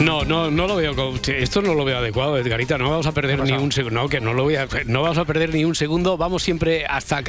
No, 0.00 0.24
no, 0.24 0.50
no 0.50 0.66
lo 0.66 0.76
veo. 0.76 0.94
Esto 1.26 1.62
no 1.62 1.74
lo 1.74 1.84
veo 1.84 1.98
adecuado, 1.98 2.36
Edgarita. 2.36 2.76
No 2.76 2.90
vamos 2.90 3.06
a 3.06 3.12
perder 3.12 3.40
ni 3.40 3.52
un 3.52 3.70
segundo. 3.70 4.02
No, 4.02 4.08
que 4.08 4.20
no 4.20 4.32
lo 4.34 4.44
voy 4.44 4.56
a. 4.56 4.66
No 4.86 5.02
vamos 5.02 5.18
a 5.18 5.24
perder 5.24 5.54
ni 5.54 5.64
un 5.64 5.74
segundo. 5.74 6.16
Vamos 6.16 6.42
siempre 6.42 6.84
hasta 6.86 7.22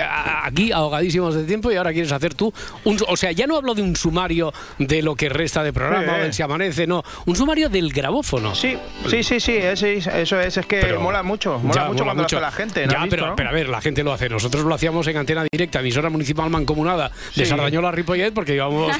aquí 0.43 0.71
ahogadísimos 0.71 1.35
de 1.35 1.43
tiempo 1.43 1.71
y 1.71 1.75
ahora 1.75 1.91
quieres 1.91 2.11
hacer 2.11 2.33
tú 2.33 2.53
un, 2.83 2.97
o 3.07 3.17
sea, 3.17 3.31
ya 3.31 3.45
no 3.45 3.57
hablo 3.57 3.75
de 3.75 3.81
un 3.81 3.95
sumario 3.95 4.53
de 4.79 5.01
lo 5.01 5.15
que 5.15 5.29
resta 5.29 5.63
de 5.63 5.73
programa 5.73 6.15
o 6.15 6.19
del 6.19 6.33
se 6.33 6.41
amanece, 6.43 6.87
no, 6.87 7.03
un 7.25 7.35
sumario 7.35 7.69
del 7.69 7.91
grabófono. 7.91 8.55
Sí, 8.55 8.77
sí, 9.07 9.23
sí, 9.23 9.39
sí, 9.39 9.57
eso 9.57 10.39
es, 10.39 10.57
es 10.57 10.65
que 10.65 10.93
mola 10.93 11.21
mucho, 11.21 11.59
mola 11.59 11.85
mucho 11.89 12.03
cuando 12.03 12.23
lo 12.23 12.27
hace 12.27 12.39
la 12.39 12.51
gente. 12.51 12.87
ya, 12.89 13.05
pero, 13.09 13.35
pero 13.35 13.49
a 13.49 13.51
ver, 13.51 13.69
la 13.69 13.81
gente 13.81 14.03
lo 14.03 14.13
hace. 14.13 14.29
Nosotros 14.29 14.63
lo 14.63 14.73
hacíamos 14.73 15.05
en 15.07 15.17
antena 15.17 15.45
directa, 15.51 15.79
emisora 15.79 16.09
municipal 16.09 16.49
mancomunada 16.49 17.11
de 17.35 17.45
Sardañola 17.45 17.91
Ripollet, 17.91 18.33
porque 18.33 18.55
íbamos, 18.55 18.95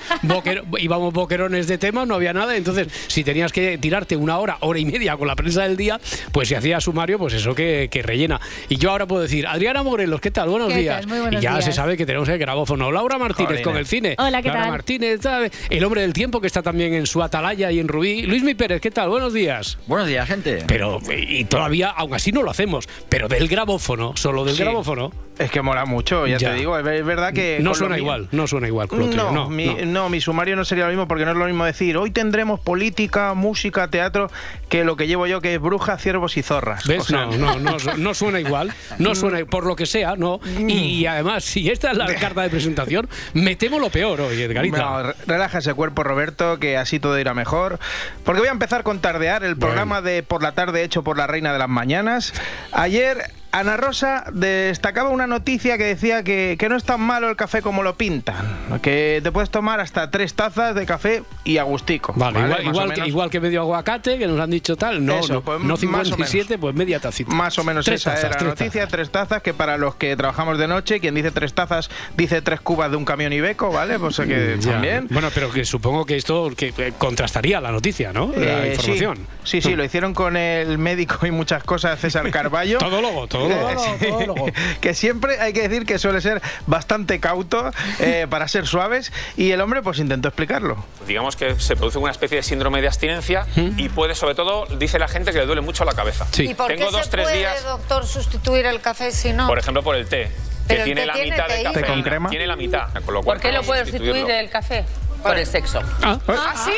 íbamos 0.79 1.13
boquerones 1.13 1.67
de 1.67 1.77
tema, 1.77 2.05
no 2.05 2.15
había 2.15 2.33
nada. 2.33 2.55
Entonces, 2.55 2.87
si 3.07 3.23
tenías 3.23 3.51
que 3.53 3.77
tirarte 3.77 4.17
una 4.17 4.37
hora, 4.39 4.57
hora 4.59 4.79
y 4.79 4.85
media 4.85 5.15
con 5.15 5.27
la 5.27 5.35
prensa 5.35 5.63
del 5.63 5.77
día, 5.77 6.01
pues 6.33 6.49
si 6.49 6.55
hacía 6.55 6.81
sumario, 6.81 7.17
pues 7.17 7.33
eso 7.33 7.55
que, 7.55 7.89
rellena. 8.03 8.41
Y 8.67 8.75
yo 8.75 8.91
ahora 8.91 9.05
puedo 9.05 9.21
decir, 9.21 9.47
Adriana 9.47 9.83
Morelos, 9.83 10.19
¿qué 10.19 10.31
tal? 10.31 10.49
Buenos 10.49 10.75
días. 10.75 11.05
y 11.31 11.39
ya 11.39 11.61
se 11.61 11.71
sabe 11.71 11.95
que 11.95 12.05
tenemos 12.05 12.27
el 12.27 12.37
grabófono. 12.37 12.91
Laura 12.91 13.17
Martínez 13.17 13.61
con 13.61 13.77
el 13.77 13.85
cine. 13.85 14.15
Hola, 14.17 14.41
¿qué 14.41 14.49
Laura 14.49 14.67
Martínez, 14.67 15.21
el 15.69 15.83
hombre 15.83 16.01
del 16.01 16.11
tiempo 16.11 16.41
que 16.41 16.47
está 16.47 16.61
también 16.61 16.93
en 16.93 17.05
su 17.05 17.23
atalaya 17.23 17.71
y 17.71 17.79
en 17.79 17.87
Rubí. 17.87 18.23
Luis 18.23 18.43
Mi 18.43 18.55
Pérez, 18.55 18.81
¿qué 18.81 18.91
tal? 18.91 19.09
Buenos 19.09 19.33
días. 19.33 19.77
Buenos 19.87 20.07
días, 20.07 20.27
gente. 20.27 20.63
Pero, 20.67 20.99
y 21.15 21.45
todavía, 21.45 21.89
aún 21.89 22.13
así 22.13 22.31
no 22.31 22.41
lo 22.41 22.51
hacemos, 22.51 22.89
pero 23.07 23.27
del 23.27 23.47
grabófono, 23.47 24.17
solo 24.17 24.43
del 24.43 24.57
grabófono. 24.57 25.11
Es 25.37 25.49
que 25.49 25.61
mola 25.61 25.85
mucho, 25.85 26.27
ya, 26.27 26.37
te 26.37 26.53
digo. 26.53 26.77
Es 26.77 27.05
verdad 27.05 27.33
que. 27.33 27.59
No 27.61 27.73
suena 27.73 27.97
igual, 27.97 28.27
no 28.31 28.47
suena 28.47 28.67
igual. 28.67 28.87
No, 28.91 29.31
no, 29.31 29.49
mi, 29.49 29.67
no, 29.85 30.09
mi 30.09 30.19
sumario 30.19 30.55
no 30.55 30.65
sería 30.65 30.85
lo 30.85 30.91
mismo 30.91 31.07
porque 31.07 31.25
no 31.25 31.31
es 31.31 31.37
lo 31.37 31.45
mismo 31.45 31.65
decir 31.65 31.83
hoy 31.97 32.11
tendremos 32.11 32.59
política, 32.59 33.33
música, 33.43 33.87
teatro, 33.89 34.31
que 34.69 34.83
lo 34.83 34.95
que 34.95 35.05
llevo 35.05 35.27
yo 35.27 35.41
que 35.41 35.53
es 35.53 35.61
bruja, 35.61 35.97
ciervos 35.97 36.37
y 36.37 36.41
zorras. 36.41 36.87
¿Ves? 36.87 37.11
no, 37.11 37.37
no, 37.37 37.59
no, 37.97 38.13
suena 38.13 38.39
igual. 38.39 38.73
No 38.97 39.13
suena, 39.13 39.45
por 39.45 39.65
lo 39.65 39.75
que 39.75 39.85
sea, 39.85 40.15
no. 40.15 40.39
Y, 40.67 41.05
además, 41.05 41.43
si 41.43 41.69
esta 41.69 41.91
es 41.91 41.97
la 41.97 42.13
carta 42.19 42.41
de 42.41 42.49
presentación, 42.49 43.07
me 43.33 43.55
temo 43.55 43.77
lo 43.77 43.89
peor 43.89 44.21
hoy, 44.21 44.41
Edgarita. 44.41 44.77
No, 44.77 45.13
relaja 45.27 45.59
ese 45.59 45.73
cuerpo, 45.73 46.03
Roberto, 46.03 46.57
que 46.57 46.77
así 46.77 46.99
todo 46.99 47.19
irá 47.19 47.33
mejor. 47.33 47.79
Porque 48.23 48.39
voy 48.39 48.47
a 48.47 48.53
empezar 48.53 48.83
con 48.83 48.99
Tardear, 48.99 49.43
el 49.43 49.57
programa 49.57 50.01
de 50.01 50.23
por 50.23 50.41
la 50.41 50.53
tarde 50.53 50.83
hecho 50.83 51.03
por 51.03 51.17
la 51.17 51.27
Reina 51.27 51.53
de 51.53 51.59
las 51.59 51.69
Mañanas. 51.69 52.33
Ayer 52.71 53.29
Ana 53.53 53.77
Rosa 53.77 54.25
destacaba 54.33 55.09
una 55.09 55.27
noticia 55.27 55.77
que 55.77 55.83
decía 55.83 56.23
que, 56.23 56.57
no 56.67 56.75
es 56.75 56.83
tan 56.83 56.99
malo 57.01 57.29
el 57.29 57.35
café 57.35 57.61
como 57.61 57.83
lo 57.83 57.95
pintan, 57.95 58.35
que 58.81 59.21
te 59.21 59.31
puedes 59.31 59.51
tomar 59.51 59.79
hasta 59.79 60.09
tres 60.09 60.33
tazas 60.33 60.73
de 60.73 60.87
café 60.87 61.21
y 61.43 61.59
agustico. 61.59 62.13
Vale, 62.15 62.39
Igual, 62.39 62.93
que, 62.93 63.07
igual, 63.07 63.29
que, 63.29 63.39
medio 63.39 63.61
aguacate, 63.61 64.17
que 64.17 64.25
nos 64.25 64.39
han 64.39 64.49
dicho 64.49 64.75
tal, 64.75 65.05
no, 65.05 65.21
no, 65.27 65.41
pues, 65.41 65.61
no 65.61 65.77
57, 65.77 66.57
pues 66.57 66.73
media 66.73 66.99
tacita. 66.99 67.31
Más 67.31 67.59
o 67.59 67.63
menos 67.63 67.87
esa 67.87 68.19
era 68.19 68.31
la 68.31 68.41
noticia, 68.41 68.87
tres 68.87 69.11
tazas, 69.11 69.43
que 69.43 69.53
para 69.53 69.77
los 69.77 69.93
que 69.95 70.15
trabajamos 70.15 70.57
de 70.57 70.67
noche, 70.67 70.99
quien 70.99 71.13
dice 71.13 71.29
tres 71.29 71.53
tazas 71.53 71.91
dice 72.17 72.41
tres 72.41 72.59
cubas 72.59 72.89
de 72.89 72.97
un 72.97 73.05
camión 73.05 73.33
Ibeco, 73.33 73.71
¿vale? 73.71 73.99
Pues 73.99 74.17
que 74.17 74.57
también. 74.63 75.07
Bueno, 75.11 75.29
pero 75.31 75.51
que 75.51 75.63
supongo 75.63 76.07
que 76.07 76.15
esto 76.15 76.49
que 76.57 76.93
contrastaría 76.97 77.61
la 77.61 77.71
noticia, 77.71 78.11
¿no? 78.13 78.33
La 78.35 78.65
eh, 78.65 78.73
información. 78.73 79.27
Sí, 79.43 79.61
sí, 79.61 79.75
lo 79.75 79.83
hicieron 79.83 80.15
con 80.15 80.37
el 80.37 80.79
médico 80.79 81.27
y 81.27 81.31
muchas 81.31 81.63
cosas, 81.63 81.99
César 81.99 82.27
Carballo. 82.31 82.79
todo 82.79 82.99
luego, 82.99 83.27
todo 83.27 83.42
que 84.81 84.93
siempre 84.93 85.39
hay 85.39 85.53
que 85.53 85.67
decir 85.67 85.85
que 85.85 85.99
suele 85.99 86.21
ser 86.21 86.41
bastante 86.67 87.19
cauto 87.19 87.71
eh, 87.99 88.27
para 88.29 88.47
ser 88.47 88.67
suaves 88.67 89.11
y 89.37 89.51
el 89.51 89.61
hombre 89.61 89.81
pues 89.81 89.99
intentó 89.99 90.27
explicarlo. 90.29 90.83
Digamos 91.07 91.35
que 91.35 91.59
se 91.59 91.75
produce 91.75 91.97
una 91.97 92.11
especie 92.11 92.37
de 92.37 92.43
síndrome 92.43 92.81
de 92.81 92.87
abstinencia 92.87 93.45
¿Mm? 93.55 93.79
y 93.79 93.89
puede 93.89 94.15
sobre 94.15 94.35
todo, 94.35 94.65
dice 94.77 94.99
la 94.99 95.07
gente 95.07 95.31
que 95.31 95.39
le 95.39 95.45
duele 95.45 95.61
mucho 95.61 95.85
la 95.85 95.93
cabeza. 95.93 96.27
¿Y 96.37 96.53
por 96.53 96.67
Tengo 96.67 96.85
qué 96.87 96.91
dos, 96.91 97.05
se 97.05 97.11
tres 97.11 97.25
puede, 97.25 97.37
días, 97.37 97.63
doctor, 97.63 98.05
sustituir 98.05 98.65
el 98.65 98.81
café 98.81 99.11
si 99.11 99.33
no? 99.33 99.47
Por 99.47 99.59
ejemplo, 99.59 99.83
por 99.83 99.95
el 99.95 100.07
té. 100.07 100.31
que 100.67 100.77
tiene 100.77 101.05
la 101.05 101.15
mitad 101.15 101.47
de 101.47 101.63
café. 101.63 101.83
con 101.83 102.03
crema? 102.03 102.29
Tiene 102.29 102.47
la 102.47 102.55
mitad. 102.55 102.87
¿Por 103.05 103.39
qué 103.39 103.51
lo 103.51 103.63
puede 103.63 103.85
sustituir 103.85 104.29
el 104.29 104.49
café? 104.49 104.85
Por 105.21 105.37
el 105.37 105.45
sexo. 105.45 105.79
¿Ah, 106.01 106.19
¿Ah 106.27 106.53
sí? 106.65 106.71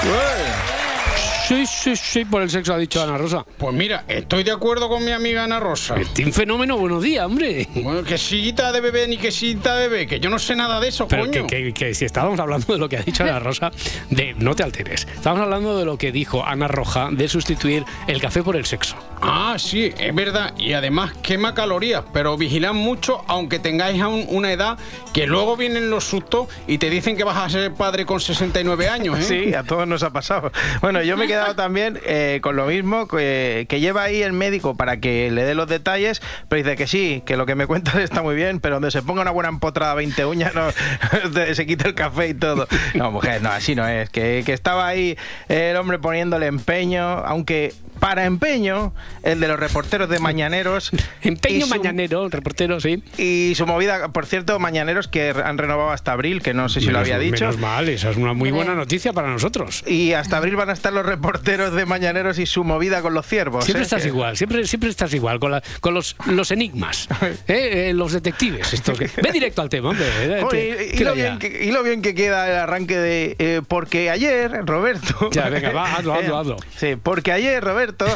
Sí, 0.00 0.08
sí, 1.66 1.96
sí, 1.96 2.24
por 2.24 2.42
el 2.42 2.50
sexo 2.50 2.74
ha 2.74 2.78
dicho 2.78 3.02
Ana 3.02 3.18
Rosa. 3.18 3.44
Pues 3.58 3.74
mira, 3.74 4.04
estoy 4.08 4.42
de 4.42 4.52
acuerdo 4.52 4.88
con 4.88 5.04
mi 5.04 5.12
amiga 5.12 5.44
Ana 5.44 5.60
Rosa. 5.60 5.96
Este 5.96 6.24
un 6.24 6.32
fenómeno, 6.32 6.78
buenos 6.78 7.02
días, 7.02 7.26
hombre. 7.26 7.68
Bueno, 7.74 8.02
que 8.02 8.18
sillita 8.18 8.72
de 8.72 8.80
bebé 8.80 9.06
ni 9.08 9.16
que 9.16 9.30
sillita 9.30 9.76
de 9.76 9.88
bebé, 9.88 10.06
que 10.06 10.20
yo 10.20 10.30
no 10.30 10.38
sé 10.38 10.54
nada 10.56 10.80
de 10.80 10.88
eso, 10.88 11.08
Pero 11.08 11.26
coño. 11.26 11.46
Que, 11.46 11.72
que, 11.72 11.94
si 11.94 12.04
estábamos 12.04 12.38
hablando 12.40 12.72
de 12.72 12.78
lo 12.78 12.88
que 12.88 12.96
ha 12.96 13.02
dicho 13.02 13.22
Ana 13.22 13.38
Rosa, 13.38 13.70
de 14.10 14.34
no 14.34 14.54
te 14.54 14.62
alteres. 14.62 15.06
Estábamos 15.14 15.44
hablando 15.44 15.78
de 15.78 15.84
lo 15.84 15.98
que 15.98 16.12
dijo 16.12 16.44
Ana 16.44 16.68
Roja 16.68 17.08
de 17.10 17.28
sustituir 17.28 17.84
el 18.06 18.20
café 18.20 18.42
por 18.42 18.56
el 18.56 18.64
sexo. 18.64 18.96
Ah, 19.20 19.56
sí, 19.58 19.92
es 19.98 20.14
verdad. 20.14 20.54
Y 20.58 20.72
además 20.72 21.12
quema 21.22 21.54
calorías, 21.54 22.02
pero 22.12 22.36
vigilad 22.36 22.72
mucho, 22.72 23.24
aunque 23.28 23.58
tengáis 23.58 24.00
aún 24.00 24.26
una 24.28 24.52
edad, 24.52 24.78
que 25.12 25.26
luego 25.26 25.56
vienen 25.56 25.90
los 25.90 26.04
sustos 26.04 26.48
y 26.66 26.78
te 26.78 26.90
dicen 26.90 27.16
que 27.16 27.24
vas 27.24 27.36
a 27.36 27.48
ser 27.48 27.72
padre 27.72 28.04
con 28.04 28.20
69 28.20 28.88
años, 28.88 29.18
¿eh? 29.18 29.22
Sí, 29.22 29.54
a 29.54 29.62
todos 29.62 29.86
nos 29.86 30.02
ha 30.02 30.10
pasado. 30.10 30.50
Bueno, 30.80 31.02
yo 31.02 31.16
me 31.16 31.26
he 31.26 31.28
quedado 31.42 31.56
también 31.56 31.98
eh, 32.04 32.40
con 32.42 32.56
lo 32.56 32.66
mismo, 32.66 33.08
que, 33.08 33.66
lleva 33.68 34.04
ahí 34.04 34.22
el 34.22 34.32
médico 34.32 34.76
para 34.76 34.98
que 34.98 35.30
le 35.30 35.44
dé 35.44 35.54
los 35.54 35.68
detalles, 35.68 36.22
pero 36.48 36.62
dice 36.62 36.76
que 36.76 36.86
sí, 36.86 37.22
que 37.26 37.36
lo 37.36 37.46
que 37.46 37.54
me 37.54 37.66
cuentas 37.66 37.96
está 37.96 38.22
muy 38.22 38.34
bien, 38.34 38.60
pero 38.60 38.76
donde 38.76 38.90
se 38.90 39.02
ponga 39.02 39.22
una 39.22 39.30
buena 39.30 39.48
empotrada 39.48 39.94
20 39.94 40.24
uñas, 40.24 40.54
no, 40.54 40.70
se 41.54 41.66
quita 41.66 41.88
el 41.88 41.94
café 41.94 42.28
y 42.28 42.34
todo. 42.34 42.66
No, 42.94 43.10
mujer, 43.10 43.42
no, 43.42 43.50
así 43.50 43.74
no 43.74 43.86
es. 43.86 44.10
Que, 44.10 44.42
que 44.44 44.52
estaba 44.52 44.86
ahí 44.86 45.16
el 45.48 45.76
hombre 45.76 45.98
poniéndole 45.98 46.46
empeño, 46.46 47.02
aunque 47.02 47.74
para 48.02 48.24
empeño, 48.24 48.92
el 49.22 49.38
de 49.38 49.46
los 49.46 49.60
reporteros 49.60 50.08
de 50.08 50.18
Mañaneros. 50.18 50.90
empeño 51.22 51.68
mañanero, 51.68 52.28
reportero, 52.28 52.80
sí. 52.80 53.00
Y 53.16 53.54
su 53.54 53.64
movida, 53.64 54.08
por 54.08 54.26
cierto, 54.26 54.58
Mañaneros 54.58 55.06
que 55.06 55.30
han 55.30 55.56
renovado 55.56 55.90
hasta 55.90 56.10
abril, 56.10 56.42
que 56.42 56.52
no 56.52 56.68
sé 56.68 56.80
si 56.80 56.88
lo 56.88 56.98
había 56.98 57.20
dicho. 57.20 57.44
Menos 57.44 57.60
mal, 57.60 57.88
esa 57.88 58.10
es 58.10 58.16
una 58.16 58.32
muy 58.32 58.50
buena 58.50 58.74
noticia 58.74 59.12
para 59.12 59.28
nosotros. 59.30 59.84
Y 59.86 60.14
hasta 60.14 60.38
abril 60.38 60.56
van 60.56 60.70
a 60.70 60.72
estar 60.72 60.92
los 60.92 61.06
reporteros 61.06 61.21
de 61.22 61.86
Mañaneros 61.86 62.38
y 62.38 62.46
su 62.46 62.64
movida 62.64 63.00
con 63.00 63.14
los 63.14 63.26
ciervos. 63.26 63.64
Siempre 63.64 63.82
¿eh? 63.82 63.84
estás 63.84 64.04
igual, 64.06 64.36
siempre, 64.36 64.66
siempre 64.66 64.90
estás 64.90 65.14
igual, 65.14 65.38
con, 65.40 65.60
con 65.80 65.94
los, 65.94 66.16
los 66.26 66.50
enigmas, 66.50 67.08
¿eh? 67.48 67.88
Eh, 67.88 67.92
los 67.94 68.12
detectives. 68.12 68.72
Estos 68.72 68.98
Ve 68.98 69.32
directo 69.32 69.62
al 69.62 69.68
tema, 69.68 69.90
hombre. 69.90 70.06
y, 70.92 71.02
lo 71.02 71.14
bien 71.14 71.38
que, 71.38 71.64
y, 71.64 71.70
lo 71.70 71.82
bien 71.82 72.02
que, 72.02 72.14
queda 72.14 72.50
el 72.50 72.56
arranque 72.56 72.98
de... 72.98 73.62
porque 73.68 74.10
ayer, 74.10 74.66
Roberto... 74.66 75.30
Ya, 75.32 75.48
venga, 75.48 75.70
va, 75.72 75.94
hazlo, 75.94 76.14
hazlo, 76.18 76.38
hazlo. 76.38 76.56
Sí, 76.76 76.96
porque 77.02 77.32
ayer, 77.32 77.62
Roberto 77.62 78.06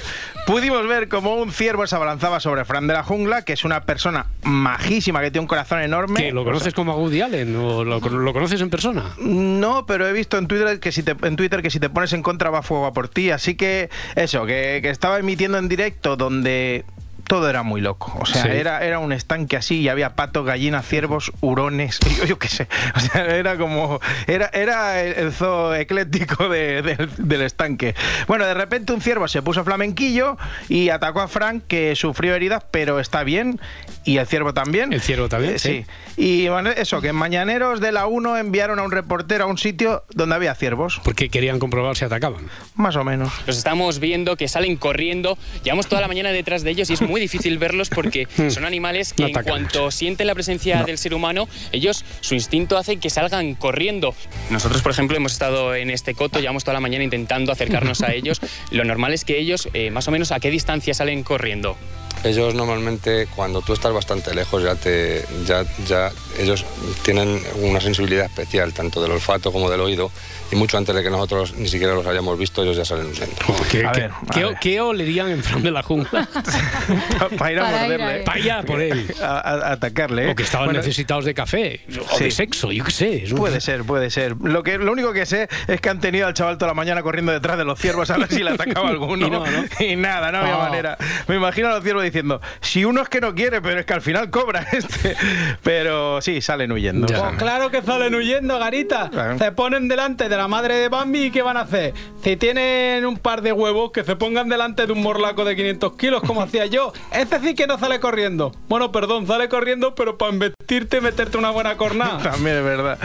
pudimos 0.46 0.86
ver 0.86 1.08
cómo 1.08 1.36
un 1.36 1.52
ciervo 1.52 1.86
se 1.86 1.96
abalanzaba 1.96 2.40
sobre 2.40 2.64
Fran 2.64 2.86
de 2.86 2.94
la 2.94 3.02
Jungla, 3.02 3.42
que 3.42 3.52
es 3.52 3.64
una 3.64 3.84
persona 3.84 4.26
majísima, 4.44 5.20
que 5.20 5.30
tiene 5.30 5.42
un 5.42 5.48
corazón 5.48 5.80
enorme. 5.80 6.30
¿Lo 6.32 6.44
conoces 6.44 6.74
como 6.74 6.92
a 6.92 6.96
Woody 6.96 7.20
Allen 7.20 7.56
o 7.56 7.84
lo, 7.84 8.00
conoces 8.00 8.60
en 8.60 8.70
persona? 8.70 9.12
No, 9.18 9.86
pero 9.86 10.06
he 10.06 10.12
visto 10.12 10.38
en 10.38 10.46
Twitter 10.46 10.80
que 10.80 10.92
si 10.92 11.02
te, 11.02 11.16
en 11.22 11.36
Twitter 11.36 11.62
que 11.62 11.70
si 11.70 11.80
te 11.80 11.90
pones 11.90 12.12
en 12.12 12.22
contra 12.22 12.50
va 12.50 12.62
fuego 12.62 12.86
a 12.86 12.92
por 12.96 13.08
ti. 13.10 13.30
Así 13.30 13.56
que 13.56 13.90
eso, 14.14 14.46
que, 14.46 14.80
que 14.80 14.88
estaba 14.88 15.18
emitiendo 15.18 15.58
en 15.58 15.68
directo 15.68 16.16
donde 16.16 16.86
todo 17.26 17.50
era 17.50 17.62
muy 17.62 17.80
loco. 17.80 18.16
O 18.20 18.26
sea, 18.26 18.46
era, 18.54 18.84
era 18.84 18.98
un 18.98 19.12
estanque 19.12 19.56
así 19.56 19.80
y 19.80 19.88
había 19.88 20.14
patos, 20.14 20.46
gallinas, 20.46 20.86
ciervos, 20.86 21.32
hurones, 21.40 21.98
yo, 22.26 22.38
qué 22.38 22.48
sé. 22.48 22.68
O 22.94 23.00
sea, 23.00 23.26
era 23.26 23.56
como. 23.56 24.00
Era, 24.26 24.50
era 24.52 25.02
el 25.02 25.32
zoo 25.32 25.74
ecléctico 25.74 26.48
del 26.48 27.42
estanque. 27.42 27.94
Bueno, 28.28 28.46
de 28.46 28.54
repente 28.54 28.92
un 28.92 29.00
ciervo 29.00 29.28
se 29.28 29.42
puso 29.42 29.64
flamenquillo 29.64 30.36
y 30.68 30.90
atacó 30.90 31.20
a 31.20 31.28
Frank, 31.28 31.64
que 31.68 31.96
sufrió 31.96 32.34
heridas, 32.34 32.64
pero 32.70 33.00
está 33.00 33.24
bien. 33.24 33.60
Y 34.04 34.18
el 34.18 34.26
ciervo 34.26 34.54
también. 34.54 34.92
El 34.92 35.00
ciervo 35.00 35.28
también, 35.28 35.54
eh, 35.54 35.58
sí. 35.58 35.84
Y 36.16 36.48
bueno, 36.48 36.70
eso, 36.70 37.00
que 37.00 37.08
en 37.08 37.16
Mañaneros 37.16 37.80
de 37.80 37.90
la 37.90 38.06
1 38.06 38.38
enviaron 38.38 38.78
a 38.78 38.82
un 38.82 38.92
reportero 38.92 39.44
a 39.44 39.46
un 39.48 39.58
sitio 39.58 40.04
donde 40.14 40.36
había 40.36 40.54
ciervos. 40.54 41.00
Porque 41.02 41.28
querían 41.28 41.58
comprobar 41.58 41.96
si 41.96 42.04
atacaban. 42.04 42.48
Más 42.76 42.94
o 42.96 43.04
menos. 43.04 43.32
Los 43.46 43.58
estamos 43.58 43.98
viendo 43.98 44.36
que 44.36 44.46
salen 44.46 44.76
corriendo. 44.76 45.36
Llevamos 45.64 45.88
toda 45.88 46.00
la 46.00 46.08
mañana 46.08 46.30
detrás 46.30 46.62
de 46.62 46.70
ellos 46.70 46.88
y 46.90 46.94
es 46.94 47.02
muy 47.02 47.15
difícil 47.20 47.58
verlos 47.58 47.88
porque 47.88 48.28
son 48.50 48.64
animales 48.64 49.12
que 49.12 49.24
en 49.24 49.32
cuanto 49.32 49.90
sienten 49.90 50.26
la 50.26 50.34
presencia 50.34 50.82
del 50.84 50.98
ser 50.98 51.14
humano, 51.14 51.48
ellos, 51.72 52.04
su 52.20 52.34
instinto 52.34 52.76
hace 52.76 52.98
que 52.98 53.10
salgan 53.10 53.54
corriendo. 53.54 54.14
Nosotros, 54.50 54.82
por 54.82 54.92
ejemplo, 54.92 55.16
hemos 55.16 55.32
estado 55.32 55.74
en 55.74 55.90
este 55.90 56.14
coto, 56.14 56.40
llevamos 56.40 56.64
toda 56.64 56.74
la 56.74 56.80
mañana 56.80 57.04
intentando 57.04 57.52
acercarnos 57.52 58.02
a 58.02 58.12
ellos. 58.14 58.40
Lo 58.70 58.84
normal 58.84 59.12
es 59.12 59.24
que 59.24 59.38
ellos, 59.38 59.68
eh, 59.74 59.90
más 59.90 60.08
o 60.08 60.10
menos, 60.10 60.32
¿a 60.32 60.40
qué 60.40 60.50
distancia 60.50 60.94
salen 60.94 61.22
corriendo? 61.22 61.76
ellos 62.24 62.54
normalmente 62.54 63.28
cuando 63.34 63.62
tú 63.62 63.72
estás 63.72 63.92
bastante 63.92 64.34
lejos 64.34 64.62
ya 64.62 64.74
te 64.74 65.24
ya 65.46 65.64
ya 65.86 66.10
ellos 66.38 66.64
tienen 67.02 67.40
una 67.62 67.80
sensibilidad 67.80 68.26
especial 68.26 68.72
tanto 68.72 69.02
del 69.02 69.12
olfato 69.12 69.52
como 69.52 69.70
del 69.70 69.80
oído 69.80 70.10
y 70.50 70.56
mucho 70.56 70.78
antes 70.78 70.94
de 70.94 71.02
que 71.02 71.10
nosotros 71.10 71.54
ni 71.54 71.68
siquiera 71.68 71.94
los 71.94 72.06
hayamos 72.06 72.38
visto 72.38 72.62
ellos 72.62 72.76
ya 72.76 72.84
salen 72.84 73.06
huyendo. 73.06 73.34
¿Qué, 73.70 73.88
qué, 74.32 74.54
qué, 74.60 74.80
olerían 74.80 75.30
en 75.30 75.62
de 75.62 75.70
la 75.70 75.82
jungla? 75.82 76.28
para 77.38 77.52
ir 77.52 77.60
a 77.60 77.70
morderle. 77.70 78.18
Para 78.24 78.38
ir 78.38 78.52
a 78.52 78.62
por 78.66 78.80
él. 78.80 79.14
A, 79.22 79.72
atacarle. 79.72 80.30
O 80.30 80.34
que 80.34 80.42
estaban 80.42 80.72
necesitados 80.72 81.24
de 81.24 81.34
café 81.34 81.80
o 82.10 82.18
de 82.18 82.30
sexo, 82.30 82.72
yo 82.72 82.84
qué 82.84 82.90
sé. 82.90 83.24
Puede 83.36 83.60
ser, 83.60 83.84
puede 83.84 84.10
ser. 84.10 84.36
Lo, 84.42 84.62
que, 84.62 84.78
lo 84.78 84.92
único 84.92 85.12
que 85.12 85.26
sé 85.26 85.48
es 85.66 85.80
que 85.80 85.88
han 85.88 86.00
tenido 86.00 86.26
al 86.26 86.34
chaval 86.34 86.58
toda 86.58 86.68
la 86.68 86.74
mañana 86.74 87.02
corriendo 87.02 87.32
detrás 87.32 87.58
de 87.58 87.64
los 87.64 87.78
ciervos 87.78 88.10
a 88.10 88.16
ver 88.16 88.28
si 88.28 88.42
le 88.42 88.50
atacaba 88.50 88.88
alguno. 88.88 89.44
y, 89.80 89.96
nada, 89.96 90.32
no 90.32 90.38
había 90.38 90.56
manera. 90.56 90.98
Me 91.28 91.36
imagino 91.36 91.68
a 91.68 91.72
los 91.72 91.82
ciervos 91.82 92.04
diciendo, 92.04 92.40
si 92.60 92.84
uno 92.84 93.02
es 93.02 93.08
que 93.08 93.20
no 93.20 93.34
quiere, 93.34 93.60
pero 93.60 93.80
es 93.80 93.86
que 93.86 93.94
al 93.94 94.02
final 94.02 94.30
cobra 94.30 94.66
este. 94.72 95.16
Pero 95.62 96.20
sí, 96.20 96.40
salen 96.40 96.72
huyendo. 96.72 97.06
Pues 97.06 97.36
claro 97.38 97.70
que 97.70 97.82
salen 97.82 98.14
huyendo, 98.14 98.58
Garita. 98.58 99.10
Se 99.38 99.52
ponen 99.52 99.88
delante 99.88 100.28
de 100.28 100.36
la 100.36 100.48
madre 100.48 100.76
de 100.76 100.88
Bambi 100.88 101.26
y 101.26 101.30
¿qué 101.30 101.42
van 101.42 101.56
a 101.56 101.60
hacer? 101.60 101.94
Si 102.22 102.36
tienen 102.36 103.04
un 103.06 103.18
par 103.18 103.42
de 103.42 103.52
huevos, 103.52 103.92
que 103.92 104.04
se 104.04 104.16
pongan 104.16 104.48
delante 104.48 104.86
de 104.86 104.92
un 104.92 105.02
morlaco 105.02 105.44
de 105.44 105.56
500 105.56 105.96
kilos, 105.96 106.22
como 106.22 106.42
hacía 106.42 106.66
yo. 106.66 106.92
Ese 107.12 107.40
sí 107.40 107.54
que 107.54 107.66
no 107.66 107.78
sale 107.78 108.00
corriendo. 108.00 108.52
Bueno, 108.68 108.92
perdón, 108.92 109.26
sale 109.26 109.48
corriendo, 109.48 109.94
pero 109.94 110.18
para 110.18 110.32
investirte 110.32 110.98
y 110.98 111.00
meterte 111.00 111.38
una 111.38 111.50
buena 111.50 111.76
cornada. 111.76 112.18
También 112.30 112.56
es 112.56 112.64
verdad. 112.64 112.98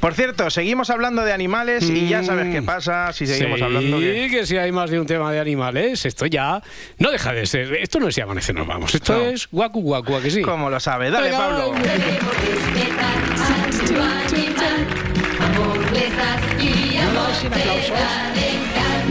Por 0.00 0.14
cierto, 0.14 0.50
seguimos 0.50 0.90
hablando 0.90 1.22
de 1.22 1.32
animales 1.32 1.88
y 1.88 2.08
ya 2.08 2.22
sabes 2.22 2.52
qué 2.52 2.60
mm. 2.60 2.66
pasa 2.66 3.12
si 3.12 3.26
seguimos 3.26 3.60
hablando. 3.62 3.98
Sí, 3.98 4.28
que... 4.30 4.46
si 4.46 4.56
hay 4.56 4.72
más 4.72 4.90
de 4.90 5.00
un 5.00 5.06
tema 5.06 5.32
de 5.32 5.40
animales, 5.40 6.04
esto 6.04 6.26
ya 6.26 6.62
no 6.98 7.10
deja 7.10 7.32
de 7.32 7.46
ser. 7.46 7.74
Esto 7.74 8.00
no 8.00 8.08
es 8.08 8.16
ya 8.16 8.24
amanece, 8.24 8.52
nos 8.52 8.66
vamos. 8.66 8.94
Esto 8.94 9.20
es 9.20 9.48
guacu 9.50 9.80
guacu, 9.80 10.20
que 10.20 10.30
sí. 10.30 10.42
Como 10.42 10.70
lo 10.70 10.80
sabe. 10.80 11.10
Dale, 11.10 11.30
Pablo. 11.30 11.74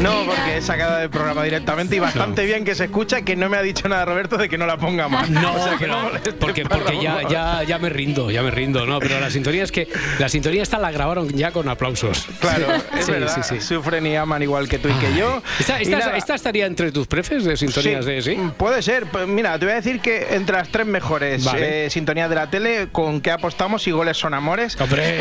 No, 0.01 0.25
porque 0.25 0.57
he 0.57 0.61
sacado 0.61 0.97
del 0.97 1.09
programa 1.09 1.43
directamente 1.43 1.95
y 1.95 1.99
bastante 1.99 2.45
bien 2.45 2.65
que 2.65 2.75
se 2.75 2.85
escucha 2.85 3.21
que 3.21 3.35
no 3.35 3.49
me 3.49 3.57
ha 3.57 3.61
dicho 3.61 3.87
nada 3.87 4.05
Roberto 4.05 4.37
de 4.37 4.49
que 4.49 4.57
no 4.57 4.65
la 4.65 4.77
ponga 4.77 5.07
más. 5.07 5.29
No, 5.29 5.53
porque, 6.39 6.65
porque 6.65 6.99
ya, 7.01 7.27
ya, 7.27 7.63
ya 7.63 7.77
me 7.77 7.89
rindo, 7.89 8.31
ya 8.31 8.41
me 8.41 8.51
rindo, 8.51 8.85
¿no? 8.85 8.99
Pero 8.99 9.19
la 9.19 9.29
sintonía 9.29 9.63
es 9.63 9.71
que 9.71 9.87
la 10.19 10.29
sintonía 10.29 10.63
esta 10.63 10.79
la 10.79 10.91
grabaron 10.91 11.29
ya 11.29 11.51
con 11.51 11.69
aplausos. 11.69 12.27
Claro, 12.39 12.67
es 12.97 13.07
verdad. 13.07 13.43
Sí, 13.43 13.61
Sufren 13.61 14.05
y 14.07 14.15
aman 14.15 14.41
igual 14.41 14.67
que 14.67 14.79
tú 14.79 14.89
y 14.89 14.93
que 14.93 15.15
yo. 15.15 15.41
¿Esta, 15.59 16.35
estaría 16.35 16.65
entre 16.65 16.91
tus 16.91 17.07
prefes 17.07 17.43
de 17.43 17.57
sintonías 17.57 18.05
de 18.05 18.21
sí? 18.21 18.37
Puede 18.57 18.81
ser. 18.81 19.05
Pues 19.07 19.27
mira, 19.27 19.57
te 19.59 19.65
voy 19.65 19.73
a 19.73 19.75
decir 19.75 19.99
que 19.99 20.35
entre 20.35 20.57
las 20.57 20.69
tres 20.69 20.85
mejores 20.85 21.45
eh, 21.55 21.87
sintonías 21.89 22.29
de 22.29 22.35
la 22.35 22.49
tele, 22.49 22.89
con 22.91 23.21
que 23.21 23.31
apostamos 23.31 23.87
y 23.87 23.91
goles 23.91 24.17
son 24.17 24.33
amores. 24.33 24.79
Hombre, 24.79 25.19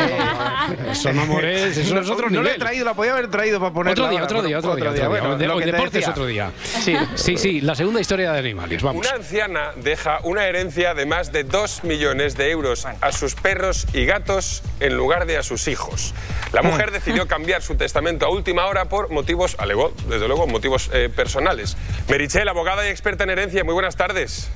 son 0.93 1.19
amores, 1.19 1.77
eso 1.77 1.99
es 1.99 2.09
otro 2.09 2.29
nivel. 2.29 2.43
No 2.43 2.49
lo 2.49 2.55
he 2.55 2.59
traído, 2.59 2.85
la 2.85 2.93
podía 2.93 3.13
haber 3.13 3.29
traído 3.29 3.59
para 3.59 3.73
poner. 3.73 3.93
Otro 3.93 4.09
día, 4.09 4.23
otro 4.23 4.41
día, 4.41 4.59
otro, 4.71 4.93
día. 4.93 5.09
Otro 5.09 5.37
día. 5.37 5.65
deportes 5.65 6.07
otro 6.07 6.25
día. 6.25 6.51
Sí. 6.63 6.95
sí, 7.15 7.37
sí, 7.37 7.61
la 7.61 7.75
segunda 7.75 7.99
historia 8.01 8.31
de 8.31 8.39
animales. 8.39 8.81
Vamos. 8.81 9.05
Una 9.05 9.15
anciana 9.15 9.71
deja 9.75 10.19
una 10.23 10.45
herencia 10.45 10.93
de 10.93 11.05
más 11.05 11.31
de 11.31 11.43
2 11.43 11.83
millones 11.83 12.35
de 12.35 12.51
euros 12.51 12.85
a 12.85 13.11
sus 13.11 13.35
perros 13.35 13.87
y 13.93 14.05
gatos 14.05 14.63
en 14.79 14.95
lugar 14.95 15.25
de 15.25 15.37
a 15.37 15.43
sus 15.43 15.67
hijos. 15.67 16.13
La 16.51 16.61
mm. 16.61 16.67
mujer 16.67 16.91
decidió 16.91 17.27
cambiar 17.27 17.61
su 17.61 17.75
testamento 17.75 18.25
a 18.25 18.29
última 18.29 18.65
hora 18.65 18.85
por 18.85 19.09
motivos, 19.09 19.55
alegó, 19.59 19.93
desde 20.07 20.27
luego, 20.27 20.47
motivos 20.47 20.89
eh, 20.93 21.09
personales. 21.13 21.77
Merichel, 22.07 22.47
abogada 22.47 22.85
y 22.87 22.89
experta 22.89 23.23
en 23.23 23.31
herencia, 23.31 23.63
muy 23.63 23.73
buenas 23.73 23.95
tardes. 23.95 24.49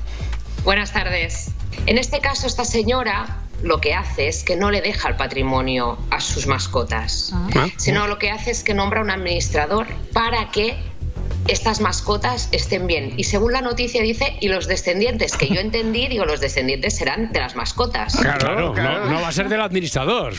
Buenas 0.67 0.91
tardes. 0.91 1.51
En 1.85 1.97
este 1.97 2.19
caso, 2.19 2.45
esta 2.45 2.65
señora 2.65 3.37
lo 3.63 3.79
que 3.79 3.93
hace 3.93 4.27
es 4.27 4.43
que 4.43 4.57
no 4.57 4.69
le 4.69 4.81
deja 4.81 5.07
el 5.07 5.15
patrimonio 5.15 5.97
a 6.11 6.19
sus 6.19 6.45
mascotas, 6.45 7.31
ah. 7.55 7.67
sino 7.77 8.05
lo 8.05 8.19
que 8.19 8.31
hace 8.31 8.51
es 8.51 8.65
que 8.65 8.73
nombra 8.73 9.01
un 9.01 9.09
administrador 9.09 9.87
para 10.11 10.51
que 10.51 10.77
estas 11.47 11.81
mascotas 11.81 12.49
estén 12.51 12.87
bien. 12.87 13.13
Y 13.17 13.23
según 13.23 13.53
la 13.53 13.61
noticia 13.61 14.01
dice, 14.01 14.37
y 14.39 14.49
los 14.49 14.67
descendientes, 14.67 15.35
que 15.37 15.47
yo 15.47 15.59
entendí, 15.59 16.07
digo, 16.07 16.25
los 16.25 16.39
descendientes 16.39 16.95
serán 16.97 17.31
de 17.31 17.39
las 17.39 17.55
mascotas. 17.55 18.15
Claro, 18.15 18.73
No, 18.75 19.21
va 19.21 19.27
a 19.27 19.31
ser 19.31 19.49
del 19.49 19.61
administrador. 19.61 20.33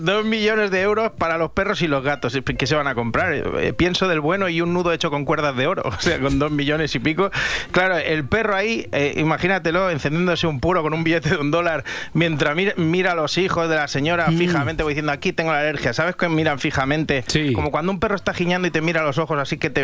dos 0.00 0.24
millones 0.24 0.70
de 0.70 0.80
euros 0.82 1.12
para 1.16 1.38
los 1.38 1.52
perros 1.52 1.82
y 1.82 1.88
los 1.88 2.02
gatos 2.04 2.36
que 2.56 2.66
se 2.66 2.74
van 2.74 2.86
a 2.86 2.94
comprar. 2.94 3.32
Eh, 3.32 3.72
pienso 3.72 4.08
del 4.08 4.20
bueno 4.20 4.48
y 4.48 4.60
un 4.60 4.72
nudo 4.74 4.92
hecho 4.92 5.10
con 5.10 5.24
cuerdas 5.24 5.56
de 5.56 5.66
oro, 5.66 5.82
o 5.86 6.00
sea, 6.00 6.20
con 6.20 6.38
dos 6.38 6.50
millones 6.50 6.94
y 6.94 6.98
pico. 6.98 7.30
Claro, 7.72 7.96
el 7.96 8.24
perro 8.24 8.54
ahí, 8.54 8.88
eh, 8.92 9.14
imagínatelo, 9.16 9.90
encendiéndose 9.90 10.46
un 10.46 10.60
puro 10.60 10.82
con 10.82 10.94
un 10.94 11.04
billete 11.04 11.30
de 11.30 11.36
un 11.36 11.50
dólar, 11.50 11.84
mientras 12.12 12.56
mira, 12.76 13.12
a 13.12 13.14
los 13.14 13.38
hijos 13.38 13.68
de 13.68 13.76
la 13.76 13.88
señora 13.88 14.30
mm. 14.30 14.38
fijamente, 14.38 14.82
voy 14.82 14.92
diciendo, 14.94 15.12
aquí 15.12 15.32
tengo 15.32 15.52
la 15.52 15.60
alergia. 15.60 15.92
¿Sabes 15.92 16.16
que 16.16 16.28
miran 16.28 16.58
fijamente? 16.58 17.24
Sí. 17.26 17.52
Como 17.52 17.70
cuando 17.70 17.92
un 17.92 18.00
perro 18.00 18.16
está 18.16 18.34
giñando 18.34 18.68
y 18.68 18.70
te 18.70 18.80
mira 18.80 19.00
a 19.00 19.04
los 19.04 19.18
ojos, 19.18 19.38
así 19.38 19.56
que 19.56 19.70
te 19.70 19.82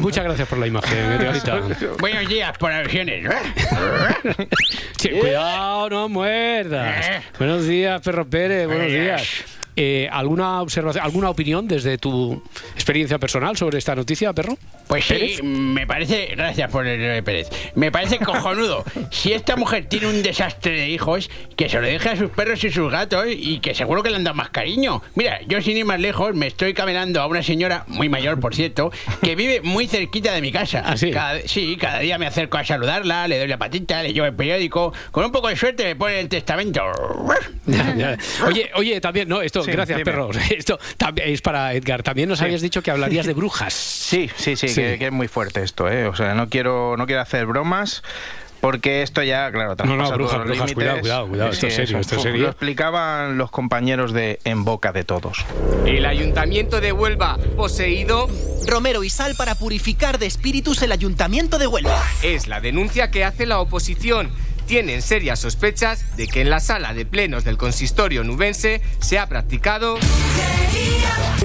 muchas 0.00 0.24
gracias 0.24 0.48
por 0.48 0.58
la 0.58 0.66
imagen, 0.66 1.18
Buenos 1.98 2.28
días, 2.28 2.56
por 2.58 2.72
alusiones. 2.72 3.28
cuidado, 5.20 5.90
no 5.90 6.08
muerdas. 6.08 7.06
Eh. 7.08 7.22
Buenos 7.38 7.66
días, 7.66 8.00
perro 8.02 8.28
Pérez, 8.28 8.66
buenos 8.66 8.88
días. 8.88 9.59
Eh, 9.82 10.10
¿Alguna 10.12 10.60
observación, 10.60 11.02
alguna 11.02 11.30
opinión 11.30 11.66
desde 11.66 11.96
tu 11.96 12.42
experiencia 12.74 13.18
personal 13.18 13.56
sobre 13.56 13.78
esta 13.78 13.94
noticia, 13.94 14.30
perro? 14.34 14.58
Pues 14.86 15.06
sí, 15.06 15.42
me 15.42 15.86
parece, 15.86 16.34
gracias 16.36 16.70
por 16.70 16.86
el 16.86 17.24
Pérez, 17.24 17.48
me 17.76 17.90
parece 17.90 18.18
cojonudo. 18.18 18.84
si 19.10 19.32
esta 19.32 19.56
mujer 19.56 19.86
tiene 19.86 20.08
un 20.08 20.22
desastre 20.22 20.72
de 20.72 20.90
hijos, 20.90 21.30
que 21.56 21.70
se 21.70 21.80
lo 21.80 21.86
deje 21.86 22.10
a 22.10 22.16
sus 22.16 22.30
perros 22.30 22.62
y 22.62 22.70
sus 22.70 22.92
gatos 22.92 23.24
y 23.30 23.60
que 23.60 23.74
seguro 23.74 24.02
que 24.02 24.10
le 24.10 24.16
han 24.16 24.24
dado 24.24 24.36
más 24.36 24.50
cariño. 24.50 25.00
Mira, 25.14 25.40
yo 25.48 25.62
sin 25.62 25.78
ir 25.78 25.86
más 25.86 25.98
lejos 25.98 26.34
me 26.34 26.48
estoy 26.48 26.74
caminando 26.74 27.22
a 27.22 27.26
una 27.26 27.42
señora, 27.42 27.84
muy 27.86 28.10
mayor 28.10 28.38
por 28.38 28.54
cierto, 28.54 28.92
que 29.22 29.34
vive 29.34 29.62
muy 29.62 29.86
cerquita 29.86 30.34
de 30.34 30.42
mi 30.42 30.52
casa. 30.52 30.82
¿Ah, 30.84 30.98
sí? 30.98 31.10
sí, 31.46 31.78
cada 31.80 32.00
día 32.00 32.18
me 32.18 32.26
acerco 32.26 32.58
a 32.58 32.66
saludarla, 32.66 33.26
le 33.28 33.38
doy 33.38 33.48
la 33.48 33.56
patita, 33.56 34.02
le 34.02 34.12
llevo 34.12 34.26
el 34.26 34.34
periódico, 34.34 34.92
con 35.10 35.24
un 35.24 35.32
poco 35.32 35.48
de 35.48 35.56
suerte 35.56 35.84
me 35.84 35.96
pone 35.96 36.20
el 36.20 36.28
testamento. 36.28 36.82
Oye, 38.46 38.70
oye, 38.74 39.00
también, 39.00 39.28
no, 39.28 39.40
esto, 39.40 39.62
gracias 39.72 40.00
perro, 40.02 40.30
esto 40.50 40.78
también 40.96 41.30
es 41.30 41.42
para 41.42 41.74
Edgar, 41.74 42.02
también 42.02 42.28
nos 42.28 42.40
habías 42.40 42.60
dicho 42.60 42.82
que 42.82 42.90
hablarías 42.90 43.26
de 43.26 43.34
brujas. 43.40 43.74
Sí, 43.74 44.30
sí, 44.36 44.56
sí 44.56 44.66
que, 44.74 45.06
es 45.06 45.12
muy 45.12 45.28
fuerte 45.28 45.62
esto, 45.62 45.90
¿eh? 45.90 46.06
O 46.06 46.14
sea, 46.14 46.34
no 46.34 46.48
quiero, 46.48 46.96
no 46.96 47.06
quiero 47.06 47.22
hacer 47.22 47.46
bromas. 47.46 48.02
Porque 48.60 49.00
esto 49.00 49.22
ya, 49.22 49.50
claro, 49.50 49.74
no, 49.86 49.96
no, 49.96 50.10
brujas, 50.12 50.44
brujas, 50.44 50.74
cuidado, 50.74 51.00
cuidado, 51.00 51.28
cuidado, 51.28 51.50
esto 51.50 51.66
es 51.66 51.74
serio, 51.74 51.98
esto 51.98 52.16
es 52.16 52.22
serio. 52.22 52.42
Lo 52.42 52.48
explicaban 52.50 53.38
los 53.38 53.50
compañeros 53.50 54.12
de 54.12 54.38
En 54.44 54.64
Boca 54.64 54.92
de 54.92 55.02
Todos. 55.02 55.46
El 55.86 56.04
Ayuntamiento 56.04 56.78
de 56.82 56.92
Huelva, 56.92 57.38
poseído... 57.56 58.28
Romero 58.66 59.02
y 59.04 59.10
Sal 59.10 59.34
para 59.36 59.54
purificar 59.54 60.18
de 60.18 60.26
espíritus 60.26 60.82
el 60.82 60.92
Ayuntamiento 60.92 61.58
de 61.58 61.66
Huelva. 61.66 62.02
Es 62.22 62.46
la 62.46 62.60
denuncia 62.60 63.10
que 63.10 63.24
hace 63.24 63.46
la 63.46 63.58
oposición. 63.60 64.30
Tienen 64.70 65.02
serias 65.02 65.40
sospechas 65.40 66.16
de 66.16 66.28
que 66.28 66.42
en 66.42 66.48
la 66.48 66.60
sala 66.60 66.94
de 66.94 67.04
plenos 67.04 67.42
del 67.42 67.58
consistorio 67.58 68.22
nubense 68.22 68.80
se 69.00 69.18
ha 69.18 69.26
practicado... 69.26 69.96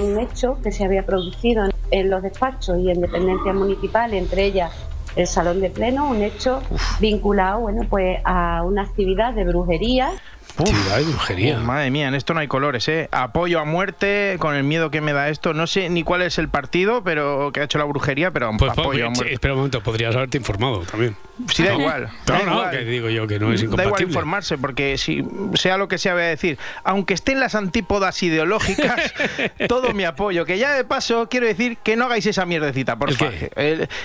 Un 0.00 0.20
hecho 0.20 0.60
que 0.62 0.70
se 0.70 0.84
había 0.84 1.04
producido 1.04 1.68
en 1.90 2.08
los 2.08 2.22
despachos 2.22 2.78
y 2.78 2.88
en 2.88 3.00
dependencias 3.00 3.52
municipales, 3.52 4.22
entre 4.22 4.44
ellas 4.44 4.70
el 5.16 5.26
salón 5.26 5.60
de 5.60 5.70
pleno, 5.70 6.08
un 6.08 6.22
hecho 6.22 6.62
vinculado 7.00 7.62
bueno, 7.62 7.82
pues 7.90 8.20
a 8.22 8.62
una 8.62 8.82
actividad 8.82 9.34
de 9.34 9.42
brujería 9.42 10.12
brujería. 10.56 11.58
madre 11.58 11.90
mía, 11.90 12.08
en 12.08 12.14
esto 12.14 12.34
no 12.34 12.40
hay 12.40 12.48
colores, 12.48 12.88
¿eh? 12.88 13.08
Apoyo 13.12 13.60
a 13.60 13.64
muerte 13.64 14.36
con 14.38 14.54
el 14.54 14.64
miedo 14.64 14.90
que 14.90 15.00
me 15.00 15.12
da 15.12 15.28
esto. 15.28 15.54
No 15.54 15.66
sé 15.66 15.88
ni 15.88 16.02
cuál 16.02 16.22
es 16.22 16.38
el 16.38 16.48
partido 16.48 17.02
pero 17.04 17.50
que 17.52 17.60
ha 17.60 17.64
hecho 17.64 17.78
la 17.78 17.84
brujería, 17.84 18.30
pero 18.30 18.50
pues, 18.58 18.72
apoyo 18.72 19.06
a 19.06 19.10
muerte. 19.10 19.32
Espera 19.32 19.54
un 19.54 19.60
momento, 19.60 19.82
podrías 19.82 20.14
haberte 20.14 20.38
informado 20.38 20.80
también. 20.80 21.16
Sí, 21.52 21.62
da 21.62 21.74
igual. 21.74 22.08
No, 22.28 22.64
no, 22.64 22.70
que 22.70 22.78
digo 22.84 23.10
yo 23.10 23.26
que 23.26 23.38
no 23.38 23.52
es 23.52 23.62
incompatible. 23.62 23.76
Da 23.76 23.84
igual 23.84 24.02
informarse, 24.02 24.58
porque 24.58 24.98
si 24.98 25.24
sea 25.54 25.76
lo 25.76 25.88
que 25.88 25.98
sea, 25.98 26.14
voy 26.14 26.22
a 26.22 26.26
decir, 26.26 26.58
aunque 26.84 27.14
estén 27.14 27.40
las 27.40 27.54
antípodas 27.54 28.22
ideológicas, 28.22 29.14
todo 29.68 29.92
mi 29.92 30.04
apoyo. 30.04 30.44
Que 30.44 30.58
ya 30.58 30.72
de 30.72 30.84
paso 30.84 31.28
quiero 31.28 31.46
decir 31.46 31.78
que 31.78 31.96
no 31.96 32.06
hagáis 32.06 32.26
esa 32.26 32.46
mierdecita, 32.46 32.96
por 32.96 33.12
favor. 33.12 33.34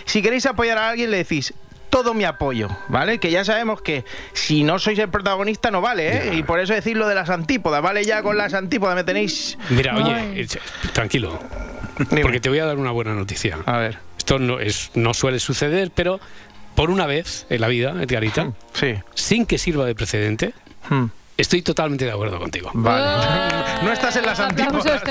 Si 0.05 0.21
queréis 0.21 0.45
apoyar 0.45 0.77
a 0.77 0.89
alguien, 0.89 1.11
le 1.11 1.17
decís, 1.17 1.53
todo 1.91 2.15
mi 2.15 2.23
apoyo, 2.23 2.69
¿vale? 2.87 3.19
Que 3.19 3.29
ya 3.29 3.45
sabemos 3.45 3.81
que 3.81 4.05
si 4.33 4.63
no 4.63 4.79
sois 4.79 4.97
el 4.97 5.09
protagonista 5.09 5.69
no 5.69 5.81
vale, 5.81 6.29
¿eh? 6.29 6.35
Y 6.35 6.43
por 6.43 6.59
eso 6.59 6.73
decir 6.73 6.97
lo 6.97 7.07
de 7.07 7.13
las 7.13 7.29
antípodas, 7.29 7.83
¿vale? 7.83 8.03
Ya 8.03 8.23
con 8.23 8.37
las 8.37 8.55
antípodas 8.55 8.95
me 8.95 9.03
tenéis... 9.03 9.57
Mira, 9.69 9.95
oye, 9.95 10.47
tranquilo, 10.93 11.37
porque 12.09 12.39
te 12.39 12.49
voy 12.49 12.59
a 12.59 12.65
dar 12.65 12.77
una 12.77 12.91
buena 12.91 13.13
noticia. 13.13 13.59
A 13.65 13.77
ver. 13.77 13.99
Esto 14.17 14.39
no, 14.39 14.59
es, 14.59 14.91
no 14.95 15.13
suele 15.13 15.39
suceder, 15.39 15.91
pero 15.93 16.19
por 16.75 16.89
una 16.89 17.05
vez 17.05 17.45
en 17.49 17.61
la 17.61 17.67
vida, 17.67 17.93
Edgarita, 18.01 18.53
sí. 18.73 18.95
sin 19.13 19.45
que 19.45 19.57
sirva 19.57 19.85
de 19.85 19.93
precedente, 19.93 20.53
hmm. 20.89 21.05
Estoy 21.37 21.61
totalmente 21.63 22.05
de 22.05 22.11
acuerdo 22.11 22.37
contigo. 22.39 22.69
Vale. 22.73 23.65
no 23.83 23.91
estás 23.91 24.15
en 24.17 24.25
las 24.25 24.39
antípodas. 24.39 25.01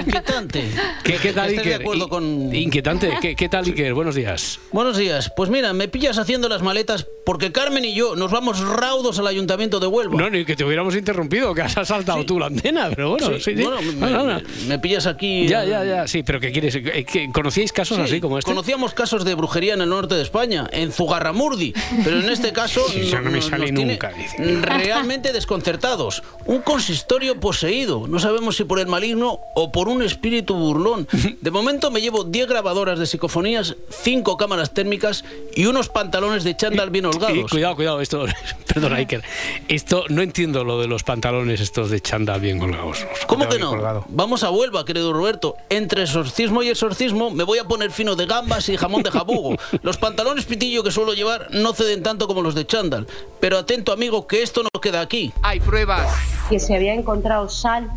Inquietante. 0.00 0.70
¿Qué, 1.04 1.14
qué 1.16 1.32
tal, 1.32 1.50
Estoy 1.50 1.64
de 1.64 1.72
Iker? 1.74 1.80
acuerdo 1.82 2.08
con- 2.08 2.54
Inquietante. 2.54 3.18
¿Qué, 3.20 3.36
qué 3.36 3.48
tal, 3.48 3.66
Iker? 3.66 3.92
Buenos 3.92 4.14
días. 4.14 4.58
Buenos 4.72 4.96
días. 4.96 5.30
Pues 5.36 5.50
mira, 5.50 5.72
me 5.74 5.88
pillas 5.88 6.16
haciendo 6.18 6.48
las 6.48 6.62
maletas 6.62 7.06
porque 7.26 7.52
Carmen 7.52 7.84
y 7.84 7.94
yo 7.94 8.16
nos 8.16 8.30
vamos 8.30 8.60
raudos 8.60 9.18
al 9.18 9.26
ayuntamiento 9.26 9.78
de 9.80 9.86
Huelva. 9.88 10.16
No, 10.18 10.30
ni 10.30 10.44
que 10.46 10.56
te 10.56 10.64
hubiéramos 10.64 10.94
interrumpido, 10.96 11.52
que 11.54 11.62
has 11.62 11.72
saltado 11.72 12.24
tú 12.24 12.38
la 12.38 12.46
antena, 12.46 12.88
pero 12.94 13.10
bueno, 13.10 13.26
sí, 13.38 13.40
sí. 13.56 13.62
bueno, 13.62 13.82
me, 13.82 13.92
No, 13.92 14.10
no, 14.10 14.18
no. 14.24 14.40
me- 14.40 14.42
me 14.68 14.78
pillas 14.78 15.06
aquí. 15.06 15.46
Ya, 15.46 15.64
ya, 15.64 15.84
ya, 15.84 16.06
sí, 16.08 16.22
pero 16.22 16.40
¿qué 16.40 16.52
quieres? 16.52 16.74
Eh, 16.76 17.04
que 17.04 17.30
¿Conocíais 17.32 17.72
casos 17.72 17.96
Sí, 17.98 18.02
así 18.02 18.20
como 18.20 18.38
este? 18.38 18.50
Conocíamos 18.50 18.94
casos 18.94 19.24
de 19.24 19.34
brujería 19.34 19.74
en 19.74 19.82
el 19.82 19.90
norte 19.90 20.14
de 20.14 20.22
España, 20.22 20.66
en 20.72 20.90
Zugarramurdi, 20.92 21.74
pero 22.04 22.20
en 22.20 22.30
este 22.30 22.52
caso 22.52 22.80
Sí, 22.92 23.00
eso 23.00 23.20
no 23.20 23.30
me 23.30 23.42
sale 23.42 23.72
nunca, 23.72 24.10
dice. 24.12 24.36
realmente 24.62 25.32
desconcertados. 25.56 26.22
Un 26.44 26.60
consistorio 26.60 27.40
poseído, 27.40 28.06
no 28.06 28.18
sabemos 28.18 28.56
si 28.56 28.64
por 28.64 28.78
el 28.78 28.86
maligno 28.86 29.40
o 29.54 29.72
por 29.72 29.88
un 29.88 30.02
espíritu 30.02 30.54
burlón. 30.54 31.08
De 31.40 31.50
momento 31.50 31.90
me 31.90 32.00
llevo 32.00 32.24
10 32.24 32.48
grabadoras 32.48 32.98
de 32.98 33.06
psicofonías, 33.06 33.74
5 33.90 34.36
cámaras 34.36 34.74
térmicas 34.74 35.24
y 35.54 35.66
unos 35.66 35.88
pantalones 35.88 36.44
de 36.44 36.56
chándal 36.56 36.90
bien 36.90 37.06
Y 37.06 37.08
holgados. 37.08 37.50
cuidado, 37.50 37.74
cuidado, 37.76 38.00
esto, 38.00 38.26
perdona 38.66 38.96
Iker, 38.96 39.22
esto 39.68 40.04
no 40.08 40.22
entiendo 40.22 40.62
lo 40.62 40.78
de 40.80 40.88
los 40.88 41.02
pantalones 41.02 41.60
estos 41.60 41.90
de 41.90 42.00
chanda 42.00 42.36
bien 42.38 42.58
colgados. 42.58 43.06
¿Cómo 43.26 43.48
que 43.48 43.58
no? 43.58 44.04
Vamos 44.08 44.42
a 44.42 44.50
Huelva, 44.50 44.84
querido 44.84 45.12
Roberto. 45.12 45.56
Entre 45.70 46.02
exorcismo 46.02 46.62
y 46.62 46.68
exorcismo 46.68 47.30
me 47.30 47.44
voy 47.44 47.58
a 47.58 47.64
poner 47.64 47.90
fino 47.90 48.14
de 48.14 48.26
gambas 48.26 48.68
y 48.68 48.76
jamón 48.76 49.02
de 49.02 49.10
jabugo. 49.10 49.56
Los 49.82 49.96
pantalones 49.96 50.44
pitillo 50.44 50.82
que 50.82 50.90
suelo 50.90 51.14
llevar 51.14 51.48
no 51.50 51.72
ceden 51.72 52.02
tanto 52.02 52.26
como 52.26 52.42
los 52.42 52.54
de 52.54 52.66
chándal. 52.66 53.06
Pero 53.40 53.58
atento, 53.58 53.92
amigo, 53.92 54.26
que 54.26 54.42
esto 54.42 54.62
no 54.62 54.80
queda 54.80 55.00
aquí. 55.00 55.32
Hay 55.46 55.60
pruebas. 55.60 56.12
que 56.50 56.58
se 56.58 56.74
había 56.74 56.92
encontrado 56.92 57.48
sal 57.48 57.88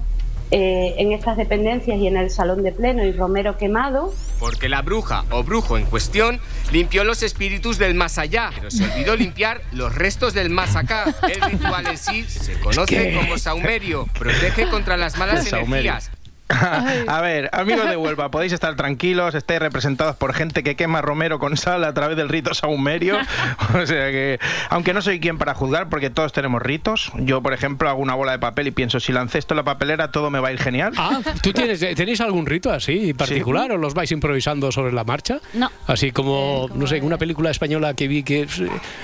eh, 0.52 0.94
en 1.00 1.14
estas 1.14 1.36
dependencias 1.36 1.98
y 1.98 2.06
en 2.06 2.16
el 2.16 2.30
salón 2.30 2.62
de 2.62 2.72
pleno 2.72 3.04
y 3.04 3.12
romero 3.12 3.58
quemado. 3.58 4.14
Porque 4.40 4.70
la 4.70 4.84
bruja 4.84 5.26
o 5.32 5.42
brujo 5.44 5.76
en 5.76 5.86
cuestión 5.86 6.40
limpió 6.72 7.04
los 7.04 7.24
espíritus 7.24 7.80
del 7.80 7.96
más 7.96 8.20
allá, 8.20 8.52
pero 8.54 8.70
se 8.70 8.84
olvidó 8.84 9.16
limpiar 9.16 9.62
los 9.72 9.96
restos 9.96 10.36
del 10.36 10.52
más 10.52 10.76
acá. 10.76 11.06
El 11.28 11.42
ritual 11.42 11.88
en 11.88 11.98
sí 11.98 12.24
se 12.26 12.54
conoce 12.60 13.10
¿Qué? 13.10 13.16
como 13.16 13.40
saumerio, 13.40 14.06
protege 14.20 14.70
contra 14.70 14.96
las 14.96 15.18
malas 15.18 15.52
energías. 15.52 16.12
A 16.50 17.22
ver, 17.22 17.50
amigos 17.54 17.88
de 17.88 17.96
Huelva, 17.96 18.32
podéis 18.32 18.54
estar 18.54 18.76
tranquilos, 18.76 19.36
estáis 19.36 19.60
representados 19.60 20.16
por 20.16 20.34
gente 20.34 20.64
que 20.64 20.76
quema 20.76 21.02
romero 21.02 21.38
con 21.38 21.58
sal 21.58 21.84
a 21.84 21.94
través 21.94 22.18
del 22.18 22.30
rito 22.30 22.54
saumerio. 22.54 23.18
O 23.74 23.86
sea 23.86 24.10
que, 24.10 24.40
aunque 24.70 24.94
no 24.94 25.02
soy 25.02 25.20
quien 25.20 25.38
para 25.38 25.54
juzgar, 25.54 25.90
porque 25.90 26.10
todos 26.10 26.34
tenemos 26.34 26.62
ritos. 26.62 27.12
Yo, 27.18 27.42
por 27.42 27.54
ejemplo, 27.54 27.88
hago 27.88 28.02
una 28.02 28.16
bola 28.16 28.32
de 28.32 28.40
papel 28.40 28.68
y 28.68 28.72
pienso, 28.72 29.00
si 29.00 29.12
lancé 29.12 29.38
esto 29.38 29.54
en 29.54 29.58
la 29.58 29.64
papelera, 29.64 30.12
todo 30.12 30.30
me 30.32 30.40
va 30.40 30.48
a 30.50 30.52
ir 30.52 30.60
genial. 30.60 30.94
Ah, 30.98 31.20
¿tú 31.42 31.54
tienes, 31.54 31.80
tenéis 31.80 32.20
algún 32.22 32.46
rito 32.46 32.72
así 32.72 33.14
particular 33.14 33.72
o 33.72 33.78
los 33.78 33.94
vais 33.94 34.12
improvisando 34.12 34.72
sobre 34.72 34.92
la 34.92 35.04
marcha? 35.04 35.40
No. 35.54 35.72
Así 35.88 36.12
como, 36.12 36.68
no 36.74 36.88
sé, 36.88 37.00
una 37.02 37.18
película 37.18 37.52
española 37.52 37.94
que 37.94 38.08
vi 38.08 38.24
que 38.24 38.48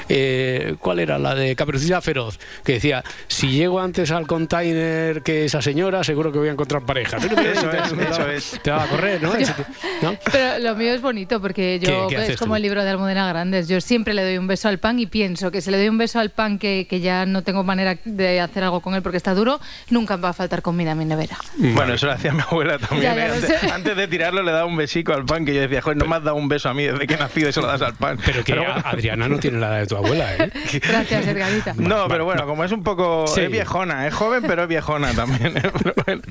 eh, 0.10 0.76
¿cuál 0.80 1.00
era? 1.00 1.20
La 1.20 1.36
de 1.36 1.56
Caperucita 1.56 2.02
Feroz, 2.02 2.40
que 2.64 2.74
decía, 2.74 3.04
si 3.28 3.52
llego 3.52 3.80
antes 3.80 4.12
al 4.12 4.26
container 4.26 5.22
que 5.22 5.46
esa 5.46 5.62
señora, 5.62 6.04
seguro 6.04 6.32
que 6.32 6.40
voy 6.40 6.50
a 6.50 6.52
encontrar 6.52 6.84
pareja. 6.84 7.18
Eso 7.38 7.72
es, 7.72 7.92
eso 8.10 8.30
es. 8.30 8.60
Te 8.64 8.72
va 8.72 8.84
a 8.84 8.88
correr, 8.88 9.22
¿no? 9.22 9.32
Te-. 9.32 9.46
Pero 10.32 10.60
lo 10.60 10.76
mío 10.76 10.94
es 10.94 11.02
bonito 11.02 11.42
porque 11.42 11.80
yo 11.80 12.08
¿Qué- 12.08 12.16
qué 12.16 12.22
es 12.22 12.28
haces 12.30 12.40
como 12.40 12.54
tú? 12.54 12.56
el 12.58 12.62
libro 12.64 12.84
de 12.84 12.90
Almudena 12.90 13.28
Grandes. 13.28 13.68
Yo 13.68 13.82
siempre 13.82 14.14
le 14.14 14.24
doy 14.24 14.38
un 14.38 14.48
beso 14.48 14.68
al 14.70 14.80
pan 14.80 15.00
y 15.00 15.06
pienso 15.06 15.52
que 15.52 15.62
si 15.62 15.72
le 15.72 15.78
doy 15.78 15.90
un 15.90 15.98
beso 15.98 16.20
al 16.20 16.30
pan 16.32 16.58
que, 16.60 16.88
que 16.90 17.00
ya 17.00 17.26
no 17.26 17.42
tengo 17.44 17.64
manera 17.64 17.98
de 18.06 18.40
hacer 18.42 18.64
algo 18.64 18.82
con 18.82 18.96
él 18.96 19.02
porque 19.02 19.18
está 19.18 19.34
duro, 19.34 19.60
nunca 19.90 20.16
va 20.18 20.30
a 20.30 20.34
faltar 20.34 20.62
comida 20.62 20.92
en 20.92 20.98
mi 20.98 21.06
nevera. 21.06 21.38
Bueno, 21.58 21.94
eso 21.94 22.06
lo 22.08 22.14
hacía 22.14 22.32
mi 22.34 22.42
abuela 22.42 22.78
también. 22.80 23.16
Ya, 23.16 23.16
ya 23.16 23.28
lo 23.68 23.74
antes, 23.74 23.96
de 23.96 24.08
tirarlo 24.08 24.44
le 24.44 24.52
daba 24.52 24.66
un 24.66 24.78
besico 24.78 25.14
al 25.14 25.26
pan 25.26 25.46
que 25.46 25.54
yo 25.54 25.62
decía, 25.62 25.82
joder, 25.82 25.98
no 25.98 26.06
me 26.06 26.16
has 26.16 26.24
dado 26.24 26.36
un 26.38 26.48
beso 26.48 26.70
a 26.70 26.74
mí 26.74 26.84
desde 26.84 27.08
que 27.08 27.14
he 27.16 27.18
nacido 27.18 27.50
y 27.50 27.54
se 27.54 27.62
lo 27.62 27.68
das 27.68 27.82
al 27.82 27.96
pan. 27.96 28.18
Pero 28.26 28.44
que 28.44 28.54
bueno. 28.56 28.74
Adriana 28.84 29.28
no 29.28 29.38
tiene 29.40 29.60
la 29.60 29.68
edad 29.68 29.80
de 29.80 29.88
tu 29.88 29.96
abuela, 29.98 30.34
¿eh? 30.36 30.52
Gracias, 30.88 31.28
Edgarita. 31.28 31.74
No, 31.78 32.08
pero 32.08 32.26
bueno, 32.26 32.46
como 32.46 32.64
es 32.64 32.72
un 32.72 32.84
poco. 32.84 33.26
Sí. 33.28 33.42
Es 33.42 33.52
viejona, 33.52 34.08
es 34.08 34.14
joven, 34.14 34.44
pero 34.48 34.64
es 34.64 34.68
viejona 34.70 35.14
también. 35.14 35.58
¿eh? 35.58 35.72
Pero 35.84 35.94
bueno, 36.06 36.22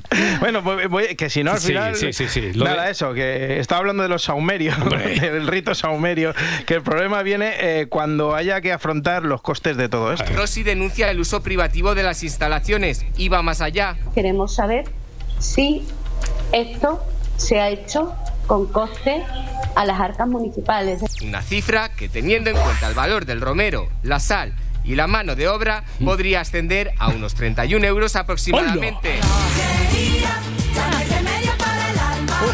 Bueno, 0.41 0.63
pues 0.65 0.89
voy- 0.95 1.15
que 1.17 1.29
si 1.31 1.43
no, 1.45 1.53
al 1.53 1.59
Sí, 1.61 1.69
final. 1.69 1.97
sí, 1.97 2.13
sí, 2.13 2.29
sí. 2.29 2.53
Lo 2.53 2.65
Nada, 2.65 2.85
de- 2.85 2.91
eso, 2.93 3.13
que 3.13 3.59
estaba 3.59 3.81
hablando 3.81 4.03
de 4.03 4.09
los 4.09 4.23
saumerios, 4.25 4.77
del 5.21 5.47
rito 5.47 5.75
saumerio, 5.75 6.33
que 6.67 6.75
el 6.75 6.83
problema 6.83 7.23
viene 7.23 7.55
eh, 7.59 7.87
cuando 7.89 8.35
haya 8.35 8.61
que 8.61 8.73
afrontar 8.73 9.25
los 9.25 9.43
costes 9.43 9.77
de 9.77 9.89
todo 9.89 10.13
esto. 10.13 10.25
Rossi 10.35 10.63
denuncia 10.63 11.11
el 11.11 11.21
uso 11.21 11.43
privativo 11.43 11.95
de 11.95 12.03
las 12.05 12.23
instalaciones 12.23 13.05
y 13.17 13.29
va 13.29 13.43
más 13.43 13.61
allá. 13.61 13.97
Queremos 14.15 14.55
saber 14.55 14.85
si 15.39 15.87
esto 16.53 17.05
se 17.37 17.61
ha 17.61 17.69
hecho 17.69 18.15
con 18.47 18.67
coste 18.67 19.23
a 19.75 19.85
las 19.85 20.01
arcas 20.01 20.29
municipales. 20.29 21.03
Una 21.23 21.43
cifra 21.43 21.89
que 21.89 22.09
teniendo 22.09 22.51
en 22.51 22.57
cuenta 22.57 22.89
el 22.89 22.95
valor 22.95 23.25
del 23.27 23.41
romero, 23.41 23.89
la 24.03 24.21
sal 24.21 24.55
y 24.85 24.95
la 24.97 25.07
mano 25.07 25.35
de 25.35 25.49
obra 25.49 25.83
podría 26.05 26.41
ascender 26.43 26.93
a 26.99 27.09
unos 27.09 27.35
31 27.35 27.85
euros 27.87 28.17
aproximadamente. 28.17 29.19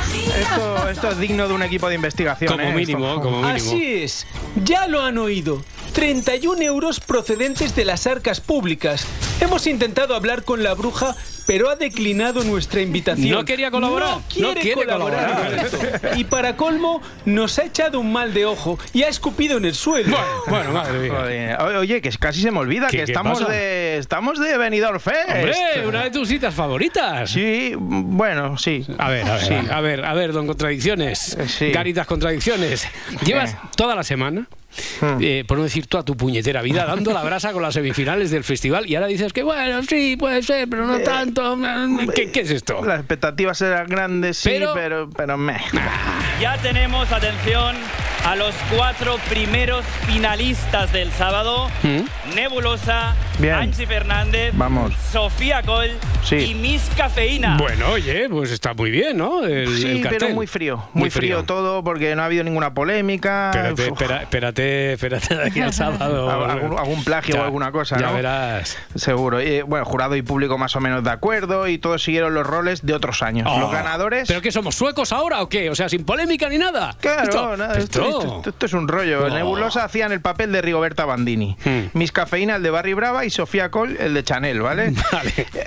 Esto, 0.08 0.88
esto 0.88 1.10
es 1.10 1.18
digno 1.18 1.46
de 1.48 1.54
un 1.54 1.62
equipo 1.62 1.88
de 1.88 1.94
investigación. 1.94 2.50
Como 2.52 2.62
¿eh? 2.68 2.72
mínimo, 2.74 3.06
Esto- 3.08 3.20
como 3.22 3.36
mínimo. 3.42 3.54
Así 3.56 4.02
es, 4.02 4.26
ya 4.64 4.86
lo 4.88 5.02
han 5.02 5.18
oído. 5.18 5.62
31 5.92 6.62
euros 6.62 7.00
procedentes 7.00 7.74
de 7.74 7.84
las 7.84 8.06
arcas 8.06 8.40
públicas. 8.40 9.06
Hemos 9.40 9.66
intentado 9.66 10.14
hablar 10.14 10.44
con 10.44 10.62
la 10.62 10.74
bruja, 10.74 11.14
pero 11.46 11.68
ha 11.68 11.76
declinado 11.76 12.44
nuestra 12.44 12.80
invitación. 12.80 13.30
No 13.30 13.44
quería 13.44 13.70
colaborar, 13.70 14.16
No 14.16 14.22
quiere, 14.28 14.48
no 14.54 14.60
quiere 14.60 14.82
colaborar. 14.84 16.12
Y 16.16 16.24
para 16.24 16.56
colmo, 16.56 17.02
nos 17.24 17.58
ha 17.58 17.64
echado 17.64 17.98
un 18.00 18.12
mal 18.12 18.32
de 18.34 18.46
ojo 18.46 18.78
y 18.92 19.02
ha 19.02 19.08
escupido 19.08 19.58
en 19.58 19.64
el 19.64 19.74
suelo. 19.74 20.16
Bueno, 20.46 20.72
madre 20.72 20.98
mía. 20.98 21.58
Oye, 21.78 22.00
que 22.00 22.10
casi 22.10 22.40
se 22.40 22.50
me 22.50 22.58
olvida 22.58 22.86
¿Qué- 22.88 22.98
que 22.98 23.02
estamos 23.04 23.46
de 23.48 23.98
estamos 23.98 24.38
de 24.38 24.56
Benidorm 24.58 25.00
Fest. 25.00 25.28
Hombre, 25.28 25.54
una 25.86 26.04
de 26.04 26.10
tus 26.10 26.28
citas 26.28 26.54
favoritas. 26.54 27.30
Sí, 27.30 27.72
bueno, 27.76 28.56
sí. 28.58 28.86
A 28.98 29.08
ver, 29.10 29.26
a 29.28 29.34
ver, 29.36 29.44
Sí. 29.44 29.54
a 29.70 29.80
ver, 29.80 30.04
a 30.04 30.14
ver, 30.14 30.32
don 30.32 30.46
Contradicciones. 30.46 31.36
Sí. 31.48 31.72
Caritas 31.72 32.06
Contradicciones. 32.06 32.86
Llevas 33.24 33.56
toda 33.76 33.94
la 33.94 34.04
semana, 34.04 34.46
eh, 35.20 35.44
por 35.46 35.58
no 35.58 35.64
decir 35.64 35.86
toda 35.86 36.04
tu 36.04 36.16
puñetera 36.16 36.62
vida, 36.62 36.84
dando 36.86 37.12
la 37.12 37.22
brasa 37.22 37.52
con 37.52 37.62
las 37.62 37.74
semifinales 37.74 38.30
del 38.30 38.44
festival 38.44 38.88
y 38.88 38.94
ahora 38.94 39.06
dices 39.08 39.32
que 39.32 39.42
bueno, 39.42 39.82
sí, 39.82 40.16
puede 40.18 40.42
ser, 40.42 40.68
pero 40.68 40.86
no 40.86 40.98
tanto. 41.00 41.58
¿Qué, 42.14 42.30
qué 42.30 42.40
es 42.40 42.50
esto? 42.50 42.84
Las 42.84 43.00
expectativas 43.00 43.60
eran 43.62 43.86
grandes, 43.88 44.36
sí, 44.38 44.50
Pero- 44.50 44.72
pero, 44.74 45.10
pero, 45.10 45.36
meh. 45.36 45.60
Ya 46.40 46.56
tenemos, 46.58 47.10
atención, 47.12 47.76
a 48.24 48.36
los 48.36 48.54
cuatro 48.74 49.16
primeros 49.28 49.84
finalistas 50.06 50.92
del 50.92 51.10
sábado. 51.12 51.68
Nebulosa, 52.34 53.14
Bien. 53.40 53.54
Anchi 53.54 53.86
Fernández, 53.86 54.52
Vamos. 54.54 54.92
Sofía 55.10 55.62
Col 55.62 55.90
Sí. 56.22 56.36
y 56.36 56.54
Miss 56.54 56.90
Cafeína. 56.96 57.56
Bueno, 57.56 57.88
oye, 57.92 58.28
pues 58.28 58.50
está 58.50 58.74
muy 58.74 58.90
bien, 58.90 59.16
¿no? 59.16 59.42
El, 59.44 59.74
Sí, 59.78 59.86
el 59.88 60.06
pero 60.08 60.28
muy 60.30 60.46
frío, 60.46 60.84
muy, 60.92 61.08
frío. 61.08 61.44
todo 61.44 61.82
porque 61.82 62.14
no 62.14 62.20
ha 62.22 62.26
habido 62.26 62.44
ninguna 62.44 62.74
polémica. 62.74 63.50
Espérate, 63.50 63.86
espera- 63.86 64.22
espérate, 64.22 64.92
espérate 64.92 65.34
de 65.36 65.42
aquí 65.44 65.60
al 65.60 65.72
sábado. 65.72 66.30
algún, 66.50 66.78
algún 66.78 67.02
plagio 67.04 67.34
Ya, 67.36 67.40
o 67.40 67.44
alguna 67.44 67.72
cosa, 67.72 67.98
Ya 67.98 68.08
¿no? 68.08 68.14
verás. 68.14 68.76
Seguro. 68.94 69.40
Y, 69.40 69.62
bueno, 69.62 69.86
jurado 69.86 70.14
y 70.16 70.22
público 70.22 70.58
más 70.58 70.76
o 70.76 70.80
menos 70.80 71.02
de 71.02 71.10
acuerdo 71.10 71.66
y 71.66 71.78
todos 71.78 72.02
siguieron 72.02 72.34
los 72.34 72.46
roles 72.46 72.84
de 72.84 72.92
otros 72.92 73.22
años. 73.22 73.48
Oh, 73.50 73.58
los 73.58 73.72
ganadores. 73.72 74.28
¿Pero 74.28 74.42
qué 74.42 74.52
somos 74.52 74.74
suecos 74.74 75.12
ahora 75.12 75.40
o 75.40 75.48
qué? 75.48 75.70
O 75.70 75.74
sea, 75.74 75.88
sin 75.88 76.04
polémica 76.04 76.48
ni 76.50 76.58
nada. 76.58 76.94
Claro, 77.00 77.22
Esto- 77.22 77.56
nada, 77.56 77.78
esto, 77.78 78.02
esto- 78.04 78.20
esto- 78.36 78.50
esto 78.50 78.66
es 78.66 78.72
un 78.74 78.86
rollo. 78.86 79.24
Oh. 79.24 79.30
Nebulosa 79.30 79.84
hacían 79.84 80.12
el 80.12 80.20
papel 80.20 80.52
de 80.52 80.60
Rigoberta 80.60 81.06
Bandini. 81.06 81.56
Miss 81.94 82.12
Cafeína 82.12 82.56
el 82.56 82.62
de 82.62 82.68
Barry 82.70 82.92
Brava 82.92 83.24
y 83.24 83.29
Sofía 83.30 83.70
Cole 83.70 83.96
el 84.04 84.14
de 84.14 84.24
Chanel, 84.24 84.60
¿vale? 84.62 84.92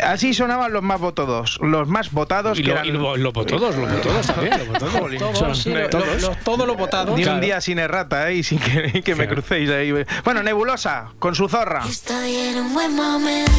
Así 0.03 0.33
sonaban 0.33 0.71
los 0.73 0.83
más 0.83 0.99
votados. 0.99 1.59
Los 1.61 1.87
más 1.87 2.11
votados 2.11 2.59
Y 2.59 2.63
que 2.63 2.67
lo- 2.69 2.73
eran... 2.75 2.85
y 2.85 2.91
lo- 2.91 3.17
los 3.17 3.33
votados, 3.33 3.75
los 3.75 3.91
votados 3.91 4.27
también, 4.27 4.57
los 4.59 4.67
votados. 4.67 4.93
Jolín, 4.93 5.19
Todos, 5.19 5.37
son- 5.37 5.55
sí, 5.55 5.69
lo- 5.73 5.89
todos. 5.89 6.21
los- 6.21 6.39
todos 6.43 6.67
los 6.67 6.77
votados. 6.77 7.15
Ni 7.15 7.23
Claro. 7.23 7.35
un 7.37 7.41
día 7.41 7.61
sin 7.61 7.79
errata, 7.79 8.29
¿eh? 8.29 8.35
Y 8.35 8.43
sin 8.43 8.59
que, 8.59 9.01
que 9.03 9.15
me 9.15 9.27
crucéis 9.27 9.69
ahí. 9.69 9.91
Bueno, 10.23 10.43
Nebulosa, 10.43 11.07
con 11.19 11.35
su 11.35 11.47
zorra. 11.49 11.83
Estoy 11.87 12.35
en 12.35 12.59
un 12.59 12.73
buen 12.73 12.95
momento. 12.95 13.51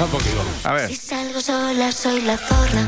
Deja 0.00 0.04
un 0.04 0.10
poquito. 0.10 0.42
A 0.64 0.72
ver. 0.72 0.88
Si 0.88 0.96
salgo 0.96 1.40
sola 1.40 1.92
soy 1.92 2.22
la 2.22 2.36
zorra. 2.36 2.86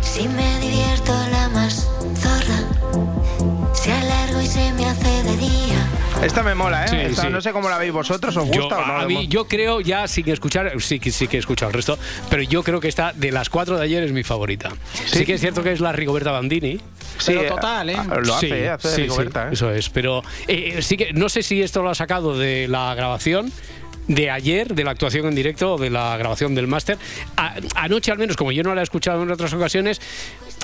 Si 0.00 0.28
me 0.28 0.60
divierto 0.60 1.12
la 1.30 1.48
más 1.50 1.88
zorra. 2.16 3.74
Si 3.74 3.90
alargo 3.90 4.40
y 4.40 4.46
se 4.46 4.72
me 4.72 4.86
hace 4.86 5.22
de 5.24 5.36
día. 5.36 5.86
Esta 6.22 6.42
me 6.42 6.54
mola, 6.54 6.84
¿eh? 6.84 6.88
Sí, 6.88 6.96
Esta 6.96 7.22
sí. 7.22 7.28
No 7.30 7.40
sé 7.40 7.52
cómo 7.52 7.68
la 7.68 7.78
veis 7.78 7.92
vosotros, 7.92 8.36
¿os 8.36 8.50
Yo, 8.50 8.62
gusta 8.62 8.78
o 8.78 8.86
no? 8.86 8.96
a 8.98 9.06
mí, 9.06 9.28
yo 9.28 9.46
creo, 9.46 9.80
ya 9.80 10.08
sin 10.08 10.28
escuchar, 10.28 10.72
sí, 10.80 10.98
que- 10.98 11.12
sí 11.12 11.28
que 11.28 11.36
he 11.36 11.40
escuchado 11.40 11.70
el 11.70 11.74
resto, 11.74 11.96
pero 12.28 12.42
yo 12.42 12.64
creo 12.64 12.80
que 12.80 12.88
esta 12.88 13.12
de 13.14 13.30
las 13.30 13.48
cuatro 13.48 13.76
de 13.78 13.84
ayer 13.84 14.02
es 14.02 14.10
mi 14.10 14.24
favorita. 14.24 14.70
Sí, 15.06 15.24
que 15.24 15.34
es 15.34 15.40
cierto 15.40 15.62
que 15.62 15.70
es 15.72 15.78
la 15.80 15.92
Rigoberta 15.92 16.32
Bandini. 16.32 16.80
Sí, 17.18 17.34
Pero 17.36 17.54
total, 17.54 17.90
¿eh? 17.90 17.96
Lo 18.24 18.34
hace, 18.34 18.46
Sí, 18.48 18.52
¿eh? 18.52 18.68
Hace 18.70 18.88
sí, 18.94 19.02
Rigoberta, 19.02 19.42
sí, 19.42 19.48
¿eh? 19.48 19.52
Eso 19.52 19.70
es, 19.72 19.88
pero 19.90 20.22
eh, 20.48 20.78
sí 20.82 20.96
que 20.96 21.12
no 21.12 21.28
sé 21.28 21.42
si 21.44 21.62
esto 21.62 21.82
lo 21.82 21.90
ha 21.90 21.94
sacado 21.94 22.36
de 22.36 22.66
la 22.68 22.94
grabación 22.96 23.52
de 24.08 24.30
ayer, 24.30 24.74
de 24.74 24.84
la 24.84 24.90
actuación 24.90 25.26
en 25.26 25.34
directo 25.34 25.74
o 25.74 25.78
de 25.78 25.90
la 25.90 26.16
grabación 26.16 26.54
del 26.54 26.66
máster. 26.66 26.98
Anoche 27.74 28.10
al 28.10 28.18
menos, 28.18 28.36
como 28.36 28.50
yo 28.52 28.62
no 28.62 28.74
la 28.74 28.80
he 28.80 28.84
escuchado 28.84 29.22
en 29.22 29.30
otras 29.30 29.52
ocasiones, 29.52 30.00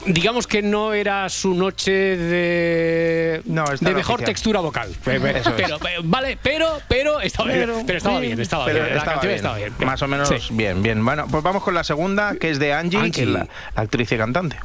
digamos 0.07 0.47
que 0.47 0.63
no 0.63 0.93
era 0.95 1.29
su 1.29 1.55
noche 1.55 1.93
de, 1.93 3.37
esta 3.45 3.89
de 3.89 3.95
mejor 3.95 4.15
oficial. 4.17 4.25
textura 4.25 4.61
vocal. 4.61 4.89
Eso 5.07 5.27
es. 5.27 5.49
Pero, 5.57 5.77
eh, 5.77 6.01
vale, 6.03 6.39
pero, 6.43 6.81
pero 6.89 7.21
estaba, 7.21 7.51
Pero- 7.51 7.83
pero 7.87 7.99
estaba 7.99 8.19
bien, 8.21 8.41
estaba 8.41 8.65
Pero 8.65 8.79
bien. 8.81 8.91
La 8.91 8.99
estaba 8.99 9.13
canción 9.21 9.29
bien. 9.31 9.37
estaba 9.37 9.57
bien. 9.57 9.73
Más 9.85 10.03
o 10.03 10.09
menos 10.09 10.29
Sí. 10.29 10.37
bien, 10.51 10.83
bien. 10.83 11.05
Bueno, 11.05 11.27
pues 11.31 11.43
vamos 11.45 11.63
con 11.63 11.75
la 11.75 11.85
segunda, 11.85 12.35
que 12.37 12.51
es 12.51 12.59
de 12.59 12.73
Angie, 12.73 12.99
Angie. 12.99 13.13
que 13.13 13.23
es 13.23 13.29
la, 13.29 13.41
la 13.77 13.83
actriz 13.83 14.11
y 14.11 14.17
cantante. 14.17 14.57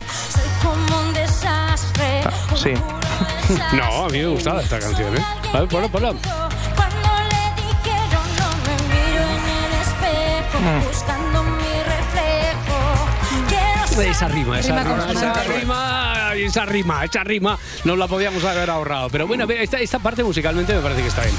Como 0.64 1.02
un 1.02 1.14
desastre. 1.14 2.22
Sí. 2.56 2.74
No, 3.74 4.06
a 4.06 4.10
mí 4.10 4.20
me 4.20 4.28
gustaba 4.28 4.62
esta 4.62 4.78
canción, 4.80 5.18
¿eh? 5.18 5.22
A 5.54 5.62
ver, 5.62 5.70
ponla, 5.70 5.88
ponla. 5.88 6.14
Buscando 10.86 11.44
mi 11.44 11.84
reflejo. 11.84 12.80
Esa 14.02 14.28
rima, 14.28 14.60
esa 14.60 14.84
Rima 14.84 15.12
esa 15.12 15.44
rima, 15.44 16.34
esa 16.36 16.66
rima, 16.66 17.04
esa 17.06 17.24
rima, 17.24 17.60
no 17.84 17.96
la 17.96 18.08
podíamos 18.08 18.44
haber 18.44 18.70
ahorrado. 18.70 19.10
Pero 19.10 19.28
bueno, 19.28 19.46
esta, 19.50 19.80
esta 19.80 20.00
parte 20.00 20.24
musicalmente 20.24 20.74
me 20.74 20.82
parece 20.82 21.02
que 21.02 21.08
está 21.08 21.22
bien. 21.24 21.36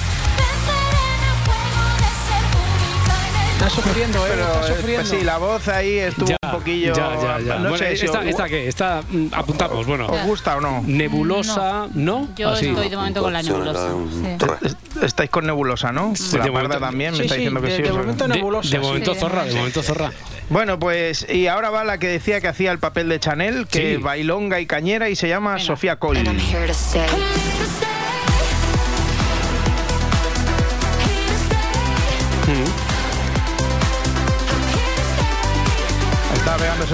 Está 3.60 3.68
sufriendo, 3.82 4.26
¿eh? 4.26 4.30
Pero, 4.30 4.42
está 4.54 4.60
eh, 4.72 4.76
sufriendo. 4.76 5.06
pues 5.08 5.18
sí, 5.20 5.24
la 5.24 5.36
voz 5.36 5.68
ahí 5.68 5.98
estuvo 5.98 6.28
Ya, 6.28 6.36
un 6.44 6.50
poquillo. 6.50 6.94
ya, 6.94 7.10
ya, 7.20 7.40
ya. 7.40 7.54
No 7.58 7.68
Bueno, 7.68 7.76
sé 7.76 7.94
si 7.94 8.06
esta, 8.06 8.20
os- 8.20 8.24
esta 8.24 8.48
qué, 8.48 8.68
esta 8.68 9.02
mm, 9.06 9.26
apuntamos, 9.32 9.86
bueno. 9.86 10.06
¿Os 10.06 10.22
gusta 10.24 10.56
o 10.56 10.62
no? 10.62 10.82
Nebulosa, 10.86 11.86
¿no? 11.92 12.28
Yo 12.36 12.48
Así. 12.48 12.68
estoy 12.68 12.88
de 12.88 12.96
momento 12.96 13.20
con 13.20 13.34
la 13.34 13.42
nebulosa. 13.42 13.88
Sí. 14.10 15.02
Estáis 15.02 15.28
con 15.28 15.44
Nebulosa, 15.44 15.92
¿no? 15.92 16.14
Sí, 16.16 16.38
la 16.38 16.44
de 16.44 16.52
Parda 16.52 16.68
momento- 16.68 16.86
también 16.86 17.12
me 17.12 17.18
está 17.22 17.34
sí, 17.34 17.40
diciendo 17.40 17.60
que 17.60 17.66
de- 17.68 17.76
sí. 17.76 17.82
de 17.82 17.92
momento 17.92 18.28
nebulosa, 18.28 18.70
De 18.70 18.78
momento 18.78 19.12
sí. 19.14 19.20
zorra, 19.20 19.44
de 19.44 19.54
momento 19.54 19.82
zorra. 19.82 20.10
Bueno, 20.48 20.78
pues 20.78 21.26
y 21.30 21.46
ahora 21.46 21.68
va 21.68 21.84
la 21.84 21.98
que 21.98 22.06
decía 22.08 22.40
que 22.40 22.48
hacía 22.48 22.72
el 22.72 22.78
papel 22.78 23.10
de 23.10 23.20
Chanel, 23.20 23.66
que 23.66 23.96
Sí. 23.96 24.02
bailonga 24.02 24.58
y 24.60 24.64
cañera 24.66 25.10
y 25.10 25.16
se 25.16 25.28
llama 25.28 25.58
Sofía 25.58 25.96
Cole. 25.96 26.22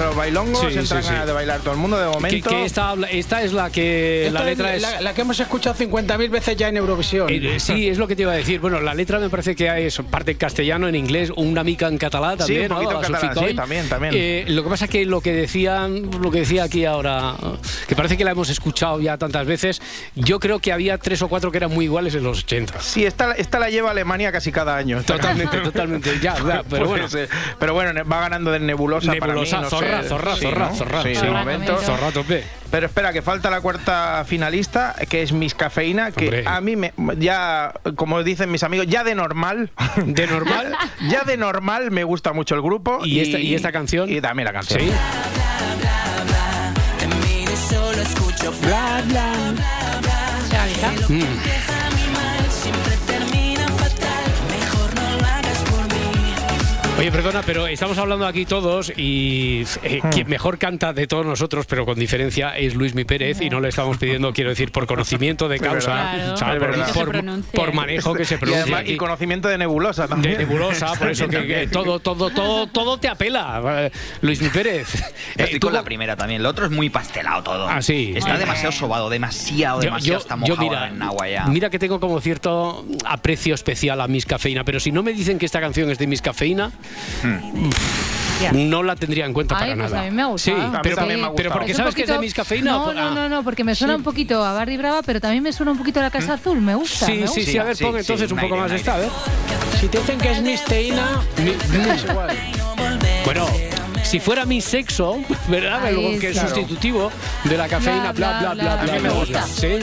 Los 0.05 0.15
bailongos, 0.15 0.59
Sí, 0.59 0.67
entra 0.79 1.01
sí, 1.01 1.07
ganas 1.07 1.21
sí. 1.21 1.27
de 1.27 1.33
bailar 1.33 1.59
todo 1.61 1.73
el 1.73 1.79
mundo 1.79 1.97
de 1.99 2.07
momento. 2.07 2.49
que 2.49 2.65
esta, 2.65 2.93
esta 3.11 3.41
es 3.43 3.53
la 3.53 3.69
que 3.69 4.27
Esta 4.27 4.39
la 4.39 4.45
letra 4.45 4.75
es. 4.75 4.81
la, 4.81 5.01
la 5.01 5.13
que 5.13 5.21
hemos 5.21 5.39
escuchado 5.39 5.75
50.000 5.75 6.29
veces 6.29 6.55
ya 6.57 6.67
en 6.69 6.77
Eurovisión. 6.77 7.27
Eh, 7.29 7.59
Sí, 7.59 7.87
es 7.89 7.97
lo 7.97 8.07
que 8.07 8.15
te 8.15 8.21
iba 8.23 8.31
a 8.31 8.35
decir. 8.35 8.59
Bueno, 8.59 8.79
la 8.81 8.93
letra 8.93 9.19
me 9.19 9.29
parece 9.29 9.55
que 9.55 9.85
es 9.87 9.97
parte 10.09 10.31
en 10.31 10.37
castellano, 10.37 10.87
en 10.87 10.95
inglés, 10.95 11.31
una 11.35 11.63
mica 11.63 11.87
en 11.87 11.97
catalán 11.97 12.33
Sí, 12.33 12.37
también. 12.39 12.71
un 12.71 12.77
poquito 12.77 12.91
¿no? 12.93 12.97
en 13.05 13.11
La 13.11 13.19
catalán, 13.19 13.21
Sophie 13.35 13.39
sí, 13.43 13.47
Coll. 13.47 13.55
también, 13.55 13.89
también. 13.89 14.13
Eh, 14.15 14.45
lo 14.49 14.63
que 14.63 14.69
pasa 14.69 14.85
es 14.85 14.91
que 14.91 15.05
lo 15.05 15.21
que 15.21 15.33
decían, 15.33 16.09
lo 16.21 16.31
que 16.31 16.39
decía 16.39 16.63
aquí 16.63 16.85
ahora, 16.85 17.35
que 17.87 17.95
parece 17.95 18.17
que 18.17 18.23
la 18.23 18.31
hemos 18.31 18.49
escuchado 18.49 18.99
ya 18.99 19.17
tantas 19.17 19.45
veces, 19.45 19.81
yo 20.15 20.39
creo 20.39 20.59
que 20.59 20.71
había 20.71 20.97
tres 20.97 21.21
o 21.21 21.27
cuatro 21.27 21.51
que 21.51 21.57
eran 21.57 21.71
muy 21.71 21.85
iguales 21.85 22.13
en 22.15 22.23
los 22.23 22.39
80. 22.43 22.79
Sí, 22.81 23.05
esta, 23.05 23.33
esta 23.33 23.59
la 23.59 23.69
lleva 23.69 23.91
Alemania 23.91 24.31
casi 24.31 24.51
cada 24.51 24.75
año. 24.75 25.01
Totalmente, 25.03 25.57
totalmente, 25.59 26.11
ya, 26.21 26.35
ya, 26.35 26.63
pero 26.69 26.85
Pues, 26.87 27.11
bueno. 27.11 27.27
pero 27.59 27.73
bueno, 27.73 28.03
va 28.05 28.21
ganando 28.21 28.51
de 28.51 28.59
nebulosa, 28.59 29.11
Nebulosa, 29.13 29.57
para 29.59 29.61
mí. 29.61 29.63
no 29.63 29.69
zorra, 29.87 30.03
zorra, 30.03 30.35
Sí, 30.35 30.41
zorra, 30.43 30.67
¿no? 30.69 30.75
zorra. 30.75 31.03
Sí, 31.03 31.09
de 31.13 31.29
momento. 31.31 31.77
Zorra 31.81 32.11
tope. 32.11 32.43
Pero 32.69 32.85
espera, 32.87 33.13
que 33.13 33.21
falta 33.21 33.49
la 33.49 33.61
cuarta 33.61 34.25
finalista, 34.27 34.93
que 35.09 35.21
es 35.21 35.31
Miss 35.31 35.53
Cafeína, 35.55 36.11
que 36.11 36.25
Hombre. 36.25 36.43
a 36.45 36.59
mí 36.59 36.75
me, 36.75 36.93
ya, 37.17 37.73
como 37.95 38.23
dicen 38.23 38.51
mis 38.51 38.63
amigos, 38.63 38.87
ya 38.87 39.03
de 39.05 39.15
normal. 39.15 39.71
¿De 40.05 40.27
normal? 40.27 40.75
ya 41.09 41.23
de 41.23 41.37
normal 41.37 41.91
me 41.91 42.03
gusta 42.03 42.33
mucho 42.33 42.55
el 42.55 42.61
grupo. 42.61 42.99
¿Y 43.05 43.19
esta- 43.21 43.39
y 43.39 43.55
esta 43.55 43.71
canción? 43.71 44.09
Y 44.11 44.19
también 44.19 44.45
la 44.47 44.53
canción. 44.53 44.81
Sí. 44.81 44.91
Te 46.99 47.07
miro 47.07 47.51
y 47.51 47.55
solo 47.73 48.01
escucho 48.01 48.51
bla 48.63 49.01
bla 49.07 49.31
bla 49.55 49.99
bla. 50.01 50.93
Lo 50.99 51.07
que 51.07 51.86
Oye, 56.97 57.11
perdona, 57.11 57.43
pero 57.45 57.67
estamos 57.67 57.95
hablando 57.99 58.25
aquí 58.25 58.45
todos 58.47 58.91
y 58.97 59.63
eh, 59.83 59.99
Hmm. 60.01 60.09
quien 60.09 60.27
mejor 60.29 60.57
canta 60.57 60.93
de 60.93 61.05
todos 61.05 61.27
nosotros, 61.27 61.67
pero 61.67 61.85
con 61.85 61.99
diferencia, 61.99 62.57
es 62.57 62.73
Luis 62.73 62.95
Mi 62.95 63.03
Pérez 63.05 63.39
y 63.39 63.51
no 63.51 63.59
le 63.59 63.69
estamos 63.69 63.97
pidiendo, 63.97 64.33
quiero 64.33 64.49
decir, 64.49 64.71
por 64.71 64.87
conocimiento 64.87 65.47
de 65.47 65.59
causa. 65.59 66.35
Claro. 66.39 66.59
por, 66.59 66.69
Es 66.71 66.95
verdad. 66.95 67.39
por- 67.53 67.73
manejo 67.73 68.15
que 68.15 68.25
se 68.25 68.35
Y, 68.35 68.37
pronuncia. 68.39 68.63
además- 68.63 68.83
y 68.89 68.97
conocimiento 68.97 69.47
de 69.47 69.59
nebulosa 69.59 70.07
también. 70.07 70.33
de 70.39 70.45
nebulosa, 70.45 70.93
por 70.95 71.11
eso 71.11 71.27
que, 71.27 71.45
que 71.45 71.67
todo, 71.67 71.99
todo, 71.99 72.31
todo, 72.31 72.65
todo 72.65 72.97
te 72.97 73.07
apela, 73.07 73.61
eh, 73.85 73.91
Luis 74.21 74.41
Mi 74.41 74.49
Pérez. 74.49 74.91
Yo 74.95 75.03
Eh, 75.05 75.43
estoy 75.43 75.59
tú 75.59 75.67
con 75.67 75.73
la 75.75 75.83
primera 75.83 76.15
también. 76.15 76.41
Lo 76.41 76.49
otro 76.49 76.65
es 76.65 76.71
muy 76.71 76.89
pastelado 76.89 77.43
todo. 77.43 77.69
Ah, 77.69 77.79
sí. 77.81 78.13
Está 78.15 78.37
demasiado 78.39 78.71
sobado, 78.71 79.09
demasiado, 79.09 79.81
demasiado. 79.81 80.19
está 80.21 80.35
mojado 80.35 80.61
mira, 80.61 80.87
en 80.87 80.99
agua 81.01 81.29
ya. 81.29 81.45
mira 81.45 81.69
que 81.69 81.77
tengo 81.77 81.99
como 81.99 82.19
cierto 82.21 82.85
aprecio 83.05 83.53
especial 83.53 84.01
a 84.01 84.07
Miss 84.07 84.25
Cafeína, 84.25 84.63
pero 84.63 84.79
si 84.79 84.91
no 84.91 85.03
me 85.03 85.13
dicen 85.13 85.37
que 85.37 85.45
esta 85.45 85.59
canción 85.61 85.91
es 85.91 85.99
de 85.99 86.07
Miss 86.07 86.23
Cafeína, 86.23 86.71
Ya. 88.41 88.51
no 88.51 88.83
la 88.83 88.95
tendría 88.95 89.25
en 89.25 89.33
cuenta 89.33 89.55
Ay, 89.57 89.71
para 89.71 89.75
pues 89.81 89.91
nada. 89.91 90.03
a 90.03 90.05
mí 90.05 90.15
me 90.15 90.21
ha 90.21 90.25
gustado. 90.27 90.57
Sí, 90.57 90.63
pero, 90.83 90.95
también 90.95 91.19
me 91.21 91.25
ha 91.25 91.31
pero 91.31 91.49
gustado. 91.49 91.53
porque 91.59 91.71
Es 91.71 91.77
un 91.77 91.81
sabes 91.81 91.95
que 91.95 92.01
es 92.03 92.07
de 92.07 92.19
Miss 92.19 92.33
Cafeína. 92.35 92.71
No, 92.71 92.85
por- 92.85 92.95
no, 92.95 93.15
no, 93.15 93.29
no, 93.29 93.43
porque 93.43 93.63
me 93.63 93.73
suena 93.73 93.95
un 93.95 94.03
poquito 94.03 94.45
a 94.45 94.53
Barry 94.53 94.77
Brava, 94.77 95.01
pero 95.01 95.19
también 95.19 95.41
me 95.41 95.51
suena 95.51 95.71
un 95.71 95.77
poquito 95.79 95.99
a 96.01 96.03
la 96.03 96.11
Casa 96.11 96.33
Azul. 96.33 96.61
Me 96.61 96.75
gusta. 96.75 97.07
Sí, 97.07 97.13
me 97.13 97.27
sí, 97.27 97.39
gusta. 97.39 97.51
sí, 97.51 97.57
a 97.57 97.63
ver, 97.63 97.77
pon 97.77 97.97
entonces 97.97 98.31
un 98.31 98.37
poco 98.37 98.57
más 98.57 98.69
de 98.69 98.75
esta, 98.77 98.93
a 98.93 98.97
ver. 98.99 99.09
Si 99.79 99.87
te 99.87 99.97
dicen 99.97 100.19
que 100.19 100.31
es 100.31 100.41
Miss 100.43 100.63
Teína, 100.65 101.19
es 101.37 102.03
igual. 102.03 102.37
Bueno, 103.25 103.47
si 104.07 104.19
fuera 104.19 104.45
mi 104.45 104.61
sexo, 104.61 105.19
¿verdad? 105.47 105.85
Ahí 105.85 105.95
Luego 105.95 106.19
que 106.19 106.29
es 106.29 106.37
sustitutivo 106.37 107.11
de 107.43 107.57
la 107.57 107.67
cafeína, 107.67 108.11
bla, 108.13 108.39
bla, 108.39 108.53
bla, 108.53 108.73
A 108.73 108.83
bla, 108.83 108.93
mí 108.93 108.99
me 108.99 109.09
bla, 109.09 109.19
gusta. 109.19 109.39
bla. 109.39 109.47
Sí. 109.47 109.79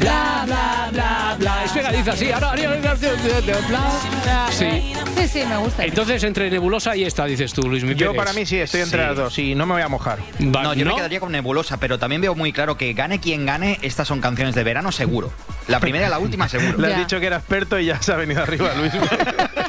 Bla, 0.00 0.42
bla, 0.46 0.88
bla, 0.92 1.36
bla. 1.38 1.64
Es 1.64 1.72
pegadiza, 1.72 2.16
sí. 2.16 2.30
Ahora, 2.32 2.52
bla, 2.52 2.84
bla. 2.86 4.46
Sí. 4.50 4.92
Sí, 5.16 5.28
sí, 5.28 5.42
me 5.48 5.56
gusta. 5.56 5.84
Entonces, 5.84 6.22
entre 6.24 6.50
nebulosa 6.50 6.96
y 6.96 7.04
esta, 7.04 7.24
dices 7.24 7.52
tú, 7.52 7.62
Luis 7.68 7.84
Mi 7.84 7.94
Yo 7.94 8.14
para 8.14 8.32
mí 8.32 8.46
sí, 8.46 8.58
estoy 8.58 8.80
entre 8.82 9.02
Sí. 9.02 9.06
las 9.08 9.16
dos 9.16 9.38
y 9.38 9.54
no 9.54 9.66
me 9.66 9.74
voy 9.74 9.82
a 9.82 9.88
mojar. 9.88 10.18
Va- 10.54 10.62
No, 10.62 10.74
yo 10.74 10.84
¿no? 10.84 10.92
me 10.92 10.96
quedaría 10.96 11.20
con 11.20 11.32
Nebulosa, 11.32 11.76
pero 11.78 11.98
también 11.98 12.20
veo 12.20 12.34
muy 12.34 12.52
claro 12.52 12.76
que 12.76 12.92
gane 12.92 13.18
quien 13.20 13.44
gane, 13.46 13.78
estas 13.82 14.06
son 14.08 14.20
canciones 14.20 14.54
de 14.54 14.62
verano 14.64 14.92
seguro. 14.92 15.32
La 15.66 15.80
primera 15.80 16.06
y 16.06 16.10
la 16.10 16.18
última 16.18 16.48
seguro. 16.48 16.78
Le 16.78 16.92
has 16.94 16.98
dicho 17.00 17.20
que 17.20 17.26
era 17.26 17.36
experto 17.36 17.78
y 17.78 17.86
ya 17.86 18.00
se 18.00 18.12
ha 18.12 18.16
venido 18.16 18.42
arriba, 18.42 18.70
Luis. 18.74 18.92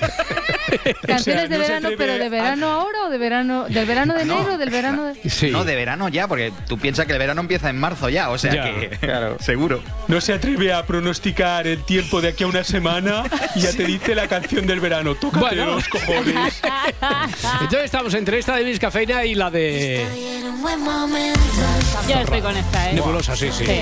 Canciones 1.08 1.50
de 1.50 1.58
no 1.58 1.64
verano, 1.64 1.90
pero 1.98 2.18
de 2.18 2.30
verano 2.30 2.68
ahora 2.68 3.06
o 3.06 3.10
de 3.10 3.18
verano, 3.18 3.66
del 3.70 3.86
verano 3.86 4.14
de 4.14 4.22
enero 4.24 4.54
o 4.54 4.58
del 4.58 4.70
verano 4.70 5.04
de. 5.06 5.50
No, 5.52 5.64
de 5.66 5.76
verano 5.76 6.10
ya, 6.10 6.28
porque 6.28 6.52
tú 6.68 6.78
piensas 6.78 7.06
que 7.06 7.14
el 7.14 7.20
verano 7.20 7.42
empieza 7.42 7.70
en 7.70 7.78
marzo 7.80 8.10
ya, 8.10 8.30
o 8.30 8.38
sea 8.38 8.54
Ya, 8.54 8.64
que 8.64 9.36
seguro. 9.40 9.82
No 10.08 10.22
se 10.22 10.34
atreve 10.34 10.74
a 10.74 10.86
pronosticar 10.86 11.68
el 11.68 11.84
tiempo 11.84 12.22
de 12.22 12.30
aquí 12.30 12.44
a 12.44 12.48
una 12.48 12.64
semana 12.64 13.24
y 13.56 13.62
ya 13.62 13.72
te 13.74 13.86
dice 13.86 14.16
la 14.16 14.28
canción 14.28 14.66
del 14.68 14.80
verano. 14.80 15.16
Tócate 15.16 15.40
Bueno. 15.56 15.66
los 15.76 15.88
cojones. 15.88 16.62
Entonces 17.62 17.86
estamos 17.86 18.14
entre 18.14 18.40
esta 18.40 18.56
de 18.56 18.64
Miss 18.66 18.80
Cafeína 18.80 19.26
y 19.26 19.36
la 19.36 19.50
de 19.50 20.06
Yo 22.08 22.16
estoy 22.20 22.42
con 22.42 22.56
esta, 22.58 22.90
¿eh? 22.90 22.94
Nebulosa, 22.94 23.36
sí, 23.36 23.50
sí. 23.52 23.66
Sí. 23.66 23.82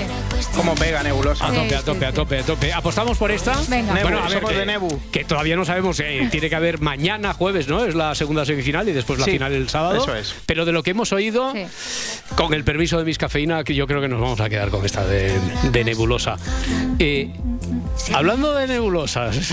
¿Cómo 0.54 0.74
pega 0.74 1.02
Nebulosa? 1.02 1.46
A 1.46 1.52
tope, 1.52 1.74
a 1.76 1.82
tope, 1.82 2.06
a 2.06 2.12
tope, 2.12 2.38
a 2.38 2.42
tope. 2.42 2.72
¿Apostamos 2.72 3.16
por 3.18 3.30
esta? 3.30 3.56
Venga. 3.68 3.92
Nebu, 3.94 4.02
Bueno, 4.08 4.18
a 4.18 4.28
ver, 4.28 4.32
somos 4.32 4.50
que, 4.50 4.56
de 4.58 4.66
Nebu. 4.66 5.00
que 5.10 5.24
todavía 5.24 5.56
no 5.56 5.64
sabemos, 5.64 5.98
eh, 6.00 6.28
tiene 6.30 6.48
que 6.48 6.56
haber 6.56 6.77
mañana 6.80 7.32
jueves, 7.34 7.68
¿no? 7.68 7.84
Es 7.84 7.94
la 7.94 8.14
segunda 8.14 8.44
semifinal 8.44 8.88
y 8.88 8.92
después 8.92 9.18
la 9.18 9.24
Sí, 9.24 9.32
final 9.32 9.52
el 9.52 9.68
sábado. 9.68 10.02
eso 10.02 10.14
es. 10.14 10.34
Pero 10.46 10.64
de 10.64 10.72
lo 10.72 10.82
que 10.82 10.90
hemos 10.90 11.12
oído, 11.12 11.52
Sí. 11.52 11.64
con 12.36 12.54
el 12.54 12.64
permiso 12.64 12.98
de 12.98 13.04
Miss 13.04 13.18
Cafeína, 13.18 13.64
que 13.64 13.74
yo 13.74 13.86
creo 13.86 14.00
que 14.00 14.08
nos 14.08 14.20
vamos 14.20 14.40
a 14.40 14.48
quedar 14.48 14.70
con 14.70 14.84
esta 14.84 15.04
de, 15.04 15.32
de 15.70 15.84
Nebulosa. 15.84 16.36
Eh, 16.98 17.30
hablando 18.14 18.54
de 18.54 18.66
nebulosas. 18.66 19.36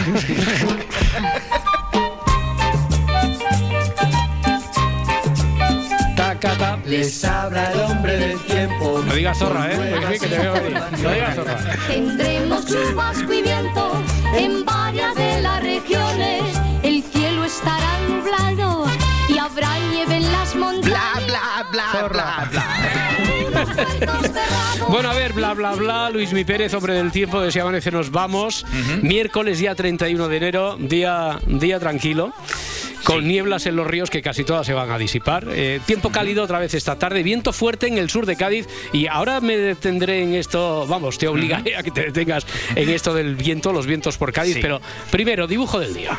Les 6.86 7.24
habla 7.26 7.72
el 7.72 7.80
hombre 7.82 8.18
del 8.18 8.40
tiempo. 8.42 9.02
No 9.06 9.14
digas 9.16 9.38
zorra, 9.40 9.72
¿eh? 9.72 10.18
Que 10.20 10.28
te 10.28 10.38
veo 10.38 10.54
venir. 10.54 10.80
No 11.02 11.10
digas 11.12 11.36
zorra. 11.36 11.58
Tendremos 11.88 12.66
chubasco 12.68 13.34
y 13.34 13.42
viento 13.42 14.04
en 14.38 14.64
varias 14.64 15.15
Bueno, 24.90 25.10
a 25.10 25.14
ver, 25.14 25.34
bla, 25.34 25.54
bla, 25.54 25.74
bla 25.74 26.10
Luis 26.10 26.32
Mi 26.34 26.44
Pérez, 26.44 26.74
hombre 26.74 26.94
del 26.94 27.12
tiempo, 27.12 27.42
de 27.42 27.52
Si 27.52 27.60
Amanece 27.60 27.92
nos 27.92 28.12
vamos. 28.12 28.66
Miércoles, 29.02 29.60
día 29.60 29.76
31 29.76 30.28
de 30.28 30.38
enero, 30.38 30.78
día, 30.80 31.40
día 31.48 31.80
tranquilo. 31.80 32.34
Con 33.04 33.28
nieblas 33.28 33.68
en 33.68 33.76
los 33.76 33.86
ríos 33.86 34.10
que 34.10 34.22
casi 34.22 34.44
todas 34.44 34.66
se 34.66 34.74
van 34.74 34.90
a 34.90 34.98
disipar. 34.98 35.46
Eh, 35.50 35.80
tiempo 35.86 36.10
cálido 36.12 36.44
otra 36.44 36.58
vez 36.58 36.74
esta 36.74 36.98
tarde. 36.98 37.22
Viento 37.22 37.54
fuerte 37.54 37.88
en 37.88 38.00
el 38.00 38.10
sur 38.10 38.26
de 38.26 38.36
Cádiz. 38.36 38.68
Y 38.94 39.06
ahora 39.06 39.42
me 39.42 39.58
detendré 39.58 40.24
en 40.24 40.34
esto. 40.34 40.88
Vamos, 40.88 41.20
te 41.20 41.28
obligaré 41.28 41.76
a 41.76 41.84
que 41.84 41.92
te 41.92 42.02
detengas 42.02 42.48
en 42.76 42.90
esto 42.90 43.14
del 43.14 43.36
viento, 43.36 43.72
los 43.72 43.86
vientos 43.86 44.18
por 44.18 44.34
Cádiz. 44.34 44.56
Sí. 44.56 44.60
Pero 44.62 44.82
primero, 45.12 45.46
dibujo 45.46 45.80
del 45.80 45.94
día. 45.94 46.18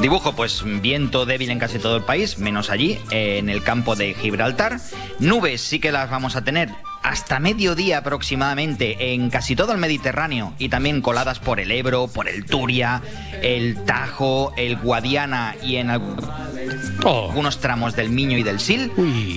Dibujo, 0.00 0.34
pues 0.34 0.62
viento 0.64 1.24
débil 1.24 1.50
en 1.50 1.58
casi 1.58 1.78
todo 1.78 1.96
el 1.96 2.02
país, 2.02 2.38
menos 2.38 2.70
allí, 2.70 2.98
en 3.10 3.48
el 3.48 3.62
campo 3.62 3.96
de 3.96 4.14
Gibraltar. 4.14 4.80
Nubes 5.18 5.60
sí 5.60 5.78
que 5.78 5.92
las 5.92 6.10
vamos 6.10 6.36
a 6.36 6.42
tener 6.42 6.70
hasta 7.04 7.38
mediodía 7.38 7.98
aproximadamente 7.98 9.12
en 9.14 9.28
casi 9.30 9.54
todo 9.54 9.72
el 9.72 9.78
Mediterráneo 9.78 10.54
y 10.58 10.70
también 10.70 11.02
coladas 11.02 11.38
por 11.38 11.60
el 11.60 11.70
Ebro, 11.70 12.08
por 12.08 12.28
el 12.28 12.46
Turia, 12.46 13.02
el 13.42 13.84
Tajo, 13.84 14.52
el 14.56 14.76
Guadiana 14.78 15.54
y 15.62 15.76
en 15.76 15.90
al- 15.90 16.16
algunos 17.04 17.60
tramos 17.60 17.94
del 17.94 18.08
Miño 18.08 18.38
y 18.38 18.42
del 18.42 18.58
Sil. 18.64 18.88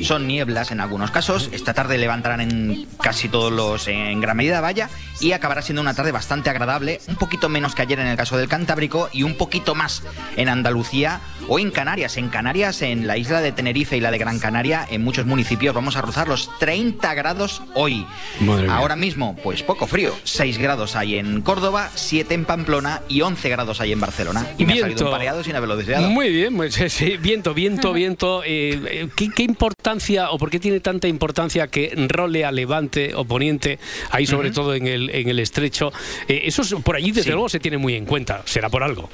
Son 0.04 0.28
nieblas 0.28 0.72
en 0.72 0.80
algunos 0.80 1.12
casos. 1.12 1.50
Esta 1.52 1.74
tarde 1.74 1.98
levantarán 1.98 2.40
en 2.40 2.88
casi 3.02 3.28
todos 3.28 3.52
los, 3.52 3.88
en 3.90 4.22
gran 4.22 4.38
medida, 4.38 4.62
vaya, 4.62 4.90
y 5.20 5.34
acabará 5.34 5.62
siendo 5.62 5.82
una 5.82 5.94
tarde 5.94 6.14
bastante 6.14 6.50
agradable, 6.50 7.02
un 7.08 7.18
poquito 7.18 7.50
menos 7.50 7.76
que 7.76 7.82
ayer 7.82 8.00
en 8.00 8.08
el 8.08 8.16
caso 8.16 8.38
del 8.38 8.48
Cantábrico 8.48 9.10
y 9.12 9.24
un 9.24 9.36
poquito 9.36 9.76
más 9.76 10.04
en 10.38 10.48
Andalucía 10.48 11.20
o 11.50 11.60
en 11.60 11.72
Canarias. 11.72 12.16
En 12.16 12.30
Canarias, 12.30 12.82
en 12.82 13.08
la 13.08 13.18
isla 13.18 13.42
de 13.42 13.52
Tenerife 13.52 13.98
y 13.98 14.00
la 14.02 14.12
de 14.12 14.20
Gran 14.20 14.40
Canaria, 14.40 14.88
en 14.90 15.04
muchos 15.04 15.26
municipios 15.26 15.76
vamos 15.76 15.98
a 15.98 16.02
rozar 16.02 16.30
los 16.30 16.50
30 16.60 17.14
grados 17.14 17.57
hoy. 17.74 18.06
Madre 18.40 18.64
mía. 18.64 18.76
Ahora 18.78 18.96
mismo, 18.96 19.36
pues 19.44 19.64
poco 19.64 19.88
frío. 19.88 20.14
6 20.24 20.58
grados 20.58 20.96
hay 20.96 21.18
en 21.18 21.42
Córdoba, 21.42 21.90
7 21.96 22.34
en 22.34 22.46
Pamplona 22.46 23.02
y 23.10 23.22
11 23.22 23.50
grados 23.50 23.82
hay 23.82 23.92
en 23.92 24.00
Barcelona. 24.00 24.48
Y 24.58 24.66
me 24.66 24.74
ha 24.74 24.78
salido 24.80 25.06
un 25.06 25.12
pareado 25.12 25.44
sin 25.44 25.56
haberlo 25.56 25.76
deseado. 25.78 26.10
Muy 26.10 26.30
bien, 26.32 26.56
pues, 26.56 26.76
sí, 26.90 27.18
viento, 27.18 27.54
viento, 27.54 27.94
viento. 27.98 28.44
Eh, 28.44 28.80
eh, 28.90 29.08
¿qué, 29.16 29.30
qué 29.30 29.44
importancia 29.44 30.32
o 30.32 30.38
por 30.38 30.50
qué 30.50 30.60
tiene 30.60 30.80
tanta 30.80 31.08
importancia 31.08 31.68
que 31.68 31.94
role 32.10 32.46
a 32.46 32.52
levante 32.52 33.14
o 33.16 33.26
poniente, 33.26 33.80
ahí 34.12 34.26
sobre 34.26 34.52
todo 34.52 34.74
en 34.76 34.88
el, 34.88 35.10
en 35.10 35.30
el 35.30 35.40
estrecho? 35.40 35.92
Eh, 36.28 36.42
eso 36.46 36.62
es- 36.62 36.74
por 36.84 36.96
allí, 36.96 37.12
desde 37.12 37.24
Sí. 37.24 37.30
luego, 37.32 37.50
se 37.50 37.60
tiene 37.60 37.78
muy 37.78 37.96
en 37.96 38.06
cuenta. 38.06 38.42
Será 38.46 38.70
por 38.70 38.84
algo. 38.84 39.10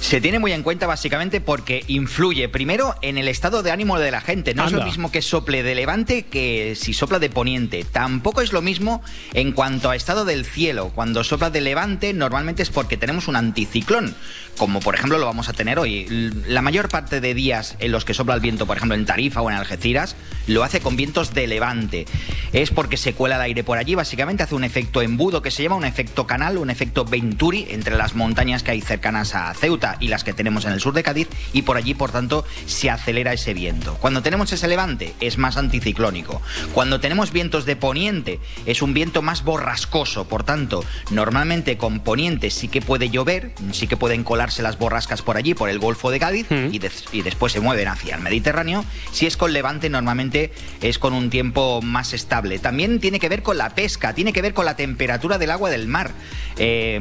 Se 0.00 0.20
tiene 0.20 0.38
muy 0.38 0.52
en 0.52 0.62
cuenta 0.62 0.86
básicamente 0.86 1.40
porque 1.40 1.84
influye 1.86 2.48
primero 2.48 2.94
en 3.02 3.18
el 3.18 3.28
estado 3.28 3.62
de 3.62 3.72
ánimo 3.72 3.98
de 3.98 4.10
la 4.10 4.20
gente. 4.20 4.54
No 4.54 4.64
es 4.64 4.72
lo 4.72 4.84
mismo 4.84 5.10
que 5.12 5.20
sople 5.20 5.62
de 5.62 5.74
levante 5.74 6.22
que 6.22 6.74
si 6.76 6.94
sopla 6.94 7.18
de 7.18 7.28
poniente. 7.28 7.84
Tampoco 7.84 8.40
es 8.40 8.52
lo 8.52 8.62
mismo 8.62 9.02
en 9.34 9.52
cuanto 9.52 9.90
a 9.90 9.96
estado 9.96 10.24
del 10.24 10.46
cielo. 10.46 10.92
Cuando 10.94 11.24
sopla 11.24 11.50
de 11.50 11.60
levante 11.60 12.14
normalmente 12.14 12.62
es 12.62 12.70
porque 12.70 12.96
tenemos 12.96 13.28
un 13.28 13.36
anticiclón, 13.36 14.14
como 14.56 14.80
por 14.80 14.94
ejemplo 14.94 15.18
lo 15.18 15.26
vamos 15.26 15.50
a 15.50 15.52
tener 15.52 15.78
hoy. 15.78 16.06
La 16.46 16.62
mayor 16.62 16.88
parte 16.88 17.20
de 17.20 17.34
días 17.34 17.76
en 17.78 17.92
los 17.92 18.04
que 18.06 18.14
sopla 18.14 18.34
el 18.34 18.40
viento, 18.40 18.66
por 18.66 18.76
ejemplo 18.76 18.94
en 18.94 19.04
Tarifa 19.04 19.42
o 19.42 19.50
en 19.50 19.56
Algeciras, 19.56 20.16
lo 20.46 20.64
hace 20.64 20.80
con 20.80 20.96
vientos 20.96 21.34
de 21.34 21.46
levante. 21.48 22.06
Es 22.52 22.70
porque 22.70 22.96
se 22.96 23.12
cuela 23.12 23.36
el 23.36 23.42
aire 23.42 23.64
por 23.64 23.76
allí, 23.76 23.94
básicamente 23.94 24.42
hace 24.42 24.54
un 24.54 24.64
efecto 24.64 25.02
embudo 25.02 25.42
que 25.42 25.50
se 25.50 25.64
llama 25.64 25.76
un 25.76 25.84
efecto 25.84 26.26
canal, 26.26 26.56
un 26.56 26.70
efecto 26.70 27.04
Venturi 27.04 27.66
entre 27.70 27.96
las 27.96 28.14
montañas 28.14 28.62
que 28.62 28.70
hay 28.70 28.80
cercanas 28.80 29.34
a 29.34 29.52
Ceuta 29.54 29.87
y 30.00 30.08
las 30.08 30.24
que 30.24 30.32
tenemos 30.32 30.64
en 30.64 30.72
el 30.72 30.80
sur 30.80 30.92
de 30.92 31.02
Cádiz 31.02 31.28
y 31.52 31.62
por 31.62 31.76
allí, 31.76 31.94
por 31.94 32.10
tanto, 32.10 32.44
se 32.66 32.90
acelera 32.90 33.32
ese 33.32 33.54
viento. 33.54 33.94
Cuando 34.00 34.22
tenemos 34.22 34.52
ese 34.52 34.68
levante 34.68 35.14
es 35.20 35.38
más 35.38 35.56
anticiclónico. 35.56 36.42
Cuando 36.74 37.00
tenemos 37.00 37.32
vientos 37.32 37.64
de 37.64 37.76
poniente 37.76 38.40
es 38.66 38.82
un 38.82 38.94
viento 38.94 39.22
más 39.22 39.44
borrascoso, 39.44 40.26
por 40.28 40.44
tanto, 40.44 40.84
normalmente 41.10 41.76
con 41.78 42.00
poniente 42.00 42.50
sí 42.50 42.68
que 42.68 42.80
puede 42.82 43.10
llover, 43.10 43.52
sí 43.72 43.86
que 43.86 43.96
pueden 43.96 44.24
colarse 44.24 44.62
las 44.62 44.78
borrascas 44.78 45.22
por 45.22 45.36
allí, 45.36 45.54
por 45.54 45.68
el 45.70 45.78
Golfo 45.78 46.10
de 46.10 46.18
Cádiz 46.20 46.46
y, 46.72 46.78
des- 46.78 47.04
y 47.12 47.22
después 47.22 47.52
se 47.52 47.60
mueven 47.60 47.88
hacia 47.88 48.16
el 48.16 48.20
Mediterráneo. 48.22 48.84
Si 49.12 49.26
es 49.26 49.36
con 49.36 49.52
levante 49.52 49.88
normalmente 49.90 50.52
es 50.80 50.98
con 50.98 51.14
un 51.14 51.30
tiempo 51.30 51.80
más 51.82 52.12
estable. 52.12 52.58
También 52.58 53.00
tiene 53.00 53.20
que 53.20 53.28
ver 53.28 53.42
con 53.42 53.56
la 53.58 53.70
pesca, 53.74 54.14
tiene 54.14 54.32
que 54.32 54.42
ver 54.42 54.54
con 54.54 54.64
la 54.64 54.76
temperatura 54.76 55.38
del 55.38 55.50
agua 55.50 55.70
del 55.70 55.86
mar. 55.86 56.10
Eh, 56.56 57.00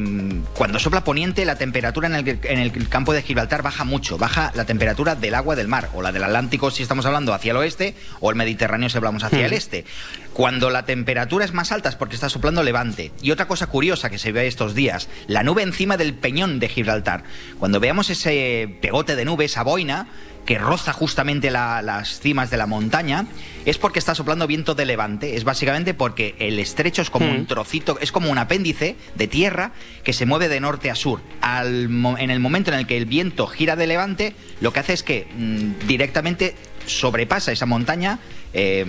cuando 0.54 0.80
sopla 0.80 1.04
poniente, 1.04 1.46
la 1.46 1.58
temperatura 1.58 2.08
en 2.08 2.16
el, 2.16 2.40
en 2.44 2.60
el 2.60 2.72
campo 2.90 3.14
de 3.14 3.24
Gibraltar 3.24 3.64
baja 3.64 3.84
mucho, 3.84 4.18
baja 4.18 4.52
la 4.56 4.66
temperatura 4.66 5.16
del 5.16 5.36
agua 5.36 5.56
del 5.56 5.68
mar, 5.68 5.90
o 5.94 6.02
la 6.02 6.12
del 6.12 6.24
Atlántico 6.24 6.72
si 6.72 6.84
estamos 6.84 7.06
hablando 7.06 7.34
hacia 7.34 7.52
el 7.52 7.58
oeste, 7.58 7.96
o 8.20 8.30
el 8.30 8.36
Mediterráneo 8.36 8.90
si 8.90 8.98
hablamos 8.98 9.24
hacia 9.24 9.46
el 9.46 9.54
este. 9.54 9.86
Cuando 10.34 10.70
la 10.70 10.86
temperatura 10.86 11.46
es 11.46 11.54
más 11.54 11.72
alta 11.72 11.90
es 11.90 11.96
porque 11.96 12.16
está 12.16 12.30
soplando 12.30 12.62
levante. 12.64 13.12
Y 13.22 13.32
otra 13.32 13.48
cosa 13.48 13.68
curiosa 13.68 14.10
que 14.10 14.20
se 14.20 14.32
ve 14.32 14.48
estos 14.48 14.76
días, 14.76 15.10
la 15.28 15.44
nube 15.44 15.64
encima 15.64 15.98
del 15.98 16.14
peñón 16.14 16.60
de 16.60 16.70
Gibraltar. 16.70 17.24
Cuando 17.60 17.80
veamos 17.80 18.10
ese 18.10 18.78
pegote 18.82 19.16
de 19.16 19.26
nube, 19.26 19.46
esa 19.46 19.64
boina, 19.64 20.08
que 20.48 20.58
roza 20.58 20.94
justamente 20.94 21.52
la- 21.52 21.84
las 21.84 22.20
cimas 22.20 22.50
de 22.50 22.58
la 22.58 22.66
montaña, 22.66 23.26
es 23.66 23.78
porque 23.78 24.00
está 24.00 24.16
soplando 24.16 24.48
viento 24.48 24.74
de 24.74 24.86
levante. 24.86 25.36
Es 25.36 25.44
básicamente 25.44 25.94
porque 25.94 26.36
el 26.40 26.58
estrecho 26.58 27.02
es 27.04 27.10
como 27.12 27.30
un 27.30 27.46
trocito, 27.46 28.00
es 28.02 28.12
como 28.14 28.32
un 28.32 28.38
apéndice 28.38 28.96
de 29.16 29.28
tierra 29.28 29.74
que 30.06 30.14
se 30.14 30.26
mueve 30.26 30.48
de 30.48 30.60
norte 30.62 30.90
a 30.90 30.96
sur. 30.96 31.20
Al 31.42 31.90
en 32.18 32.32
el 32.32 32.40
momento 32.40 32.72
en 32.72 32.80
el 32.80 32.88
que 32.88 32.96
el 32.98 33.06
viento 33.06 33.46
gira 33.46 33.76
de 33.76 33.88
levante, 33.88 34.36
lo 34.62 34.72
que 34.74 34.80
hace 34.80 34.94
es 34.94 35.04
que 35.04 35.28
mm, 35.38 35.86
directamente 35.86 36.56
sobrepasa 36.86 37.52
esa 37.52 37.66
montaña, 37.66 38.20
eh, 38.54 38.86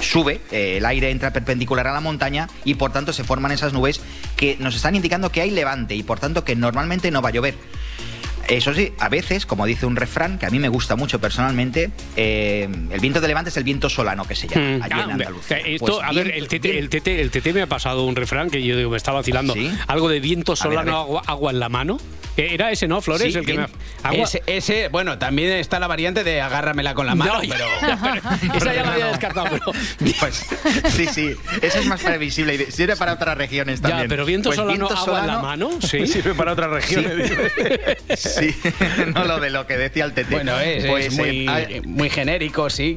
sube, 0.00 0.40
eh, 0.50 0.78
el 0.78 0.86
aire 0.86 1.10
entra 1.10 1.32
perpendicular 1.32 1.86
a 1.86 1.92
la 1.92 2.00
montaña 2.00 2.48
y 2.64 2.74
por 2.74 2.92
tanto 2.92 3.12
se 3.12 3.22
forman 3.22 3.52
esas 3.52 3.72
nubes 3.72 4.00
que 4.36 4.56
nos 4.58 4.74
están 4.74 4.96
indicando 4.96 5.30
que 5.30 5.40
hay 5.40 5.52
levante 5.52 5.94
y 5.94 6.02
por 6.02 6.18
tanto 6.18 6.44
que 6.44 6.56
normalmente 6.56 7.12
no 7.12 7.22
va 7.22 7.28
a 7.28 7.32
llover. 7.32 7.54
Eso 8.50 8.74
sí, 8.74 8.92
a 8.98 9.08
veces, 9.08 9.46
como 9.46 9.64
dice 9.64 9.86
un 9.86 9.96
refrán 9.96 10.38
que 10.38 10.46
a 10.46 10.50
mí 10.50 10.58
me 10.58 10.68
gusta 10.68 10.96
mucho 10.96 11.20
personalmente, 11.20 11.90
eh, 12.16 12.68
el 12.90 13.00
viento 13.00 13.20
de 13.20 13.28
levante 13.28 13.50
es 13.50 13.56
el 13.56 13.64
viento 13.64 13.88
solano 13.88 14.24
que 14.24 14.34
se 14.34 14.48
llama 14.48 14.60
Mm, 14.60 14.82
allí 14.82 14.92
ah, 14.94 15.02
en 15.04 15.10
hombre, 15.10 15.26
Andalucía. 15.26 15.56
Esto, 15.58 15.86
Pues 15.86 15.98
a 16.02 16.12
ver, 16.12 16.30
el 16.32 16.48
TT, 16.48 16.64
el, 16.66 16.88
TT, 16.90 17.06
el 17.08 17.30
TT 17.30 17.52
me 17.54 17.62
ha 17.62 17.66
pasado 17.68 18.04
un 18.04 18.16
refrán 18.16 18.50
que 18.50 18.62
yo 18.62 18.76
digo, 18.76 18.90
me 18.90 18.96
está 18.96 19.12
vacilando. 19.12 19.54
Algo 19.86 20.08
de 20.08 20.20
viento 20.20 20.52
A 20.52 20.54
ver, 20.54 20.60
a 20.60 20.82
solano, 20.82 20.84
ver. 20.90 20.94
Agua, 20.94 21.22
agua 21.26 21.50
en 21.52 21.60
la 21.60 21.68
mano. 21.68 21.98
Era 22.46 22.70
ese, 22.70 22.88
¿no, 22.88 23.00
Flores? 23.00 23.32
Sí, 23.32 23.38
el 23.38 23.46
que 23.46 23.54
me 23.54 23.66
Ese, 24.22 24.42
ese, 24.46 24.88
bueno, 24.88 25.18
también 25.18 25.50
está 25.52 25.78
la 25.78 25.86
variante 25.86 26.24
de 26.24 26.40
agárramela 26.40 26.94
con 26.94 27.06
la 27.06 27.14
mano, 27.14 27.34
No, 27.34 27.42
ya- 27.42 27.54
pero... 27.56 28.54
Esa 28.56 28.74
ya 28.74 28.82
la 28.84 28.92
había 28.92 29.06
descartado, 29.06 29.46
pero. 29.50 29.72
Pues, 30.20 30.46
sí, 30.94 31.06
sí, 31.06 31.30
eso 31.62 31.78
es 31.78 31.86
más 31.86 32.00
previsible 32.02 32.54
y 32.54 32.72
sirve 32.72 32.96
para 32.96 33.12
otras 33.14 33.36
regiones 33.36 33.80
Ya, 33.80 33.88
también. 33.88 34.08
pero 34.08 34.24
viento 34.24 34.48
Pues 34.50 34.56
solano, 34.56 34.86
viento 34.88 34.96
agua 34.96 35.20
en 35.20 35.26
la 35.26 35.38
mano, 35.40 35.70
sí. 35.80 36.06
Sirve 36.10 36.34
para 36.34 36.52
otras 36.52 36.70
regiones. 36.70 37.30
Sí, 38.16 38.54
no 39.14 39.24
lo 39.24 39.40
de 39.40 39.50
lo 39.50 39.66
que 39.66 39.76
decía 39.76 40.04
el 40.04 40.12
TT. 40.12 40.30
Bueno, 40.30 40.58
es, 40.60 40.86
Pues, 40.86 41.06
es 41.06 41.14
muy, 41.16 41.46
eh, 41.46 41.48
hay- 41.48 41.80
muy 41.82 42.10
genérico, 42.10 42.68
sí. 42.70 42.96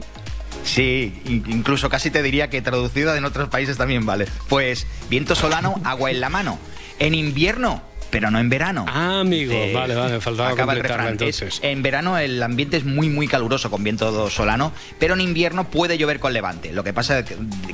Sí, 0.63 1.13
in- 1.25 1.43
incluso 1.49 1.89
casi 1.89 2.09
te 2.09 2.23
diría 2.23 2.49
que 2.49 2.61
traducido 2.61 3.15
en 3.15 3.25
otros 3.25 3.49
países 3.49 3.77
también 3.77 4.05
vale. 4.05 4.27
Pues 4.47 4.87
viento 5.09 5.35
solano, 5.35 5.81
agua 5.83 6.11
en 6.11 6.21
la 6.21 6.29
mano. 6.29 6.57
En 6.99 7.13
invierno, 7.15 7.81
pero 8.13 8.29
no 8.31 8.39
en 8.39 8.47
verano. 8.47 8.85
Ah, 8.87 9.21
amigo, 9.21 9.51
Eh, 9.53 9.73
vale, 9.73 9.95
vale, 9.95 10.21
faltaba 10.21 10.49
acaba 10.49 10.73
el 10.73 10.77
completarla 10.79 11.11
refrán. 11.11 11.13
entonces. 11.29 11.55
Es- 11.55 11.63
en 11.63 11.81
verano 11.81 12.17
el 12.19 12.41
ambiente 12.43 12.77
es 12.77 12.85
muy, 12.85 13.09
muy 13.09 13.27
caluroso 13.27 13.71
con 13.71 13.83
viento 13.83 14.29
solano, 14.29 14.71
pero 14.99 15.15
en 15.15 15.21
invierno 15.21 15.69
puede 15.71 15.97
llover 15.97 16.19
con 16.19 16.31
levante. 16.31 16.71
Lo 16.71 16.83
que 16.83 16.93
pasa 16.93 17.19
es 17.19 17.25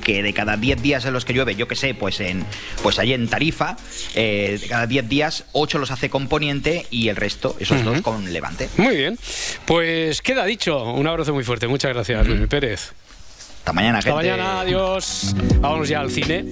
que- 0.01 0.23
de 0.23 0.33
cada 0.33 0.55
10 0.57 0.81
días 0.81 1.03
en 1.05 1.13
los 1.13 1.25
que 1.25 1.33
llueve, 1.33 1.55
yo 1.55 1.67
que 1.67 1.75
sé, 1.75 1.93
pues 1.93 2.19
en 2.21 2.45
pues 2.81 2.97
allí 2.99 3.13
en 3.13 3.27
Tarifa, 3.27 3.75
eh, 4.15 4.57
de 4.61 4.67
cada 4.67 4.87
10 4.87 5.07
días, 5.09 5.43
8 5.51 5.77
los 5.77 5.91
hace 5.91 6.09
con 6.09 6.27
poniente 6.29 6.85
y 6.89 7.09
el 7.09 7.17
resto, 7.17 7.57
esos 7.59 7.83
dos, 7.83 8.01
con 8.01 8.31
levante. 8.31 8.69
Muy 8.77 8.95
bien. 8.95 9.19
Pues 9.65 10.21
queda 10.21 10.45
dicho. 10.45 10.83
Un 10.93 11.05
abrazo 11.05 11.33
muy 11.33 11.43
fuerte. 11.43 11.67
Muchas 11.67 11.93
gracias, 11.93 12.25
Luis 12.25 12.47
Pérez. 12.47 12.93
Hasta 13.59 13.73
mañana, 13.73 13.97
Hasta 13.99 14.11
gente. 14.13 14.29
mañana, 14.31 14.61
adiós. 14.61 15.35
Vámonos 15.59 15.89
ya 15.89 15.99
al 15.99 16.09
cine. 16.09 16.45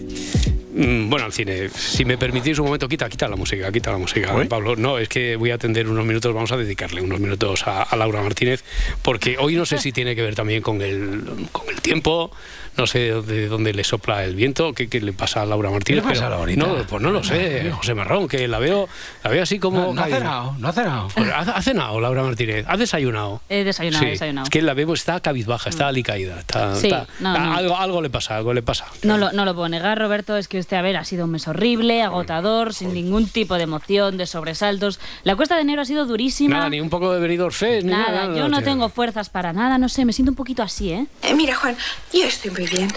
Mm, 0.78 1.10
Bueno, 1.10 1.26
al 1.26 1.34
cine. 1.34 1.70
Si 1.70 2.06
me 2.06 2.18
permitís 2.18 2.60
un 2.60 2.66
momento, 2.66 2.88
quita, 2.88 3.10
quita 3.10 3.28
la 3.28 3.36
música, 3.36 3.72
quita 3.72 3.92
la 3.92 3.98
música. 3.98 4.34
Pablo. 4.48 4.76
No, 4.76 5.00
es 5.00 5.10
que 5.10 5.36
voy 5.36 5.50
a 5.50 5.56
atender 5.56 5.88
unos 5.88 6.06
minutos, 6.06 6.34
vamos 6.34 6.52
a 6.52 6.58
dedicarle 6.58 7.02
unos 7.02 7.20
minutos 7.20 7.66
a, 7.66 7.82
a 7.82 7.96
Laura 7.96 8.22
Martínez, 8.22 8.63
porque 9.02 9.38
hoy 9.40 9.56
no 9.56 9.66
sé 9.66 9.80
si 9.80 9.92
tiene 9.92 10.16
que 10.16 10.22
ver 10.22 10.36
también 10.36 10.62
con 10.62 10.82
el, 10.82 11.24
con 11.52 11.68
el 11.70 11.82
tiempo, 11.82 12.32
no 12.78 12.88
sé 12.88 13.00
de 13.00 13.12
dónde, 13.12 13.34
de 13.34 13.48
dónde 13.48 13.74
le 13.74 13.84
sopla 13.84 14.24
el 14.24 14.36
viento, 14.36 14.74
qué, 14.74 14.88
qué 14.88 15.02
le 15.02 15.13
pasa 15.13 15.42
a 15.42 15.46
Laura 15.46 15.70
Martínez. 15.70 16.02
¿Qué 16.04 16.08
le 16.08 16.13
pasa 16.13 16.26
pero- 16.26 16.36
a 16.36 16.38
Laurita? 16.38 16.66
No, 16.68 16.76
pues 16.88 17.02
no 17.02 17.12
lo 17.12 17.24
sé, 17.24 17.72
José 17.72 17.94
Marrón, 17.94 18.28
que 18.28 18.48
la 18.48 18.60
veo, 18.60 18.88
la 19.24 19.30
veo 19.30 19.44
así 19.44 19.60
como... 19.60 19.80
No, 19.82 19.94
no 19.94 20.02
ha 20.02 20.08
cenado, 20.08 20.56
no 20.60 20.68
ha 20.68 20.74
cenado. 20.74 21.08
Pues 21.16 21.30
ha, 21.32 21.40
ha 21.40 21.62
cenado 21.62 22.00
Laura 22.00 22.24
Martínez, 22.24 22.66
ha 22.68 22.78
desayunado. 22.78 23.42
He 23.50 23.63
desayunado, 23.63 24.02
Sí, 24.04 24.08
he 24.08 24.12
desayunado. 24.12 24.44
Es 24.46 24.50
que 24.50 24.62
la 24.62 24.74
vemos, 24.74 25.00
está 25.00 25.20
cabizbaja, 25.20 25.70
está 25.70 25.88
alicaída. 25.88 26.40
Está, 26.40 26.76
Sí, 26.76 26.88
está- 26.88 27.08
no, 27.20 27.34
está- 27.34 27.46
no. 27.46 27.54
Algo, 27.58 27.78
algo 27.78 28.02
le 28.02 28.10
pasa, 28.10 28.38
algo 28.38 28.54
le 28.54 28.62
pasa. 28.62 28.86
No 29.04 29.18
lo, 29.18 29.32
no 29.32 29.46
lo 29.46 29.54
puedo 29.56 29.70
negar, 29.70 29.98
Roberto, 29.98 30.38
es 30.38 30.48
que 30.48 30.58
este, 30.60 30.76
a 30.76 30.82
ver, 30.82 30.98
ha 30.98 31.04
sido 31.06 31.26
un 31.26 31.32
mes 31.32 31.48
horrible, 31.48 32.02
agotador, 32.04 32.74
sin 32.74 32.94
ningún 32.94 33.28
tipo 33.28 33.56
de 33.56 33.63
emoción, 33.63 34.18
de 34.18 34.26
sobresaltos. 34.28 35.00
La 35.24 35.36
cuesta 35.36 35.56
de 35.56 35.62
enero 35.62 35.82
ha 35.82 35.86
sido 35.86 36.06
durísima. 36.06 36.58
Nada, 36.58 36.70
ni 36.70 36.80
un 36.80 36.90
poco 36.90 37.12
de 37.13 37.20
Benidorm 37.20 37.52
Fest, 37.54 37.86
ni 37.86 37.92
nada. 37.92 38.26
Nada, 38.28 38.38
yo 38.38 38.48
no 38.50 38.62
tengo 38.62 38.90
fuerzas 38.90 39.30
para 39.30 39.54
nada, 39.54 39.78
no 39.78 39.90
sé, 39.90 40.06
me 40.06 40.13
siento 40.13 40.32
un 40.32 40.36
poquito 40.36 40.62
así, 40.63 40.92
¿eh? 40.92 41.08
Eh, 41.24 41.34
mira, 41.34 41.56
Juan, 41.56 41.76
yo 42.13 42.24
estoy 42.26 42.52
muy 42.52 42.66
bien. 42.69 42.88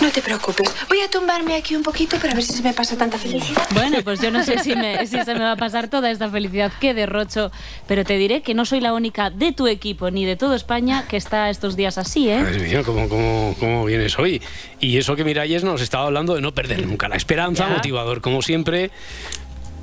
No 0.00 0.10
te 0.10 0.20
preocupes. 0.22 0.68
Voy 0.88 1.00
a 1.00 1.08
tumbarme 1.10 1.54
aquí 1.54 1.76
un 1.76 1.82
poquito 1.82 2.16
para 2.18 2.34
ver 2.34 2.42
si 2.42 2.54
se 2.54 2.62
me 2.62 2.72
pasa 2.72 2.96
tanta 2.96 3.18
felicidad. 3.18 3.62
Bueno, 3.74 3.98
pues 4.02 4.20
yo 4.20 4.30
no 4.30 4.42
sé 4.42 4.58
si, 4.58 4.74
me- 4.74 5.06
si 5.06 5.22
se 5.22 5.34
me 5.34 5.40
va 5.40 5.52
a 5.52 5.56
pasar 5.56 5.88
toda 5.88 6.10
esta 6.10 6.28
felicidad 6.28 6.72
que 6.80 6.92
derrocho, 6.94 7.52
pero 7.86 8.04
te 8.04 8.16
diré 8.16 8.42
que 8.42 8.54
no 8.54 8.64
soy 8.64 8.80
la 8.80 8.92
única 8.94 9.30
de 9.30 9.52
tu 9.52 9.66
equipo 9.68 10.10
ni 10.10 10.24
de 10.24 10.34
toda 10.36 10.56
España 10.56 11.04
que 11.08 11.16
está 11.16 11.50
estos 11.50 11.76
días 11.76 11.98
así, 11.98 12.28
¿eh? 12.30 12.38
Madre 12.42 12.58
mía, 12.60 12.82
¿cómo, 12.82 13.08
cómo, 13.08 13.54
cómo 13.60 13.84
vienes 13.84 14.18
hoy? 14.18 14.42
Y 14.80 14.98
eso 14.98 15.14
que 15.14 15.24
Miralles 15.24 15.62
nos 15.62 15.80
estaba 15.80 16.06
hablando 16.06 16.34
de 16.34 16.40
no 16.40 16.52
perder 16.52 16.84
nunca 16.86 17.08
la 17.08 17.16
esperanza, 17.16 17.68
Ya. 17.68 17.74
motivador 17.74 18.20
como 18.20 18.42
siempre. 18.42 18.90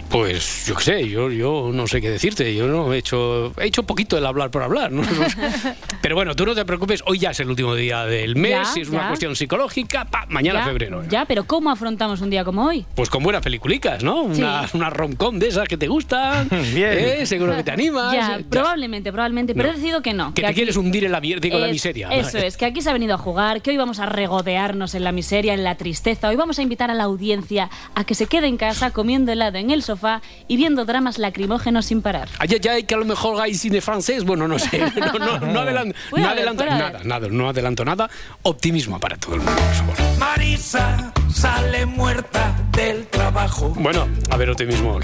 Pues 0.09 0.65
yo 0.65 0.75
qué 0.75 0.83
sé, 0.83 1.07
yo, 1.09 1.29
yo 1.31 1.69
no 1.71 1.85
sé 1.87 2.01
qué 2.01 2.09
decirte, 2.09 2.53
yo 2.55 2.67
no 2.67 2.91
he 2.93 2.97
hecho, 2.97 3.53
he 3.61 3.67
hecho 3.67 3.83
poquito 3.83 4.17
el 4.17 4.25
hablar 4.25 4.49
por 4.49 4.63
hablar. 4.63 4.91
¿no? 4.91 5.03
Pero 6.01 6.15
bueno, 6.15 6.35
tú 6.35 6.45
no 6.45 6.55
te 6.55 6.65
preocupes, 6.65 7.03
hoy 7.05 7.19
ya 7.19 7.29
es 7.31 7.39
el 7.39 7.49
último 7.49 7.75
día 7.75 8.05
del 8.05 8.35
mes, 8.35 8.73
Ya, 8.75 8.81
es 8.81 8.89
una 8.89 9.01
ya. 9.01 9.07
cuestión 9.09 9.35
psicológica, 9.35 10.05
pa, 10.05 10.25
mañana 10.29 10.59
Ya, 10.59 10.65
febrero. 10.65 11.03
Ya, 11.09 11.25
pero 11.25 11.43
¿cómo 11.45 11.69
afrontamos 11.69 12.21
un 12.21 12.29
día 12.29 12.43
como 12.43 12.65
hoy? 12.65 12.85
Pues 12.95 13.09
con 13.09 13.21
buenas 13.21 13.41
peliculicas, 13.43 14.03
¿no? 14.03 14.33
Sí. 14.33 14.41
Una, 14.41 14.67
una 14.73 14.89
rom-com 14.89 15.37
de 15.37 15.47
esas 15.49 15.67
que 15.67 15.77
te 15.77 15.87
gustan, 15.87 16.47
Bien. 16.73 16.93
¿eh? 16.97 17.25
seguro 17.25 17.55
que 17.55 17.63
te 17.63 17.71
animas. 17.71 18.13
Ya, 18.13 18.39
probablemente, 18.49 19.11
probablemente, 19.11 19.53
pero 19.53 19.67
No. 19.67 19.73
he 19.73 19.75
decidido 19.75 20.01
que 20.01 20.13
no. 20.13 20.33
Que 20.33 20.41
te 20.41 20.47
aquí- 20.47 20.55
quieres 20.55 20.75
hundir 20.77 21.05
en 21.05 21.11
la, 21.11 21.19
la 21.19 21.67
miseria. 21.67 22.09
Eso 22.09 22.37
es, 22.39 22.57
que 22.57 22.65
aquí 22.65 22.81
se 22.81 22.89
ha 22.89 22.93
venido 22.93 23.13
a 23.13 23.17
jugar, 23.17 23.61
que 23.61 23.69
hoy 23.71 23.77
vamos 23.77 23.99
a 23.99 24.05
regodearnos 24.07 24.95
en 24.95 25.03
la 25.03 25.11
miseria, 25.11 25.53
en 25.53 25.63
la 25.63 25.75
tristeza. 25.75 26.29
Hoy 26.29 26.35
vamos 26.35 26.57
a 26.57 26.61
invitar 26.63 26.89
a 26.89 26.93
la 26.95 27.03
audiencia 27.03 27.69
a 27.93 28.03
que 28.05 28.15
se 28.15 28.25
quede 28.25 28.47
en 28.47 28.57
casa 28.57 28.91
comiendo 28.91 29.31
helado 29.31 29.57
en 29.57 29.69
el 29.71 29.83
sofá 29.99 30.21
y 30.47 30.55
viendo 30.57 30.85
dramas 30.85 31.17
lacrimógenos 31.17 31.85
sin 31.85 32.01
parar. 32.01 32.29
Ay, 32.39 32.49
ay, 32.53 32.69
ay, 32.69 32.83
que 32.83 32.95
a 32.95 32.97
lo 32.97 33.05
mejor 33.05 33.41
hay 33.41 33.53
cine 33.53 33.81
francés. 33.81 34.23
Bueno, 34.23 34.47
no 34.47 34.57
sé. 34.57 34.79
No, 34.99 35.17
no, 35.17 35.39
no 35.39 35.59
adelanto, 35.61 35.95
no 36.15 36.29
adelanto 36.29 36.63
haber. 36.63 36.75
nada, 36.75 36.99
nada, 37.03 37.27
no 37.29 37.49
adelanto 37.49 37.83
nada. 37.85 38.09
Optimismo 38.43 38.99
para 38.99 39.17
todo 39.17 39.35
el 39.35 39.41
mundo, 39.41 39.59
por 39.61 39.95
favor. 39.95 40.17
Marisa 40.19 41.13
sale 41.33 41.85
muerta 41.85 42.55
del 42.71 43.07
trabajo. 43.07 43.73
Bueno, 43.77 44.07
a 44.29 44.37
ver, 44.37 44.49
optimismo. 44.49 44.99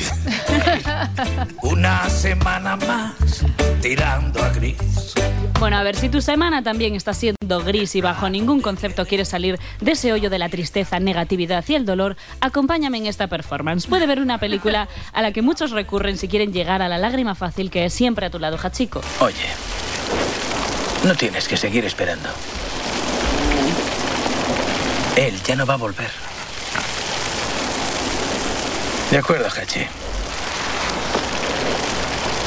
Una 1.63 2.09
semana 2.09 2.75
más 2.75 3.13
tirando 3.81 4.43
a 4.43 4.49
gris. 4.49 5.13
Bueno, 5.59 5.77
a 5.77 5.83
ver, 5.83 5.95
si 5.95 6.09
tu 6.09 6.21
semana 6.21 6.63
también 6.63 6.95
está 6.95 7.13
siendo 7.13 7.63
gris 7.63 7.95
y 7.95 8.01
bajo 8.01 8.29
ningún 8.29 8.61
concepto 8.61 9.05
quieres 9.05 9.29
salir 9.29 9.59
de 9.79 9.91
ese 9.91 10.11
hoyo 10.11 10.29
de 10.29 10.39
la 10.39 10.49
tristeza, 10.49 10.99
negatividad 10.99 11.63
y 11.67 11.75
el 11.75 11.85
dolor, 11.85 12.17
acompáñame 12.41 12.97
en 12.97 13.05
esta 13.05 13.27
performance. 13.27 13.87
Puede 13.87 14.05
ver 14.05 14.19
una 14.19 14.37
película 14.37 14.89
a 15.13 15.21
la 15.21 15.31
que 15.31 15.41
muchos 15.41 15.71
recurren 15.71 16.17
si 16.17 16.27
quieren 16.27 16.51
llegar 16.51 16.81
a 16.81 16.89
la 16.89 16.97
lágrima 16.97 17.35
fácil 17.35 17.71
que 17.71 17.85
es 17.85 17.93
siempre 17.93 18.25
a 18.25 18.29
tu 18.29 18.39
lado, 18.39 18.57
Hachiko. 18.61 19.01
Oye, 19.19 19.35
no 21.05 21.15
tienes 21.15 21.47
que 21.47 21.55
seguir 21.55 21.85
esperando. 21.85 22.29
Él 25.15 25.41
ya 25.43 25.55
no 25.55 25.65
va 25.65 25.75
a 25.75 25.77
volver. 25.77 26.09
De 29.11 29.17
acuerdo, 29.17 29.47
Hachi. 29.47 29.87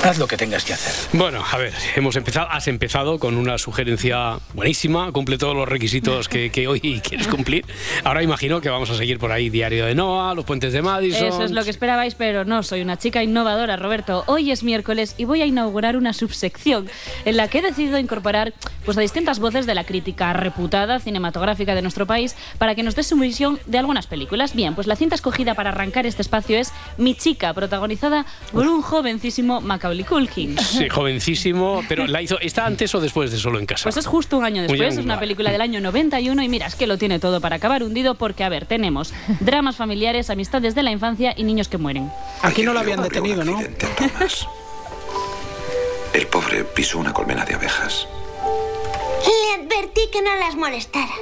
Haz 0.04 0.16
lo 0.18 0.28
que 0.28 0.36
tengas 0.36 0.64
que 0.64 0.72
hacer. 0.72 1.18
Bueno, 1.18 1.44
a 1.50 1.58
ver, 1.58 1.74
hemos 1.96 2.14
empezado, 2.16 2.48
has 2.50 2.68
empezado 2.68 3.18
con 3.18 3.36
una 3.36 3.58
sugerencia 3.58 4.38
buenísima, 4.54 5.10
cumple 5.12 5.38
todos 5.38 5.56
los 5.56 5.68
requisitos 5.68 6.28
que, 6.28 6.50
que 6.50 6.68
hoy 6.68 7.00
quieres 7.00 7.26
cumplir. 7.26 7.66
Ahora 8.04 8.22
imagino 8.22 8.60
que 8.60 8.70
vamos 8.70 8.88
a 8.90 8.96
seguir 8.96 9.18
por 9.18 9.32
ahí 9.32 9.50
Diario 9.50 9.84
de 9.84 9.94
Noah, 9.94 10.34
Los 10.34 10.44
Puentes 10.44 10.72
de 10.72 10.82
Madison. 10.82 11.26
Eso 11.26 11.42
es 11.42 11.50
lo 11.50 11.64
que 11.64 11.70
esperabais, 11.70 12.14
pero 12.14 12.44
no, 12.44 12.62
soy 12.62 12.80
una 12.80 12.96
chica 12.96 13.22
innovadora, 13.22 13.76
Roberto. 13.76 14.22
Hoy 14.28 14.52
es 14.52 14.62
miércoles 14.62 15.14
y 15.18 15.24
voy 15.24 15.42
a 15.42 15.46
inaugurar 15.46 15.96
una 15.96 16.12
subsección 16.12 16.88
en 17.24 17.36
la 17.36 17.48
que 17.48 17.58
he 17.58 17.62
decidido 17.62 17.98
incorporar 17.98 18.54
pues, 18.84 18.96
a 18.96 19.00
distintas 19.00 19.40
voces 19.40 19.66
de 19.66 19.74
la 19.74 19.84
crítica 19.84 20.32
reputada 20.32 21.00
cinematográfica 21.00 21.74
de 21.74 21.82
nuestro 21.82 22.06
país 22.06 22.36
para 22.56 22.74
que 22.74 22.82
nos 22.82 22.94
dé 22.94 23.02
su 23.02 23.16
visión 23.16 23.58
de 23.66 23.78
algunas 23.78 24.06
películas. 24.06 24.54
Bien, 24.54 24.74
pues 24.74 24.86
la 24.86 24.96
cinta 24.96 25.16
escogida 25.16 25.54
para 25.54 25.70
arrancar 25.70 26.06
este 26.06 26.22
espacio 26.22 26.56
es 26.56 26.72
Mi 26.96 27.14
chica, 27.14 27.52
protagonizada 27.52 28.24
por 28.52 28.66
un 28.66 28.80
jovencísimo 28.80 29.60
Macaulay 29.60 29.87
Culkin. 30.08 30.58
Sí, 30.58 30.88
jovencísimo, 30.88 31.82
pero 31.88 32.06
¿la 32.06 32.22
hizo, 32.22 32.38
¿está 32.40 32.66
antes 32.66 32.94
o 32.94 33.00
después 33.00 33.30
de 33.30 33.38
Solo 33.38 33.58
en 33.58 33.66
Casa? 33.66 33.84
Pues 33.84 33.96
es 33.96 34.06
justo 34.06 34.38
un 34.38 34.44
año 34.44 34.62
después, 34.62 34.96
es 34.96 35.04
una 35.04 35.18
película 35.18 35.50
del 35.50 35.60
año 35.60 35.80
91 35.80 36.42
y 36.42 36.48
mira, 36.48 36.66
es 36.66 36.74
que 36.74 36.86
lo 36.86 36.98
tiene 36.98 37.18
todo 37.18 37.40
para 37.40 37.56
acabar 37.56 37.82
hundido 37.82 38.14
porque, 38.14 38.44
a 38.44 38.48
ver, 38.48 38.66
tenemos 38.66 39.12
dramas 39.40 39.76
familiares, 39.76 40.30
amistades 40.30 40.74
de 40.74 40.82
la 40.82 40.90
infancia 40.90 41.34
y 41.36 41.44
niños 41.44 41.68
que 41.68 41.78
mueren. 41.78 42.10
Aquí 42.42 42.62
no 42.62 42.72
lo 42.72 42.80
habían 42.80 43.02
detenido, 43.02 43.44
¿no? 43.44 43.58
El 46.12 46.26
pobre 46.26 46.64
pisó 46.64 46.98
una 46.98 47.12
colmena 47.12 47.44
de 47.44 47.54
abejas. 47.54 48.08
Le 49.26 49.62
advertí 49.62 50.02
que 50.12 50.22
no 50.22 50.34
las 50.36 50.56
molestara. 50.56 51.14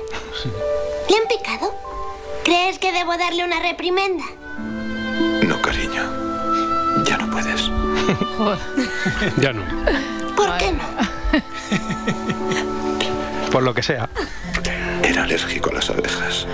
¿Le 1.09 1.17
han 1.17 1.29
picado? 1.29 1.75
¿Crees 2.45 2.79
que 2.79 2.93
debo 2.93 3.17
darle 3.17 3.45
una 3.45 3.61
reprimenda? 3.61 4.25
No, 5.43 5.61
cariño. 5.61 6.03
Ya 7.05 7.19
no 7.19 7.31
puedes. 7.31 7.71
ya 9.39 9.53
no. 9.53 9.63
¿Por 10.37 10.57
qué 10.59 10.73
no? 10.73 10.85
Por 13.51 13.63
lo 13.63 13.75
que 13.75 13.83
sea. 13.83 14.09
Era 15.03 15.25
alérgico 15.25 15.71
a 15.71 15.75
las 15.75 15.91
abejas. 15.91 16.47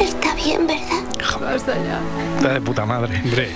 Está 0.00 0.34
bien, 0.34 0.66
¿verdad? 0.66 1.02
Basta 1.40 1.74
ya. 1.74 2.00
Está 2.36 2.54
de 2.54 2.60
puta 2.60 2.86
madre. 2.86 3.20
Hombre, 3.24 3.52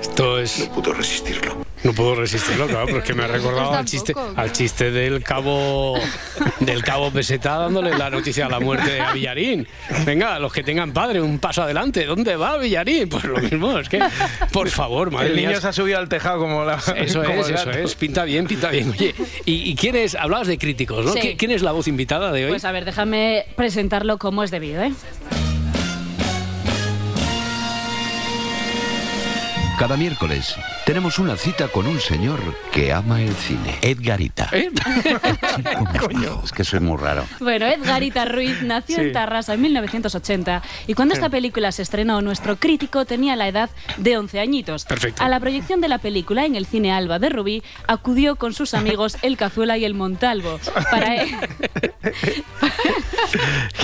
esto 0.00 0.38
es... 0.38 0.58
No 0.60 0.74
pudo 0.74 0.92
resistirlo. 0.92 1.67
No 1.84 1.92
puedo 1.92 2.16
resistirlo, 2.16 2.66
claro, 2.66 2.86
pero 2.86 2.98
es 2.98 3.04
que 3.04 3.14
me 3.14 3.22
ha 3.24 3.28
recordado 3.28 3.72
al 3.74 3.84
chiste, 3.84 4.14
al 4.36 4.52
chiste 4.52 4.90
del 4.90 5.22
cabo 5.22 5.94
del 6.60 6.82
cabo 6.82 7.10
Peseta 7.10 7.56
dándole 7.58 7.96
la 7.96 8.10
noticia 8.10 8.44
de 8.46 8.50
la 8.50 8.60
muerte 8.60 9.00
a 9.00 9.12
Villarín. 9.12 9.66
Venga, 10.04 10.38
los 10.38 10.52
que 10.52 10.62
tengan 10.62 10.92
padre, 10.92 11.20
un 11.20 11.38
paso 11.38 11.62
adelante. 11.62 12.04
¿Dónde 12.04 12.36
va 12.36 12.58
Villarín? 12.58 13.08
Pues 13.08 13.24
lo 13.24 13.38
mismo, 13.38 13.78
es 13.78 13.88
que, 13.88 14.00
por 14.52 14.68
favor, 14.68 15.10
madre 15.10 15.28
El 15.28 15.36
niño 15.36 15.48
mía. 15.50 15.60
se 15.60 15.68
ha 15.68 15.72
subido 15.72 15.98
al 15.98 16.08
tejado 16.08 16.38
como 16.40 16.64
la. 16.64 16.78
Eso 16.96 17.22
como 17.22 17.40
es, 17.42 17.48
eso 17.50 17.70
es, 17.70 17.94
pinta 17.94 18.24
bien, 18.24 18.46
pinta 18.46 18.70
bien. 18.70 18.90
Oye, 18.90 19.14
¿y, 19.44 19.70
y 19.70 19.74
quién 19.76 19.94
es? 19.96 20.14
Hablabas 20.14 20.48
de 20.48 20.58
críticos, 20.58 21.04
¿no? 21.04 21.12
Sí. 21.12 21.20
¿Qui- 21.20 21.36
¿Quién 21.36 21.50
es 21.52 21.62
la 21.62 21.72
voz 21.72 21.86
invitada 21.88 22.32
de 22.32 22.44
hoy? 22.46 22.50
Pues 22.50 22.64
a 22.64 22.72
ver, 22.72 22.84
déjame 22.84 23.46
presentarlo 23.56 24.18
como 24.18 24.42
es 24.42 24.50
debido, 24.50 24.82
¿eh? 24.82 24.92
Cada 29.78 29.96
miércoles 29.96 30.56
tenemos 30.84 31.20
una 31.20 31.36
cita 31.36 31.68
con 31.68 31.86
un 31.86 32.00
señor 32.00 32.40
que 32.72 32.92
ama 32.92 33.22
el 33.22 33.32
cine. 33.34 33.78
Edgarita. 33.80 34.48
¿Eh? 34.52 34.70
Es 36.44 36.52
que 36.52 36.64
soy 36.64 36.80
muy 36.80 36.96
raro. 36.98 37.24
Bueno, 37.40 37.66
Edgarita 37.66 38.24
Ruiz 38.24 38.60
nació 38.62 38.96
Sí. 38.96 39.02
en 39.02 39.12
Tarrasa 39.12 39.54
en 39.54 39.60
1980 39.62 40.62
y 40.86 40.94
cuando 40.94 41.14
esta 41.14 41.28
película 41.28 41.70
se 41.72 41.82
estrenó, 41.82 42.20
nuestro 42.22 42.56
crítico 42.56 43.04
tenía 43.04 43.36
la 43.36 43.46
edad 43.48 43.70
de 43.98 44.16
11 44.16 44.40
añitos. 44.40 44.84
Perfecto. 44.84 45.22
A 45.22 45.28
la 45.28 45.38
proyección 45.38 45.80
de 45.80 45.88
la 45.88 45.98
película 45.98 46.44
en 46.46 46.54
el 46.56 46.66
cine 46.66 46.90
Alba 46.92 47.18
de 47.18 47.28
Rubí 47.28 47.62
acudió 47.86 48.36
con 48.36 48.54
sus 48.54 48.74
amigos 48.74 49.16
El 49.22 49.36
Cazuela 49.36 49.76
y 49.78 49.84
el 49.84 49.94
Montalvo. 49.94 50.58
Para 50.90 51.16
él, 51.16 51.28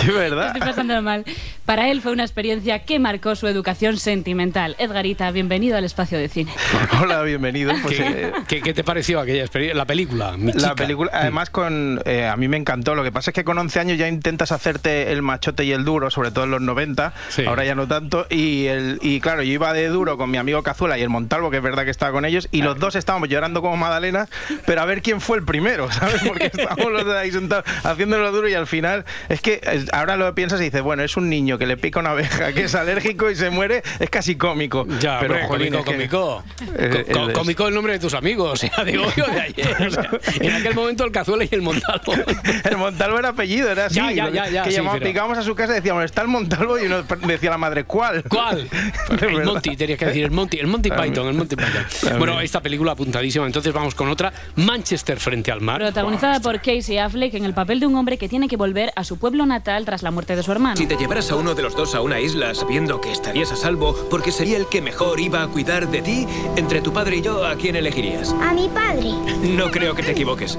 Qué 0.01 0.11
verdad. 0.11 0.49
estoy 0.49 0.61
pasándolo 0.63 1.03
mal. 1.03 1.25
Para 1.67 1.89
él 1.91 2.01
fue 2.01 2.13
una 2.13 2.23
experiencia 2.25 2.81
que 2.81 2.99
marcó 2.99 3.37
su 3.37 3.47
educación 3.47 3.99
sentimental. 3.99 4.75
Edgarita, 4.79 5.31
bienvenido 5.31 5.77
al 5.85 5.87
espacio 5.87 6.19
de 6.19 6.29
cine. 6.31 6.51
Hola, 7.03 7.23
bienvenido. 7.23 7.73
Pues, 7.83 7.97
¿Qué, 7.99 8.03
eh, 8.07 8.33
qué- 8.49 8.63
qué 8.63 8.73
te 8.73 8.83
pareció 8.85 9.21
aquella 9.21 9.43
experiencia? 9.43 9.77
La 9.77 9.85
película, 9.85 10.35
mi 10.39 10.47
La 10.53 10.59
chica. 10.61 10.75
película, 10.77 11.11
además, 11.13 11.51
con 11.51 12.01
eh, 12.07 12.27
a 12.27 12.37
mí 12.37 12.49
me 12.49 12.57
encantó. 12.57 12.95
Lo 12.95 13.05
que 13.05 13.13
pasa 13.13 13.31
es 13.31 13.35
que 13.35 13.45
con 13.45 13.59
11 13.59 13.81
años 13.81 13.99
ya 13.99 14.09
intentas 14.09 14.51
hacerte 14.51 15.13
el 15.13 15.21
machote 15.21 15.65
y 15.65 15.73
el 15.73 15.85
duro, 15.85 16.11
sobre 16.11 16.31
todo 16.31 16.45
en 16.45 16.53
los 16.53 16.63
90. 16.63 17.13
Sí. 17.29 17.45
Ahora 17.45 17.65
ya 17.67 17.75
no 17.75 17.87
tanto. 17.87 18.27
Y, 18.31 18.67
el, 18.67 18.99
y 19.03 19.21
claro, 19.21 19.43
yo 19.43 19.53
iba 19.53 19.73
de 19.75 19.89
duro 19.89 20.17
con 20.17 20.31
mi 20.31 20.39
amigo 20.39 20.63
Cazuela 20.63 20.97
y 20.99 21.03
el 21.03 21.11
Montalvo, 21.11 21.51
que 21.51 21.59
es 21.59 21.63
verdad 21.63 21.85
que 21.85 21.91
estaba 21.91 22.13
con 22.13 22.25
ellos. 22.25 22.49
Y 22.51 22.63
los 22.63 22.79
dos 22.79 22.97
estábamos 22.97 23.29
llorando 23.29 23.61
como 23.61 23.77
Madalena, 23.77 24.27
pero 24.65 24.81
a 24.81 24.87
ver 24.87 25.03
quién 25.03 25.21
fue 25.21 25.37
el 25.37 25.45
primero, 25.45 25.91
¿sabes? 25.93 26.23
Porque 26.27 26.47
estábamos 26.47 26.91
los 26.93 27.05
dos 27.05 27.15
ahí 27.15 27.31
sentados 27.31 27.67
haciéndolo 27.85 28.33
duro 28.33 28.49
y 28.49 28.55
al 28.55 28.67
final 28.67 29.05
es 29.29 29.43
que 29.43 29.61
eh, 29.63 29.85
ahora 29.93 30.17
lo 30.17 30.35
piensas 30.35 30.61
y 30.63 30.65
dices, 30.65 30.81
bueno, 30.81 31.03
es 31.03 31.19
un 31.19 31.29
niño 31.29 31.59
que 31.59 31.67
le 31.67 31.77
pica 31.77 32.01
una 32.01 32.13
abeja, 32.13 32.55
que 32.55 32.65
es 32.65 32.75
alérgico 32.75 33.31
y 33.31 33.37
se 33.37 33.51
muere, 33.51 33.83
es 33.99 34.09
casi 34.09 34.37
cómico. 34.37 34.87
Ya, 35.01 35.19
pero 35.21 35.35
hombre, 35.35 35.49
jolín, 35.49 35.74
cómico, 35.83 36.45
cómico. 36.59 36.75
Eh, 36.79 37.05
el 37.09 37.33
cómico 37.33 37.67
el 37.69 37.75
nombre 37.75 37.95
de 37.95 37.99
tus 37.99 38.15
amigos, 38.15 38.53
o 38.53 38.57
sea, 38.57 38.85
de 38.85 38.99
hoy 38.99 39.13
o 39.21 39.31
de 39.31 39.41
ayer. 39.41 39.77
o 39.87 39.91
sea, 39.91 40.11
en 40.41 40.53
aquel 40.55 40.75
momento 40.75 41.05
el 41.05 41.11
cazuela 41.13 41.45
y 41.45 41.49
el 41.51 41.63
montalvo. 41.63 42.13
El 42.65 42.77
Montalvo 42.77 43.19
era 43.19 43.31
apellido, 43.31 43.71
era 43.71 43.87
así. 43.87 43.97
Ya, 43.97 44.11
ya, 44.13 44.29
ya, 44.29 44.49
ya, 44.49 44.63
que 44.63 44.71
sí, 44.71 44.77
llamaba- 44.77 44.95
pero- 44.99 45.07
picábamos 45.11 45.39
a 45.39 45.43
su 45.43 45.55
casa 45.55 45.73
y 45.73 45.77
decíamos, 45.77 46.05
está 46.05 46.23
el 46.23 46.29
Montalvo 46.29 46.79
y 46.79 46.87
uno 46.87 47.03
decía 47.27 47.51
la 47.51 47.59
madre, 47.59 47.85
¿cuál? 47.85 48.23
¿Cuál? 48.29 48.69
El 49.21 49.45
Monty, 49.45 49.77
tenías 49.77 49.99
que 49.99 50.07
decir 50.07 50.25
el 50.25 50.31
Monty, 50.31 50.59
el 50.59 50.67
Monty 50.67 50.91
Python, 50.91 51.29
el 51.29 51.35
Monty 51.35 51.57
Python. 51.57 51.85
Bueno, 52.19 52.41
esta 52.41 52.61
película 52.61 52.93
apuntadísima. 52.93 53.47
Entonces 53.47 53.73
vamos 53.73 53.95
con 53.95 54.09
otra, 54.09 54.33
Manchester 54.57 55.19
frente 55.19 55.51
al 55.53 55.61
mar. 55.61 55.81
Protagonizada 55.81 56.41
por 56.41 56.61
Casey 56.61 56.99
Affleck 56.99 57.35
en 57.35 57.45
el 57.45 57.55
papel 57.55 57.81
de 57.81 57.87
un 57.87 57.95
hombre 57.97 58.19
que 58.19 58.29
tiene 58.29 58.49
que 58.49 58.57
volver 58.57 58.93
a 58.97 59.05
su 59.05 59.19
pueblo 59.19 59.47
natal 59.47 59.85
tras 59.85 60.03
la 60.03 60.11
muerte 60.11 60.37
de 60.37 60.43
su 60.43 60.53
hermano. 60.53 60.77
Si 60.77 60.87
te 60.87 60.97
llevaras 60.97 61.31
a 61.31 61.37
uno 61.37 61.55
de 61.55 61.63
los 61.63 61.75
dos 61.77 61.95
a 61.95 62.01
una 62.01 62.21
isla 62.21 62.55
sabiendo 62.55 63.01
que 63.01 63.13
estarías 63.13 63.53
a 63.53 63.57
salvo 63.57 63.95
porque 64.11 64.33
sería 64.33 64.57
el 64.57 64.67
que 64.67 64.81
mejor 64.83 65.21
iba 65.21 65.43
a 65.43 65.47
cuidar 65.49 65.64
de 65.65 66.03
ti, 66.03 66.27
entre 66.57 66.83
tu 66.83 66.93
padre 66.93 67.17
y 67.17 67.23
yo, 67.23 67.43
¿a 67.43 67.55
quién 67.57 67.75
elegirías? 67.75 68.35
A 68.43 68.53
mi 68.53 68.69
padre. 68.69 69.13
No 69.43 69.71
creo 69.71 69.95
que 69.95 70.03
te 70.03 70.11
equivoques. 70.13 70.59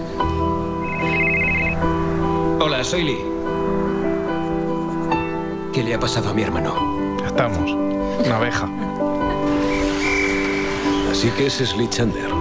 Hola, 2.60 2.84
soy 2.84 3.04
Lee. 3.04 3.18
¿Qué 5.72 5.84
le 5.84 5.94
ha 5.94 6.00
pasado 6.00 6.30
a 6.30 6.34
mi 6.34 6.42
hermano? 6.42 7.18
Ya 7.20 7.28
estamos. 7.28 7.72
Una 8.26 8.38
abeja. 8.38 8.68
Así 11.12 11.30
que 11.38 11.46
es 11.46 11.54
Slee 11.54 11.88
Chandler. 11.88 12.35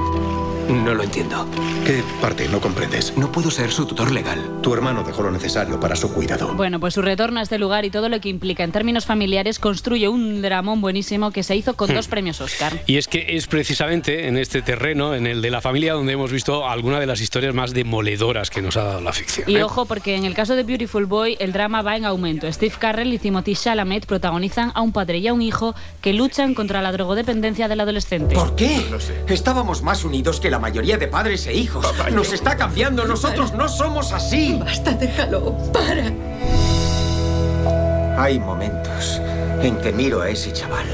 No 0.68 0.94
lo 0.94 1.02
entiendo. 1.02 1.46
¿Qué 1.84 2.02
parte 2.20 2.48
no 2.48 2.60
comprendes? 2.60 3.16
No 3.16 3.30
puedo 3.30 3.50
ser 3.50 3.70
su 3.70 3.86
tutor 3.86 4.10
legal. 4.10 4.40
Tu 4.62 4.72
hermano 4.72 5.02
dejó 5.04 5.22
lo 5.22 5.30
necesario 5.30 5.78
para 5.78 5.94
su 5.96 6.12
cuidado. 6.12 6.54
Bueno, 6.54 6.80
pues 6.80 6.94
su 6.94 7.02
retorno 7.02 7.40
a 7.40 7.42
este 7.42 7.58
lugar 7.58 7.84
y 7.84 7.90
todo 7.90 8.08
lo 8.08 8.20
que 8.20 8.28
implica 8.30 8.64
en 8.64 8.72
términos 8.72 9.04
familiares 9.04 9.58
construye 9.58 10.08
un 10.08 10.40
dramón 10.42 10.80
buenísimo 10.80 11.30
que 11.30 11.42
se 11.42 11.56
hizo 11.56 11.74
con 11.74 11.90
Hmm. 11.90 11.94
dos 11.94 12.08
premios 12.08 12.40
Oscar. 12.40 12.82
Y 12.86 12.96
es 12.96 13.08
que 13.08 13.36
es 13.36 13.46
precisamente 13.46 14.26
en 14.26 14.38
este 14.38 14.62
terreno, 14.62 15.14
en 15.14 15.26
el 15.26 15.42
de 15.42 15.50
la 15.50 15.60
familia, 15.60 15.92
donde 15.92 16.14
hemos 16.14 16.32
visto 16.32 16.66
alguna 16.66 16.98
de 16.98 17.06
las 17.06 17.20
historias 17.20 17.54
más 17.54 17.72
demoledoras 17.74 18.48
que 18.50 18.62
nos 18.62 18.76
ha 18.76 18.84
dado 18.84 19.00
la 19.00 19.12
ficción. 19.12 19.48
Y 19.48 19.56
¿eh? 19.56 19.62
ojo, 19.64 19.84
porque 19.84 20.16
en 20.16 20.24
el 20.24 20.34
caso 20.34 20.56
de 20.56 20.62
Beautiful 20.62 21.06
Boy, 21.06 21.36
el 21.40 21.52
drama 21.52 21.82
va 21.82 21.96
en 21.96 22.04
aumento. 22.06 22.50
Steve 22.50 22.74
Carrell 22.78 23.12
y 23.12 23.18
Timothy 23.18 23.54
Chalamet 23.54 24.06
protagonizan 24.06 24.72
a 24.74 24.80
un 24.80 24.92
padre 24.92 25.18
y 25.18 25.28
a 25.28 25.34
un 25.34 25.42
hijo 25.42 25.74
que 26.00 26.12
luchan 26.14 26.54
contra 26.54 26.80
la 26.82 26.90
drogodependencia 26.92 27.68
del 27.68 27.80
adolescente. 27.80 28.34
¿Por 28.34 28.56
qué? 28.56 28.80
Estábamos 29.28 29.82
más 29.82 30.04
unidos 30.04 30.40
que 30.40 30.50
la 30.50 30.53
mayoría 30.58 30.96
de 30.98 31.08
padres 31.08 31.46
e 31.46 31.54
hijos. 31.54 31.86
Nos 32.12 32.32
está 32.32 32.56
cambiando, 32.56 33.06
nosotros 33.06 33.52
no 33.54 33.68
somos 33.68 34.12
así. 34.12 34.58
Basta, 34.58 34.92
déjalo. 34.92 35.56
Para. 35.72 36.12
Hay 38.16 38.38
momentos 38.38 39.20
en 39.62 39.76
que 39.78 39.92
miro 39.92 40.20
a 40.22 40.30
ese 40.30 40.52
chaval 40.52 40.86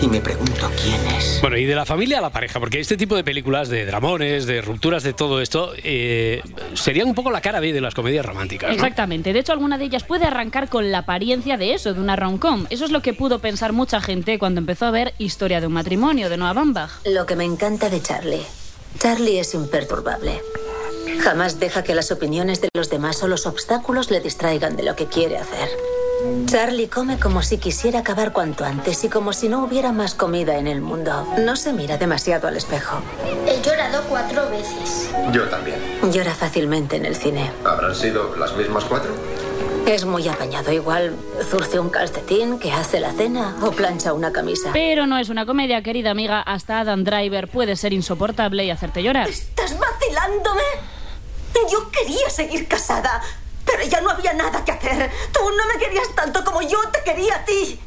y 0.00 0.08
me 0.08 0.20
pregunto 0.20 0.70
quién 0.82 1.00
es. 1.16 1.38
Bueno, 1.40 1.56
y 1.56 1.64
de 1.64 1.74
la 1.74 1.84
familia 1.84 2.18
a 2.18 2.20
la 2.20 2.30
pareja, 2.30 2.60
porque 2.60 2.80
este 2.80 2.96
tipo 2.96 3.16
de 3.16 3.24
películas, 3.24 3.68
de 3.68 3.86
dramones, 3.86 4.46
de 4.46 4.60
rupturas, 4.60 5.02
de 5.02 5.12
todo 5.12 5.40
esto, 5.40 5.72
eh, 5.82 6.42
serían 6.74 7.08
un 7.08 7.14
poco 7.14 7.30
la 7.30 7.40
cara 7.40 7.60
B 7.60 7.72
de 7.72 7.80
las 7.80 7.94
comedias 7.94 8.26
románticas. 8.26 8.68
¿no? 8.68 8.74
Exactamente. 8.74 9.32
De 9.32 9.38
hecho, 9.38 9.52
alguna 9.52 9.78
de 9.78 9.84
ellas 9.84 10.04
puede 10.04 10.26
arrancar 10.26 10.68
con 10.68 10.90
la 10.90 10.98
apariencia 10.98 11.56
de 11.56 11.74
eso, 11.74 11.94
de 11.94 12.00
una 12.00 12.16
rom-com. 12.16 12.66
Eso 12.70 12.84
es 12.84 12.90
lo 12.90 13.02
que 13.02 13.14
pudo 13.14 13.38
pensar 13.38 13.72
mucha 13.72 14.00
gente 14.00 14.38
cuando 14.38 14.58
empezó 14.58 14.86
a 14.86 14.90
ver 14.90 15.14
Historia 15.18 15.60
de 15.60 15.68
un 15.68 15.72
matrimonio 15.72 16.28
de 16.28 16.36
Noah 16.36 16.52
Baumbach. 16.52 16.90
Lo 17.06 17.24
que 17.24 17.36
me 17.36 17.44
encanta 17.44 17.88
de 17.88 18.02
Charlie. 18.02 18.63
Charlie 18.98 19.38
es 19.38 19.54
imperturbable. 19.54 20.42
Jamás 21.22 21.58
deja 21.60 21.82
que 21.82 21.94
las 21.94 22.10
opiniones 22.10 22.60
de 22.60 22.68
los 22.74 22.90
demás 22.90 23.22
o 23.22 23.28
los 23.28 23.46
obstáculos 23.46 24.10
le 24.10 24.20
distraigan 24.20 24.76
de 24.76 24.82
lo 24.82 24.96
que 24.96 25.06
quiere 25.06 25.38
hacer. 25.38 25.68
Charlie 26.46 26.88
come 26.88 27.18
como 27.18 27.42
si 27.42 27.58
quisiera 27.58 27.98
acabar 28.00 28.32
cuanto 28.32 28.64
antes 28.64 29.04
y 29.04 29.08
como 29.08 29.32
si 29.34 29.48
no 29.48 29.62
hubiera 29.62 29.92
más 29.92 30.14
comida 30.14 30.56
en 30.56 30.66
el 30.66 30.80
mundo. 30.80 31.26
No 31.38 31.54
se 31.56 31.72
mira 31.72 31.98
demasiado 31.98 32.48
al 32.48 32.56
espejo. 32.56 32.96
He 33.46 33.60
llorado 33.60 34.02
cuatro 34.08 34.48
veces. 34.48 35.10
Yo 35.32 35.48
también. 35.48 35.76
Llora 36.10 36.34
fácilmente 36.34 36.96
en 36.96 37.04
el 37.04 37.16
cine. 37.16 37.50
¿Habrán 37.64 37.94
sido 37.94 38.34
las 38.36 38.56
mismas 38.56 38.84
cuatro? 38.84 39.10
Es 39.86 40.04
muy 40.06 40.26
apañado. 40.28 40.72
Igual 40.72 41.14
zurce 41.50 41.78
un 41.78 41.90
calcetín, 41.90 42.58
que 42.58 42.72
hace 42.72 43.00
la 43.00 43.12
cena 43.12 43.54
o 43.62 43.70
plancha 43.70 44.12
una 44.12 44.32
camisa. 44.32 44.70
Pero 44.72 45.06
no 45.06 45.18
es 45.18 45.28
una 45.28 45.44
comedia, 45.44 45.82
querida 45.82 46.10
amiga. 46.10 46.40
Hasta 46.40 46.80
Adam 46.80 47.04
Driver 47.04 47.48
puede 47.48 47.76
ser 47.76 47.92
insoportable 47.92 48.64
y 48.64 48.70
hacerte 48.70 49.02
llorar. 49.02 49.28
¿Estás 49.28 49.78
vacilándome? 49.78 50.62
Yo 51.70 51.90
quería 51.90 52.28
seguir 52.30 52.66
casada, 52.66 53.22
pero 53.64 53.84
ya 53.84 54.00
no 54.00 54.10
había 54.10 54.32
nada 54.32 54.64
que 54.64 54.72
hacer. 54.72 55.10
Tú 55.32 55.40
no 55.40 55.66
me 55.72 55.78
querías 55.78 56.08
tanto 56.14 56.44
como 56.44 56.62
yo 56.62 56.78
te 56.92 57.02
quería 57.02 57.36
a 57.36 57.44
ti. 57.44 57.80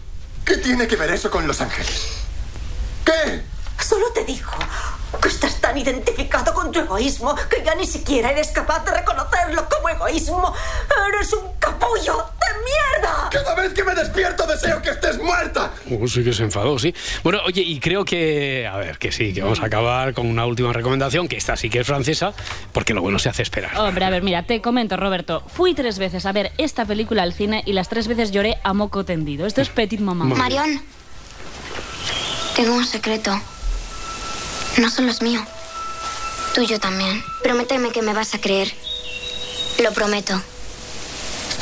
¿Qué 0.45 0.57
tiene 0.57 0.88
que 0.88 0.95
ver 0.95 1.12
eso 1.12 1.29
con 1.29 1.47
Los 1.47 1.62
Ángeles? 1.62 2.07
¿Qué? 3.05 3.41
Solo 3.83 4.07
te 4.13 4.23
digo 4.23 4.49
que 5.21 5.29
estás 5.29 5.59
tan 5.61 5.77
identificado 5.77 6.53
con 6.53 6.71
tu 6.71 6.79
egoísmo 6.79 7.35
que 7.49 7.63
ya 7.63 7.75
ni 7.75 7.85
siquiera 7.85 8.31
eres 8.31 8.49
capaz 8.49 8.83
de 8.85 8.91
reconocerlo 8.91 9.67
como 9.69 9.89
egoísmo. 9.89 10.53
Eres 11.13 11.33
un 11.33 11.53
capullo 11.59 12.17
de 12.17 12.47
mierda. 12.63 13.29
Cada 13.31 13.55
vez 13.55 13.73
que 13.73 13.83
me 13.83 13.95
despierto 13.95 14.45
deseo 14.45 14.81
que 14.81 14.89
estés 14.89 15.17
muerta. 15.17 15.71
Uh, 15.85 16.07
sí 16.07 16.23
que 16.23 16.33
se 16.33 16.43
enfadó, 16.43 16.77
sí. 16.77 16.93
Bueno, 17.23 17.39
oye, 17.45 17.61
y 17.61 17.79
creo 17.79 18.03
que, 18.05 18.67
a 18.67 18.77
ver, 18.77 18.97
que 18.97 19.11
sí, 19.11 19.33
que 19.33 19.41
vamos 19.41 19.61
a 19.61 19.65
acabar 19.65 20.13
con 20.13 20.27
una 20.27 20.45
última 20.45 20.73
recomendación, 20.73 21.27
que 21.27 21.37
esta 21.37 21.55
sí 21.55 21.69
que 21.69 21.79
es 21.79 21.87
francesa, 21.87 22.33
porque 22.73 22.93
lo 22.93 23.01
bueno 23.01 23.19
se 23.19 23.29
hace 23.29 23.43
esperar. 23.43 23.77
Hombre, 23.77 24.05
a 24.05 24.09
ver, 24.09 24.23
mira, 24.23 24.43
te 24.43 24.61
comento, 24.61 24.97
Roberto. 24.97 25.43
Fui 25.47 25.73
tres 25.73 25.99
veces 25.99 26.25
a 26.25 26.31
ver 26.31 26.51
esta 26.57 26.85
película 26.85 27.23
al 27.23 27.33
cine 27.33 27.63
y 27.65 27.73
las 27.73 27.89
tres 27.89 28.07
veces 28.07 28.31
lloré 28.31 28.57
a 28.63 28.73
moco 28.73 29.05
tendido. 29.05 29.45
Esto 29.45 29.61
es 29.61 29.69
Petit 29.69 29.99
Maman. 29.99 30.29
Marión, 30.29 30.81
tengo 32.55 32.75
un 32.75 32.85
secreto. 32.85 33.39
No 34.77 34.89
solo 34.91 35.09
es 35.09 35.21
mío. 35.21 35.39
Tuyo 36.53 36.79
también. 36.79 37.23
Prométeme 37.41 37.89
que 37.89 38.01
me 38.01 38.13
vas 38.13 38.35
a 38.35 38.39
creer. 38.39 38.71
Lo 39.83 39.91
prometo. 39.91 40.39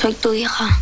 Soy 0.01 0.13
tu 0.13 0.33
hija. 0.33 0.79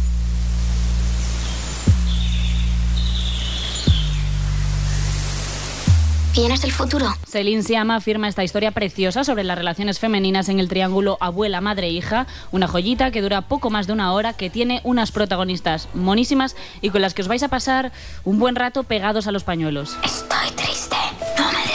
¿Vienes 6.33 6.63
del 6.63 6.71
futuro? 6.71 7.13
Celine 7.27 7.61
Siama 7.61 7.97
afirma 7.97 8.27
esta 8.27 8.43
historia 8.43 8.71
preciosa 8.71 9.23
sobre 9.23 9.43
las 9.43 9.55
relaciones 9.55 9.99
femeninas 9.99 10.49
en 10.49 10.59
el 10.59 10.67
triángulo 10.67 11.17
abuela, 11.19 11.61
madre, 11.61 11.89
hija. 11.89 12.25
Una 12.51 12.67
joyita 12.67 13.11
que 13.11 13.21
dura 13.21 13.41
poco 13.43 13.69
más 13.69 13.85
de 13.85 13.93
una 13.93 14.11
hora, 14.13 14.33
que 14.33 14.49
tiene 14.49 14.81
unas 14.83 15.11
protagonistas 15.11 15.89
monísimas 15.93 16.55
y 16.81 16.89
con 16.89 17.03
las 17.03 17.13
que 17.13 17.21
os 17.21 17.27
vais 17.27 17.43
a 17.43 17.49
pasar 17.49 17.91
un 18.23 18.39
buen 18.39 18.55
rato 18.55 18.81
pegados 18.81 19.27
a 19.27 19.31
los 19.31 19.43
pañuelos. 19.43 19.95
Estoy 20.03 20.49
triste. 20.55 20.95
No 21.37 21.51
me 21.51 21.72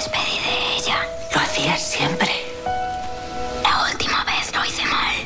siempre. 1.79 2.29
La 3.63 3.91
última 3.91 4.25
vez 4.25 4.53
lo 4.55 4.65
hice 4.65 4.85
mal. 4.85 5.17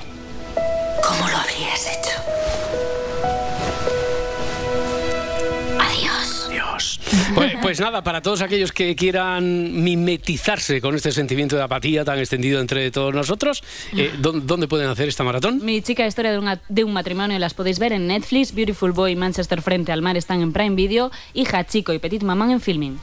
¿Cómo 1.02 1.28
lo 1.28 1.36
habrías 1.36 1.86
hecho? 1.86 2.10
Adiós. 5.80 6.48
Dios. 6.50 7.00
Pues, 7.34 7.52
pues 7.62 7.80
nada, 7.80 8.02
para 8.02 8.20
todos 8.22 8.42
aquellos 8.42 8.72
que 8.72 8.94
quieran 8.94 9.82
mimetizarse 9.82 10.80
con 10.80 10.94
este 10.94 11.12
sentimiento 11.12 11.56
de 11.56 11.62
apatía 11.62 12.04
tan 12.04 12.18
extendido 12.18 12.60
entre 12.60 12.90
todos 12.90 13.14
nosotros, 13.14 13.62
eh, 13.96 14.12
¿dó- 14.20 14.32
¿dónde 14.32 14.68
pueden 14.68 14.88
hacer 14.88 15.08
esta 15.08 15.24
maratón? 15.24 15.64
Mi 15.64 15.80
chica 15.82 16.06
historia 16.06 16.32
de, 16.32 16.38
una- 16.38 16.60
de 16.68 16.84
un 16.84 16.92
matrimonio 16.92 17.38
las 17.38 17.54
podéis 17.54 17.78
ver 17.78 17.92
en 17.92 18.06
Netflix, 18.06 18.54
Beautiful 18.54 18.92
Boy 18.92 19.12
y 19.12 19.16
Manchester 19.16 19.62
frente 19.62 19.92
al 19.92 20.02
mar 20.02 20.16
están 20.16 20.40
en 20.42 20.52
Prime 20.52 20.76
Video 20.76 21.10
y 21.32 21.46
Hachiko 21.46 21.92
y 21.92 21.98
Petit 21.98 22.22
Maman 22.22 22.50
en 22.50 22.60
Filming. 22.60 22.98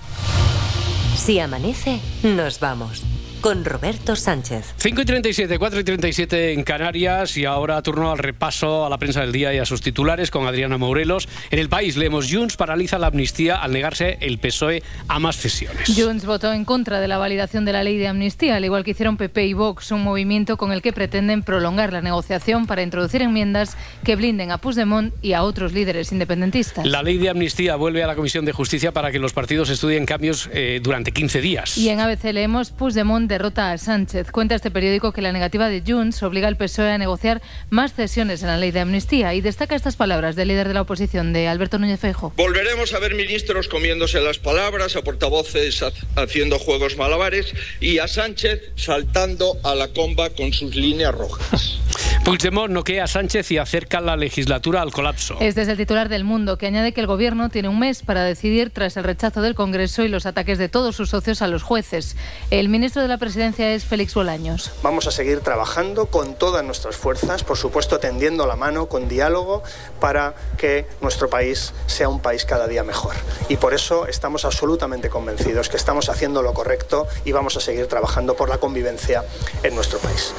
Si 1.17 1.39
amanece, 1.39 1.99
nos 2.23 2.59
vamos. 2.59 3.03
Con 3.41 3.63
Roberto 3.63 4.17
Sánchez. 4.17 4.73
5 4.75 5.01
y 5.01 5.05
37, 5.05 5.57
4 5.57 5.79
y 5.79 5.83
37 5.85 6.51
en 6.51 6.63
Canarias 6.63 7.37
y 7.37 7.45
ahora 7.45 7.81
turno 7.81 8.11
al 8.11 8.17
repaso 8.17 8.85
a 8.85 8.89
la 8.89 8.97
prensa 8.97 9.21
del 9.21 9.31
día 9.31 9.53
y 9.53 9.59
a 9.59 9.65
sus 9.65 9.79
titulares 9.79 10.29
con 10.29 10.45
Adriana 10.45 10.77
Morelos. 10.77 11.29
En 11.49 11.59
el 11.59 11.69
país 11.69 11.95
leemos 11.95 12.29
Junts 12.29 12.57
paraliza 12.57 12.99
la 12.99 13.07
amnistía 13.07 13.55
al 13.55 13.71
negarse 13.71 14.17
el 14.19 14.39
PSOE 14.39 14.83
a 15.07 15.19
más 15.19 15.37
cesiones. 15.37 15.89
Junts 15.95 16.25
votó 16.25 16.51
en 16.51 16.65
contra 16.65 16.99
de 16.99 17.07
la 17.07 17.17
validación 17.17 17.63
de 17.63 17.71
la 17.71 17.81
ley 17.81 17.97
de 17.97 18.09
amnistía, 18.09 18.57
al 18.57 18.65
igual 18.65 18.83
que 18.83 18.91
hicieron 18.91 19.15
PP 19.15 19.45
y 19.45 19.53
Vox, 19.53 19.93
un 19.93 20.03
movimiento 20.03 20.57
con 20.57 20.73
el 20.73 20.81
que 20.81 20.91
pretenden 20.91 21.41
prolongar 21.41 21.93
la 21.93 22.01
negociación 22.01 22.67
para 22.67 22.83
introducir 22.83 23.21
enmiendas 23.21 23.77
que 24.03 24.17
blinden 24.17 24.51
a 24.51 24.57
Puigdemont 24.57 25.13
y 25.21 25.31
a 25.31 25.43
otros 25.43 25.71
líderes 25.71 26.11
independentistas. 26.11 26.85
La 26.85 27.03
ley 27.03 27.17
de 27.17 27.29
amnistía 27.29 27.77
vuelve 27.77 28.03
a 28.03 28.07
la 28.07 28.15
Comisión 28.15 28.43
de 28.43 28.51
Justicia 28.51 28.91
para 28.91 29.13
que 29.13 29.19
los 29.19 29.31
partidos 29.31 29.69
estudien 29.69 30.05
cambios 30.05 30.49
eh, 30.51 30.81
durante 30.83 31.13
15 31.13 31.39
días. 31.39 31.77
Y 31.77 31.87
en 31.87 32.01
ABC 32.01 32.33
leemos 32.33 32.71
Puigdemont 32.71 33.28
derrota 33.29 33.71
a 33.71 33.77
Sánchez. 33.77 34.29
Cuenta 34.31 34.55
este 34.55 34.71
periódico 34.71 35.13
que 35.13 35.21
la 35.21 35.31
negativa 35.31 35.69
de 35.69 35.81
Junts 35.87 36.21
obliga 36.23 36.49
al 36.49 36.57
PSOE 36.57 36.91
a 36.91 36.97
negociar 36.97 37.41
más 37.69 37.93
cesiones 37.93 38.41
en 38.41 38.47
la 38.49 38.57
ley 38.57 38.71
de 38.71 38.81
amnistía 38.81 39.33
y 39.33 39.39
destaca 39.39 39.75
estas 39.75 39.95
palabras 39.95 40.35
del 40.35 40.49
líder 40.49 40.67
de 40.67 40.73
la 40.73 40.81
oposición, 40.81 41.31
de 41.31 41.47
Alberto 41.47 41.79
Núñez 41.79 42.01
Feijóo. 42.01 42.33
Volveremos 42.35 42.93
a 42.93 42.99
ver 42.99 43.15
ministros 43.15 43.69
comiéndose 43.69 44.19
las 44.19 44.39
palabras, 44.39 44.97
a 44.97 45.01
portavoces 45.03 45.81
ha- 45.81 45.91
haciendo 46.21 46.59
juegos 46.59 46.97
malabares 46.97 47.53
y 47.79 47.99
a 47.99 48.07
Sánchez 48.09 48.61
saltando 48.75 49.57
a 49.63 49.75
la 49.75 49.87
comba 49.89 50.31
con 50.31 50.51
sus 50.51 50.75
líneas 50.75 51.13
rojas. 51.15 51.77
Puigdemont 52.23 52.71
noquea 52.71 53.05
a 53.05 53.07
Sánchez 53.07 53.49
y 53.51 53.57
acerca 53.57 54.01
la 54.01 54.15
legislatura 54.15 54.81
al 54.81 54.91
colapso. 54.91 55.37
Este 55.39 55.61
es 55.61 55.67
el 55.67 55.77
titular 55.77 56.09
del 56.09 56.23
Mundo, 56.25 56.57
que 56.57 56.67
añade 56.67 56.91
que 56.91 57.01
el 57.01 57.07
Gobierno 57.07 57.49
tiene 57.49 57.69
un 57.69 57.79
mes 57.79 58.03
para 58.03 58.23
decidir 58.23 58.71
tras 58.71 58.97
el 58.97 59.05
rechazo 59.05 59.41
del 59.41 59.55
Congreso 59.55 60.03
y 60.03 60.09
los 60.09 60.25
ataques 60.25 60.57
de 60.57 60.69
todos 60.69 60.95
sus 60.95 61.09
socios 61.09 61.41
a 61.41 61.47
los 61.47 61.63
jueces. 61.63 62.17
El 62.51 62.69
ministro 62.69 63.01
de 63.01 63.07
la 63.07 63.17
Presidencia 63.17 63.71
es 63.71 63.85
Félix 63.85 64.13
Bolaños. 64.13 64.71
Vamos 64.83 65.07
a 65.07 65.11
seguir 65.11 65.39
trabajando 65.39 66.07
con 66.07 66.35
todas 66.35 66.63
nuestras 66.63 66.97
fuerzas, 66.97 67.43
por 67.43 67.57
supuesto 67.57 67.99
tendiendo 67.99 68.45
la 68.45 68.55
mano, 68.55 68.87
con 68.87 69.07
diálogo, 69.07 69.63
para 69.99 70.35
que 70.57 70.85
nuestro 71.01 71.29
país 71.29 71.73
sea 71.87 72.09
un 72.09 72.19
país 72.19 72.45
cada 72.45 72.67
día 72.67 72.83
mejor. 72.83 73.15
Y 73.47 73.57
por 73.57 73.73
eso 73.73 74.07
estamos 74.07 74.45
absolutamente 74.45 75.09
convencidos 75.09 75.69
que 75.69 75.77
estamos 75.77 76.09
haciendo 76.09 76.43
lo 76.43 76.53
correcto 76.53 77.07
y 77.23 77.31
vamos 77.31 77.55
a 77.57 77.61
seguir 77.61 77.87
trabajando 77.87 78.35
por 78.35 78.49
la 78.49 78.57
convivencia 78.57 79.23
en 79.63 79.73
nuestro 79.73 79.99
país. 79.99 80.33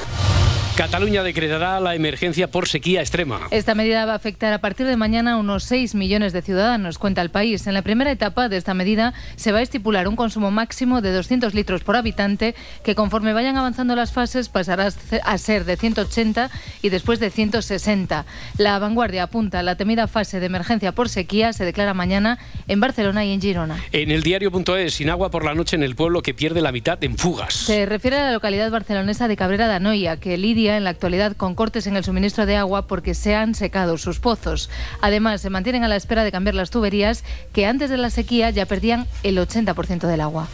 Cataluña 0.75 1.21
decretará 1.21 1.79
la 1.81 1.95
emergencia 1.95 2.49
por 2.49 2.67
sequía 2.67 3.01
extrema. 3.01 3.41
Esta 3.51 3.75
medida 3.75 4.05
va 4.05 4.13
a 4.13 4.15
afectar 4.15 4.53
a 4.53 4.59
partir 4.59 4.87
de 4.87 4.95
mañana 4.95 5.33
a 5.33 5.37
unos 5.37 5.65
6 5.65 5.95
millones 5.95 6.31
de 6.31 6.41
ciudadanos, 6.41 6.97
cuenta 6.97 7.21
el 7.21 7.29
país. 7.29 7.67
En 7.67 7.73
la 7.73 7.81
primera 7.81 8.09
etapa 8.09 8.47
de 8.47 8.55
esta 8.55 8.73
medida 8.73 9.13
se 9.35 9.51
va 9.51 9.59
a 9.59 9.61
estipular 9.61 10.07
un 10.07 10.15
consumo 10.15 10.49
máximo 10.49 11.01
de 11.01 11.11
200 11.11 11.53
litros 11.53 11.83
por 11.83 11.97
habitante, 11.97 12.55
que 12.83 12.95
conforme 12.95 13.33
vayan 13.33 13.57
avanzando 13.57 13.95
las 13.95 14.13
fases 14.13 14.47
pasará 14.47 14.87
a 15.23 15.37
ser 15.37 15.65
de 15.65 15.75
180 15.75 16.49
y 16.81 16.89
después 16.89 17.19
de 17.19 17.31
160. 17.31 18.25
La 18.57 18.79
vanguardia 18.79 19.23
apunta 19.23 19.59
a 19.59 19.63
la 19.63 19.75
temida 19.75 20.07
fase 20.07 20.39
de 20.39 20.45
emergencia 20.45 20.93
por 20.93 21.09
sequía 21.09 21.51
se 21.51 21.65
declara 21.65 21.93
mañana 21.93 22.39
en 22.67 22.79
Barcelona 22.79 23.25
y 23.25 23.33
en 23.33 23.41
Girona. 23.41 23.77
En 23.91 24.09
el 24.09 24.23
diario.es, 24.23 24.93
sin 24.93 25.09
agua 25.09 25.29
por 25.29 25.43
la 25.43 25.53
noche 25.53 25.75
en 25.75 25.83
el 25.83 25.95
pueblo 25.95 26.21
que 26.21 26.33
pierde 26.33 26.61
la 26.61 26.71
mitad 26.71 27.03
en 27.03 27.17
fugas. 27.17 27.53
Se 27.53 27.85
refiere 27.85 28.17
a 28.17 28.25
la 28.25 28.31
localidad 28.31 28.71
barcelonesa 28.71 29.27
de 29.27 29.35
Cabrera 29.35 29.67
de 29.67 29.75
Anoia, 29.75 30.17
que 30.17 30.37
lidia 30.37 30.60
en 30.67 30.83
la 30.83 30.89
actualidad 30.89 31.35
con 31.35 31.55
cortes 31.55 31.87
en 31.87 31.95
el 31.95 32.03
suministro 32.03 32.45
de 32.45 32.55
agua 32.55 32.87
porque 32.87 33.13
se 33.13 33.35
han 33.35 33.55
secado 33.55 33.97
sus 33.97 34.19
pozos. 34.19 34.69
Además, 35.01 35.41
se 35.41 35.49
mantienen 35.49 35.83
a 35.83 35.87
la 35.87 35.95
espera 35.95 36.23
de 36.23 36.31
cambiar 36.31 36.55
las 36.55 36.69
tuberías 36.69 37.23
que 37.53 37.65
antes 37.65 37.89
de 37.89 37.97
la 37.97 38.09
sequía 38.09 38.49
ya 38.49 38.65
perdían 38.65 39.07
el 39.23 39.37
80% 39.37 40.07
del 40.07 40.21
agua. 40.21 40.47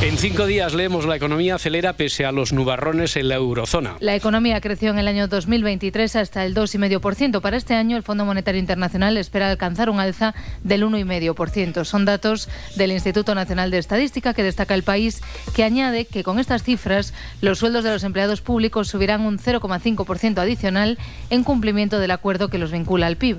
En 0.00 0.18
cinco 0.18 0.46
días 0.46 0.74
leemos 0.74 1.06
la 1.06 1.16
economía 1.16 1.54
acelera 1.54 1.94
pese 1.94 2.24
a 2.26 2.32
los 2.32 2.52
nubarrones 2.52 3.16
en 3.16 3.28
la 3.28 3.36
eurozona. 3.36 3.96
La 4.00 4.14
economía 4.14 4.60
creció 4.60 4.90
en 4.90 4.98
el 4.98 5.08
año 5.08 5.28
2023 5.28 6.16
hasta 6.16 6.44
el 6.44 6.54
2,5%. 6.54 7.40
Para 7.40 7.56
este 7.56 7.74
año, 7.74 7.96
el 7.96 8.02
Fondo 8.02 8.24
Monetario 8.24 8.60
Internacional 8.60 9.16
espera 9.16 9.50
alcanzar 9.50 9.88
un 9.90 10.00
alza 10.00 10.34
del 10.62 10.84
1,5%. 10.84 11.84
Son 11.84 12.04
datos 12.04 12.48
del 12.76 12.92
Instituto 12.92 13.34
Nacional 13.34 13.70
de 13.70 13.78
Estadística 13.78 14.34
que 14.34 14.42
destaca 14.42 14.74
el 14.74 14.82
país, 14.82 15.22
que 15.54 15.64
añade 15.64 16.04
que 16.04 16.22
con 16.22 16.38
estas 16.38 16.62
cifras 16.62 17.14
los 17.40 17.58
sueldos 17.58 17.84
de 17.84 17.90
los 17.90 18.04
empleados 18.04 18.40
públicos 18.40 18.88
subirán 18.88 19.22
un 19.22 19.38
0, 19.38 19.53
0,5% 19.60 20.38
adicional 20.38 20.98
en 21.30 21.44
cumplimiento 21.44 21.98
del 21.98 22.10
acuerdo 22.10 22.48
que 22.48 22.58
los 22.58 22.72
vincula 22.72 23.06
al 23.06 23.16
PIB. 23.16 23.38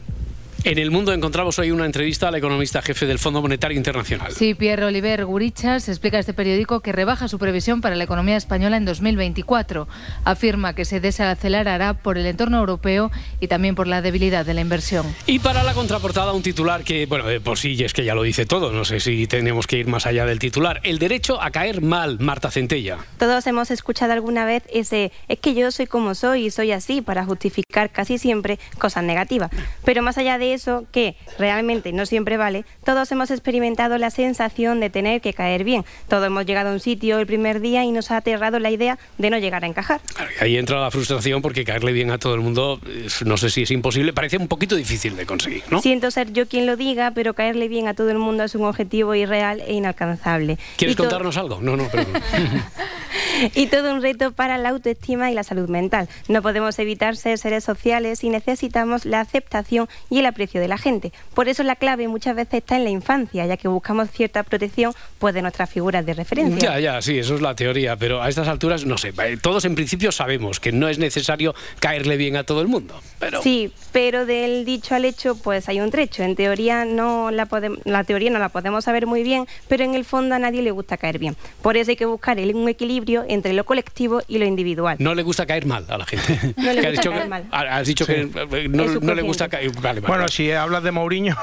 En 0.66 0.80
el 0.80 0.89
mundo 0.89 1.13
encontramos 1.13 1.59
hoy 1.59 1.70
una 1.70 1.86
entrevista 1.86 2.30
al 2.30 2.34
economista 2.34 2.82
jefe 2.82 3.05
del 3.05 3.20
Fondo 3.20 3.39
Monetario 3.39 3.78
Internacional. 3.78 4.32
Sí, 4.32 4.55
Pierre 4.55 4.84
Oliver 4.84 5.24
Gurichas 5.24 5.88
explica 5.89 6.18
a 6.18 6.20
este 6.20 6.34
periódico 6.34 6.80
que 6.80 6.91
rebaja 6.91 7.28
su 7.28 7.38
previsión 7.38 7.82
para 7.82 7.95
la 7.95 8.03
economía 8.03 8.36
española 8.36 8.76
en 8.76 8.84
2024. 8.84 9.88
Afirma 10.24 10.74
que 10.74 10.84
se 10.84 10.99
desacelerará 10.99 11.93
por 11.93 12.18
el 12.18 12.26
entorno 12.26 12.57
europeo 12.57 13.11
y 13.39 13.47
también 13.47 13.76
por 13.76 13.86
la 13.86 14.01
debilidad 14.01 14.43
de 14.43 14.55
la 14.55 14.61
inversión. 14.61 15.05
Y 15.28 15.38
para 15.38 15.61
la 15.61 15.76
contraportada 15.76 16.34
un 16.34 16.41
titular 16.41 16.84
que, 16.84 17.05
bueno, 17.05 17.28
de 17.28 17.39
por 17.39 17.59
sí 17.59 17.84
es 17.84 17.93
que 17.93 18.03
ya 18.03 18.16
lo 18.16 18.24
dice 18.24 18.47
todo, 18.47 18.72
no 18.72 18.86
sé 18.86 18.99
si 18.99 19.28
tenemos 19.28 19.68
que 19.68 19.78
ir 19.78 19.86
más 19.86 20.07
allá 20.07 20.26
del 20.26 20.39
titular. 20.39 20.82
El 20.82 20.97
derecho 20.97 21.39
a 21.43 21.51
caer 21.51 21.84
mal, 21.84 22.18
Marta 22.20 22.49
Centella. 22.49 22.97
Todos 23.20 23.45
hemos 23.45 23.70
escuchado 23.70 24.13
alguna 24.13 24.45
vez 24.45 24.63
ese 24.74 25.11
es 25.28 25.38
que 25.38 25.53
yo 25.53 25.70
soy 25.70 25.86
como 25.86 26.16
soy 26.16 26.47
y 26.47 26.49
soy 26.49 26.72
así 26.72 27.03
para 27.03 27.24
justificar 27.24 27.91
casi 27.91 28.18
siempre 28.18 28.57
cosas 28.80 29.03
negativas. 29.03 29.51
Pero 29.84 30.01
más 30.01 30.18
allá 30.18 30.39
de 30.39 30.55
eso, 30.56 30.86
que 30.91 31.16
realmente 31.38 31.93
no 31.93 32.06
siempre 32.06 32.38
vale, 32.38 32.66
todos 32.84 33.12
hemos 33.12 33.30
experimentado 33.30 33.97
la 33.97 34.10
sensación 34.10 34.80
de 34.80 34.89
tener 34.89 35.22
que 35.22 35.34
caer 35.34 35.64
bien. 35.64 35.86
Todos 36.10 36.26
hemos 36.26 36.45
llegado 36.45 36.70
a 36.70 36.74
un 36.74 36.80
sitio 36.80 37.20
el 37.20 37.28
primer 37.28 37.60
día 37.60 37.84
y 37.84 37.91
nos 37.91 38.10
ha 38.10 38.18
aterrado 38.18 38.60
la 38.60 38.72
idea 38.72 38.97
de 39.18 39.30
no 39.30 39.38
llegar 39.38 39.64
a 39.64 39.68
encajar. 39.68 40.01
Ahí 40.39 40.58
entra 40.58 40.82
la 40.82 40.89
frustración 40.89 41.41
porque 41.41 41.64
caerle 41.64 41.91
bien 41.91 42.10
a 42.12 42.18
todo 42.18 42.34
el 42.34 42.41
mundo, 42.41 42.80
no 43.24 43.38
sé 43.38 43.49
si 43.49 43.62
es 43.62 43.72
imposible, 43.72 44.14
parece 44.14 44.38
un 44.38 44.47
poquito 44.47 44.76
difícil 44.76 45.16
de 45.16 45.26
conseguir, 45.26 45.64
¿no? 45.70 45.82
Siento 45.82 46.10
ser 46.10 46.34
yo 46.34 46.47
quien 46.47 46.66
lo 46.66 46.76
diga, 46.76 47.12
pero 47.12 47.34
caerle 47.34 47.68
bien 47.68 47.88
a 47.88 47.93
todo 47.93 48.10
el 48.10 48.18
mundo 48.18 48.43
es 48.43 48.56
un 48.56 48.66
objetivo 48.66 49.14
irreal 49.16 49.62
e 49.62 49.74
inalcanzable. 49.74 50.58
¿Quieres 50.78 50.95
contarnos 50.95 51.38
algo? 51.38 51.60
No, 51.62 51.78
no, 51.78 51.88
perdón. 51.89 52.14
y 53.53 53.68
todo 53.68 53.93
un 53.93 54.01
reto 54.01 54.32
para 54.32 54.58
la 54.58 54.70
autoestima 54.70 55.32
y 55.32 55.34
la 55.34 55.43
salud 55.43 55.70
mental. 55.70 56.08
No 56.28 56.41
podemos 56.41 56.78
evitar 56.80 57.16
ser 57.16 57.38
seres 57.38 57.64
sociales 57.64 58.24
y 58.24 58.30
necesitamos 58.30 59.06
la 59.06 59.22
aceptación 59.22 59.88
y 60.10 60.20
el 60.20 60.26
aprecio 60.45 60.61
de 60.61 60.67
la 60.67 60.77
gente. 60.77 61.11
Por 61.33 61.49
eso 61.49 61.63
la 61.63 61.75
clave 61.75 62.07
muchas 62.07 62.35
veces 62.35 62.55
está 62.55 62.77
en 62.77 62.83
la 62.83 62.91
infancia, 62.91 63.45
ya 63.45 63.57
que 63.57 63.67
buscamos 63.67 64.09
cierta 64.11 64.43
protección 64.43 64.93
pues, 65.17 65.33
de 65.33 65.41
nuestras 65.41 65.69
figuras 65.69 66.05
de 66.05 66.13
referencia. 66.13 66.71
Ya, 66.71 66.79
ya, 66.79 67.01
sí, 67.01 67.17
eso 67.17 67.35
es 67.35 67.41
la 67.41 67.55
teoría, 67.55 67.95
pero 67.95 68.21
a 68.21 68.29
estas 68.29 68.47
alturas, 68.47 68.85
no 68.85 68.97
sé, 68.97 69.13
eh, 69.23 69.37
todos 69.41 69.65
en 69.65 69.73
principio 69.73 70.11
sabemos 70.11 70.59
que 70.59 70.71
no 70.71 70.87
es 70.87 70.99
necesario 70.99 71.55
caerle 71.79 72.17
bien 72.17 72.37
a 72.37 72.43
todo 72.43 72.61
el 72.61 72.67
mundo. 72.67 73.01
Pero... 73.19 73.41
Sí, 73.41 73.71
pero 73.91 74.25
del 74.25 74.65
dicho 74.65 74.93
al 74.93 75.05
hecho, 75.05 75.35
pues 75.35 75.67
hay 75.67 75.79
un 75.79 75.89
trecho. 75.89 76.21
En 76.21 76.35
teoría 76.35 76.85
no 76.85 77.31
la, 77.31 77.47
la 77.85 78.03
teoría 78.03 78.29
no 78.29 78.39
la 78.39 78.49
podemos 78.49 78.85
saber 78.85 79.07
muy 79.07 79.23
bien, 79.23 79.47
pero 79.67 79.83
en 79.83 79.95
el 79.95 80.05
fondo 80.05 80.35
a 80.35 80.39
nadie 80.39 80.61
le 80.61 80.71
gusta 80.71 80.97
caer 80.97 81.17
bien. 81.17 81.35
Por 81.61 81.77
eso 81.77 81.91
hay 81.91 81.97
que 81.97 82.05
buscar 82.05 82.37
un 82.39 82.69
equilibrio 82.69 83.25
entre 83.27 83.53
lo 83.53 83.63
colectivo 83.63 84.21
y 84.27 84.37
lo 84.37 84.45
individual. 84.45 84.97
No 84.99 85.15
le 85.15 85.23
gusta 85.23 85.45
caer 85.45 85.65
mal 85.65 85.85
a 85.89 85.97
la 85.97 86.05
gente. 86.05 86.53
no 86.57 86.73
le 86.73 86.91
gusta 86.91 87.09
caer 87.09 87.27
mal. 87.29 87.47
Has 87.51 87.87
dicho 87.87 88.05
que 88.05 88.21
eh, 88.21 88.67
no, 88.69 89.15
le 89.15 89.21
gusta 89.21 89.49
caer 89.49 89.71
vale, 89.81 90.01
vale, 90.01 90.01
Bueno, 90.01 90.24
si 90.30 90.51
hablas 90.51 90.84
de 90.84 90.91
Mourinho. 90.91 91.36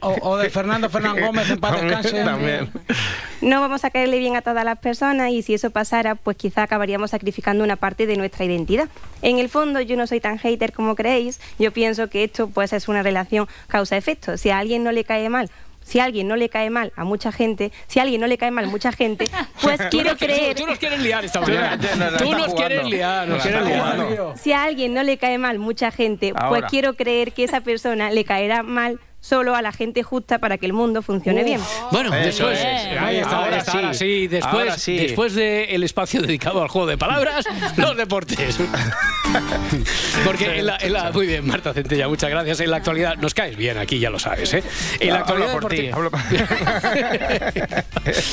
o, 0.00 0.36
de 0.36 0.50
Fernando 0.50 0.90
Fernán 0.90 1.20
Gómez 1.20 1.50
en 1.50 1.58
paz 1.58 1.80
descanse. 1.80 2.24
También. 2.24 2.70
No 3.40 3.60
vamos 3.60 3.84
a 3.84 3.90
caerle 3.90 4.18
bien 4.18 4.36
a 4.36 4.42
todas 4.42 4.64
las 4.64 4.78
personas 4.78 5.30
y 5.30 5.42
si 5.42 5.54
eso 5.54 5.70
pasara, 5.70 6.14
pues 6.14 6.36
quizá 6.36 6.62
acabaríamos 6.62 7.10
sacrificando 7.10 7.64
una 7.64 7.76
parte 7.76 8.06
de 8.06 8.16
nuestra 8.16 8.44
identidad. 8.44 8.88
En 9.22 9.38
el 9.38 9.48
fondo, 9.48 9.80
yo 9.80 9.96
no 9.96 10.06
soy 10.06 10.20
tan 10.20 10.38
hater 10.38 10.72
como 10.72 10.94
creéis. 10.94 11.40
Yo 11.58 11.72
pienso 11.72 12.08
que 12.08 12.24
esto 12.24 12.48
pues 12.48 12.72
es 12.72 12.88
una 12.88 13.02
relación 13.02 13.46
causa-efecto. 13.68 14.36
Si 14.36 14.50
a 14.50 14.58
alguien 14.58 14.84
no 14.84 14.92
le 14.92 15.04
cae 15.04 15.28
mal 15.28 15.50
si 15.86 16.00
a 16.00 16.04
alguien 16.04 16.26
no 16.26 16.34
le 16.36 16.48
cae 16.48 16.68
mal 16.68 16.92
a 16.96 17.04
mucha 17.04 17.30
gente, 17.30 17.72
si 17.86 18.00
a 18.00 18.02
alguien 18.02 18.20
no 18.20 18.26
le 18.26 18.36
cae 18.36 18.50
mal 18.50 18.64
a 18.64 18.68
mucha 18.68 18.90
gente, 18.90 19.28
pues 19.62 19.80
quiero 19.88 20.16
creer... 20.16 20.56
Tú 20.56 20.66
nos 20.66 20.78
quieres 20.78 21.00
liar 21.00 21.24
esta 21.24 21.40
mañana. 21.40 21.78
Tú 22.18 22.32
nos 22.32 22.52
quieres 22.54 22.84
liar, 22.86 23.28
nos 23.28 23.42
quieres 23.42 23.64
liar. 23.64 24.34
Si 24.36 24.52
a 24.52 24.64
alguien 24.64 24.92
no 24.92 25.02
le 25.04 25.16
cae 25.16 25.38
mal 25.38 25.58
mucha 25.60 25.92
gente, 25.92 26.34
pues 26.48 26.64
quiero 26.68 26.94
creer 26.94 27.32
que 27.32 27.44
esa 27.44 27.60
persona 27.60 28.10
le 28.10 28.24
caerá 28.24 28.64
mal 28.64 28.98
solo 29.26 29.56
a 29.56 29.62
la 29.62 29.72
gente 29.72 30.02
justa 30.02 30.38
para 30.38 30.56
que 30.58 30.66
el 30.66 30.72
mundo 30.72 31.02
funcione 31.02 31.42
bien. 31.42 31.60
Bueno, 31.90 32.10
después, 32.10 32.58
ahí 32.98 33.16
está, 33.16 33.36
ahora, 33.36 33.92
sí, 33.92 34.28
después, 34.28 34.86
después 34.86 35.34
del 35.34 35.82
espacio 35.82 36.22
dedicado 36.22 36.62
al 36.62 36.68
juego 36.68 36.86
de 36.86 36.96
palabras, 36.96 37.44
los 37.76 37.96
deportes. 37.96 38.58
Porque 40.24 40.60
en 40.60 40.66
la, 40.66 41.10
muy 41.12 41.26
bien, 41.26 41.44
Marta 41.46 41.74
Centella, 41.74 42.06
muchas 42.08 42.30
gracias. 42.30 42.60
En 42.60 42.70
la 42.70 42.76
actualidad 42.76 43.16
nos 43.16 43.34
caes 43.34 43.56
bien 43.56 43.78
aquí, 43.78 43.98
ya 43.98 44.10
lo 44.10 44.20
sabes, 44.20 44.54
¿eh? 44.54 44.62
En 45.00 45.12
la 45.12 45.18
actualidad 45.20 45.54
deportiva, 45.54 45.98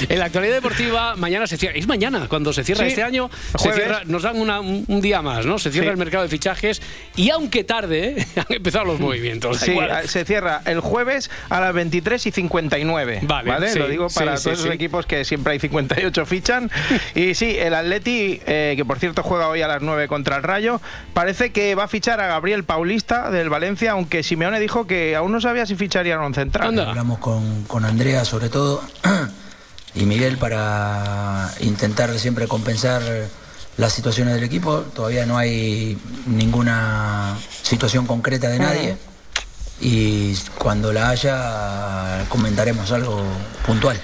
en 0.09 0.19
la 0.19 0.25
actualidad 0.25 0.53
deportiva 0.53 1.15
mañana 1.15 1.47
se 1.47 1.57
cierra, 1.57 1.75
es 1.75 1.87
mañana 1.87 2.27
cuando 2.29 2.53
se 2.53 2.63
cierra 2.63 2.85
este 2.85 3.01
año, 3.01 3.31
se 3.57 3.73
cierra, 3.73 4.03
nos 4.05 4.21
dan 4.21 4.37
un, 4.37 5.01
día 5.01 5.23
más, 5.23 5.45
¿no? 5.45 5.57
Se 5.57 5.71
cierra 5.71 5.89
el 5.91 5.97
mercado 5.97 6.23
de 6.23 6.29
fichajes 6.29 6.81
y 7.15 7.31
aunque 7.31 7.63
tarde, 7.63 8.15
¿eh? 8.19 8.27
han 8.35 8.55
empezado 8.55 8.85
los 8.85 8.99
movimientos. 8.99 9.57
Sí, 9.57 9.75
se 10.05 10.23
cierra 10.23 10.61
el 10.65 10.82
jueves 10.83 11.31
a 11.49 11.59
las 11.59 11.73
23 11.73 12.27
y 12.27 12.31
59. 12.31 13.21
Vale, 13.23 13.75
lo 13.75 13.87
digo 13.87 14.07
para 14.09 14.35
todos 14.35 14.63
los 14.63 14.73
equipos 14.73 15.05
que 15.05 15.25
siempre 15.25 15.53
hay 15.53 15.59
58 15.59 16.25
fichan. 16.25 16.69
y 17.15 17.33
sí, 17.33 17.55
el 17.57 17.73
Atleti, 17.73 18.41
eh, 18.45 18.73
que 18.75 18.85
por 18.85 18.99
cierto 18.99 19.23
juega 19.23 19.47
hoy 19.47 19.61
a 19.61 19.67
las 19.67 19.81
9 19.81 20.07
contra 20.07 20.37
el 20.37 20.43
Rayo, 20.43 20.81
parece 21.13 21.51
que 21.51 21.75
va 21.75 21.85
a 21.85 21.87
fichar 21.87 22.19
a 22.19 22.27
Gabriel 22.27 22.63
Paulista 22.63 23.31
del 23.31 23.49
Valencia, 23.49 23.91
aunque 23.91 24.23
Simeone 24.23 24.59
dijo 24.59 24.85
que 24.85 25.15
aún 25.15 25.31
no 25.31 25.41
sabía 25.41 25.65
si 25.65 25.75
ficharía 25.75 26.15
a 26.15 26.25
un 26.25 26.33
central. 26.33 26.77
Hablamos 26.79 27.19
con, 27.19 27.63
con 27.63 27.85
Andrea 27.85 28.25
sobre 28.25 28.49
todo 28.49 28.83
y 29.95 30.05
Miguel 30.05 30.37
para 30.37 31.51
intentar 31.61 32.17
siempre 32.19 32.47
compensar 32.47 33.01
las 33.77 33.93
situaciones 33.93 34.35
del 34.35 34.43
equipo. 34.43 34.79
Todavía 34.93 35.25
no 35.25 35.37
hay 35.37 35.97
ninguna 36.25 37.37
situación 37.63 38.05
concreta 38.05 38.49
de 38.49 38.59
nadie 38.59 38.97
y 39.81 40.35
cuando 40.57 40.93
la 40.93 41.09
haya 41.09 42.25
comentaremos 42.29 42.91
algo 42.91 43.23
puntual. 43.65 43.99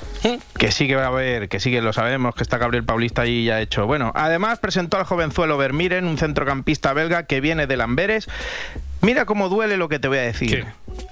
Que 0.58 0.72
sí 0.72 0.88
que 0.88 0.96
va 0.96 1.06
a 1.06 1.08
haber, 1.08 1.48
que 1.48 1.60
sí 1.60 1.72
que 1.72 1.82
lo 1.82 1.94
sabemos, 1.94 2.36
que 2.36 2.44
está 2.44 2.58
Gabriel 2.58 2.84
Paulista 2.84 3.22
ahí 3.22 3.46
ya 3.46 3.62
hecho. 3.62 3.86
Bueno, 3.86 4.12
además 4.16 4.60
presentó 4.60 4.98
al 4.98 5.06
jovenzuelo 5.06 5.58
Vermiren, 5.58 6.06
un 6.06 6.18
centrocampista 6.18 6.92
belga 6.94 7.24
que 7.24 7.40
viene 7.40 7.68
de 7.68 7.78
Lamberes. 7.78 8.28
Mira 9.02 9.26
cómo 9.26 9.48
duele 9.48 9.78
lo 9.78 9.88
que 9.88 10.00
te 10.00 10.10
voy 10.10 10.18
a 10.18 10.24
decir. 10.24 10.66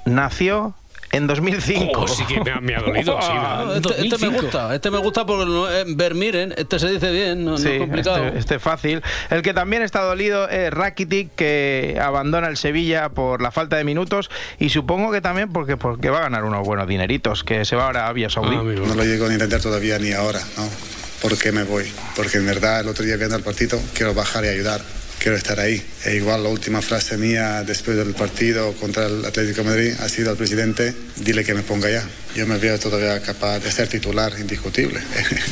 Nació 0.06 0.76
en 1.12 1.28
2005. 1.28 2.08
sí 2.08 2.24
que 2.26 2.40
me 2.62 2.76
ha, 2.76 2.82
dolido. 2.82 3.20
este, 3.76 4.08
este, 4.08 4.18
me 4.18 4.40
gusta, 4.40 4.76
este 4.76 4.92
me 4.92 4.98
gusta 4.98 5.26
porque 5.26 5.84
ver 5.96 6.16
miren, 6.16 6.54
este 6.58 6.80
se 6.80 6.90
dice 6.90 7.12
bien, 7.12 7.46
no, 7.46 7.56
es 7.56 7.80
complicado. 7.80 8.26
Este, 8.26 8.40
este, 8.40 8.60
fácil. 8.60 9.02
El 9.30 9.42
que 9.42 9.54
también 9.54 9.82
está 9.82 10.02
dolido 10.02 10.50
es 10.50 10.72
Rakitic, 10.72 11.30
que 11.36 12.00
abandona 12.02 12.48
el 12.48 12.58
Sevilla 12.58 13.10
por 13.10 13.42
la 13.42 13.52
falta 13.52 13.78
de 13.78 13.84
minutos 13.84 14.30
y 14.60 14.70
supongo 14.70 15.12
que 15.12 15.22
también 15.22 15.52
porque, 15.52 15.78
porque 15.78 16.10
va 16.10 16.20
a 16.20 16.22
ganar 16.22 16.44
unos 16.44 16.66
buenos 16.66 16.88
dineritos, 16.88 17.44
que 17.44 17.66
se 17.66 17.76
va 17.76 17.86
ahora 17.86 18.02
a 18.02 18.04
Arabia 18.06 18.30
Saudí. 18.30 18.56
Ah, 18.56 18.64
no 18.64 18.96
lo 18.96 19.04
llego 19.04 19.26
a 19.26 19.34
entender 19.34 19.62
todavía 19.62 20.00
ni 20.00 20.12
ahora, 20.12 20.40
¿no? 20.58 20.70
¿Por 21.22 21.38
qué 21.38 21.52
me 21.52 21.64
voy? 21.64 21.92
Porque 22.16 22.38
en 22.38 22.46
verdad 22.46 22.82
el 22.82 22.90
otro 22.90 23.04
día 23.04 23.18
viendo 23.18 23.36
el 23.36 23.44
partido 23.44 23.80
quiero 23.94 24.14
bajar 24.14 24.46
y 24.46 24.50
ayudar 24.50 24.82
quiero 25.20 25.38
estar 25.38 25.60
ahí. 25.60 25.82
E 26.06 26.16
igual 26.16 26.44
la 26.44 26.50
última 26.50 26.82
frase 26.82 27.18
mía 27.18 27.64
después 27.64 27.98
del 27.98 28.14
partido 28.14 28.74
contra 28.74 29.08
el 29.08 29.26
Atlético 29.26 29.64
de 29.64 29.70
Madrid 29.70 29.94
ha 30.00 30.10
sido 30.10 30.32
al 30.32 30.38
presidente, 30.38 30.94
dile 31.18 31.44
que 31.44 31.54
me 31.54 31.64
ponga 31.64 31.90
ya. 31.90 32.04
Yo 32.36 32.46
me 32.46 32.58
veo 32.58 32.78
todavía 32.80 33.22
capaz 33.22 33.60
de 33.60 33.72
ser 33.72 33.88
titular 33.88 34.34
indiscutible. 34.40 35.00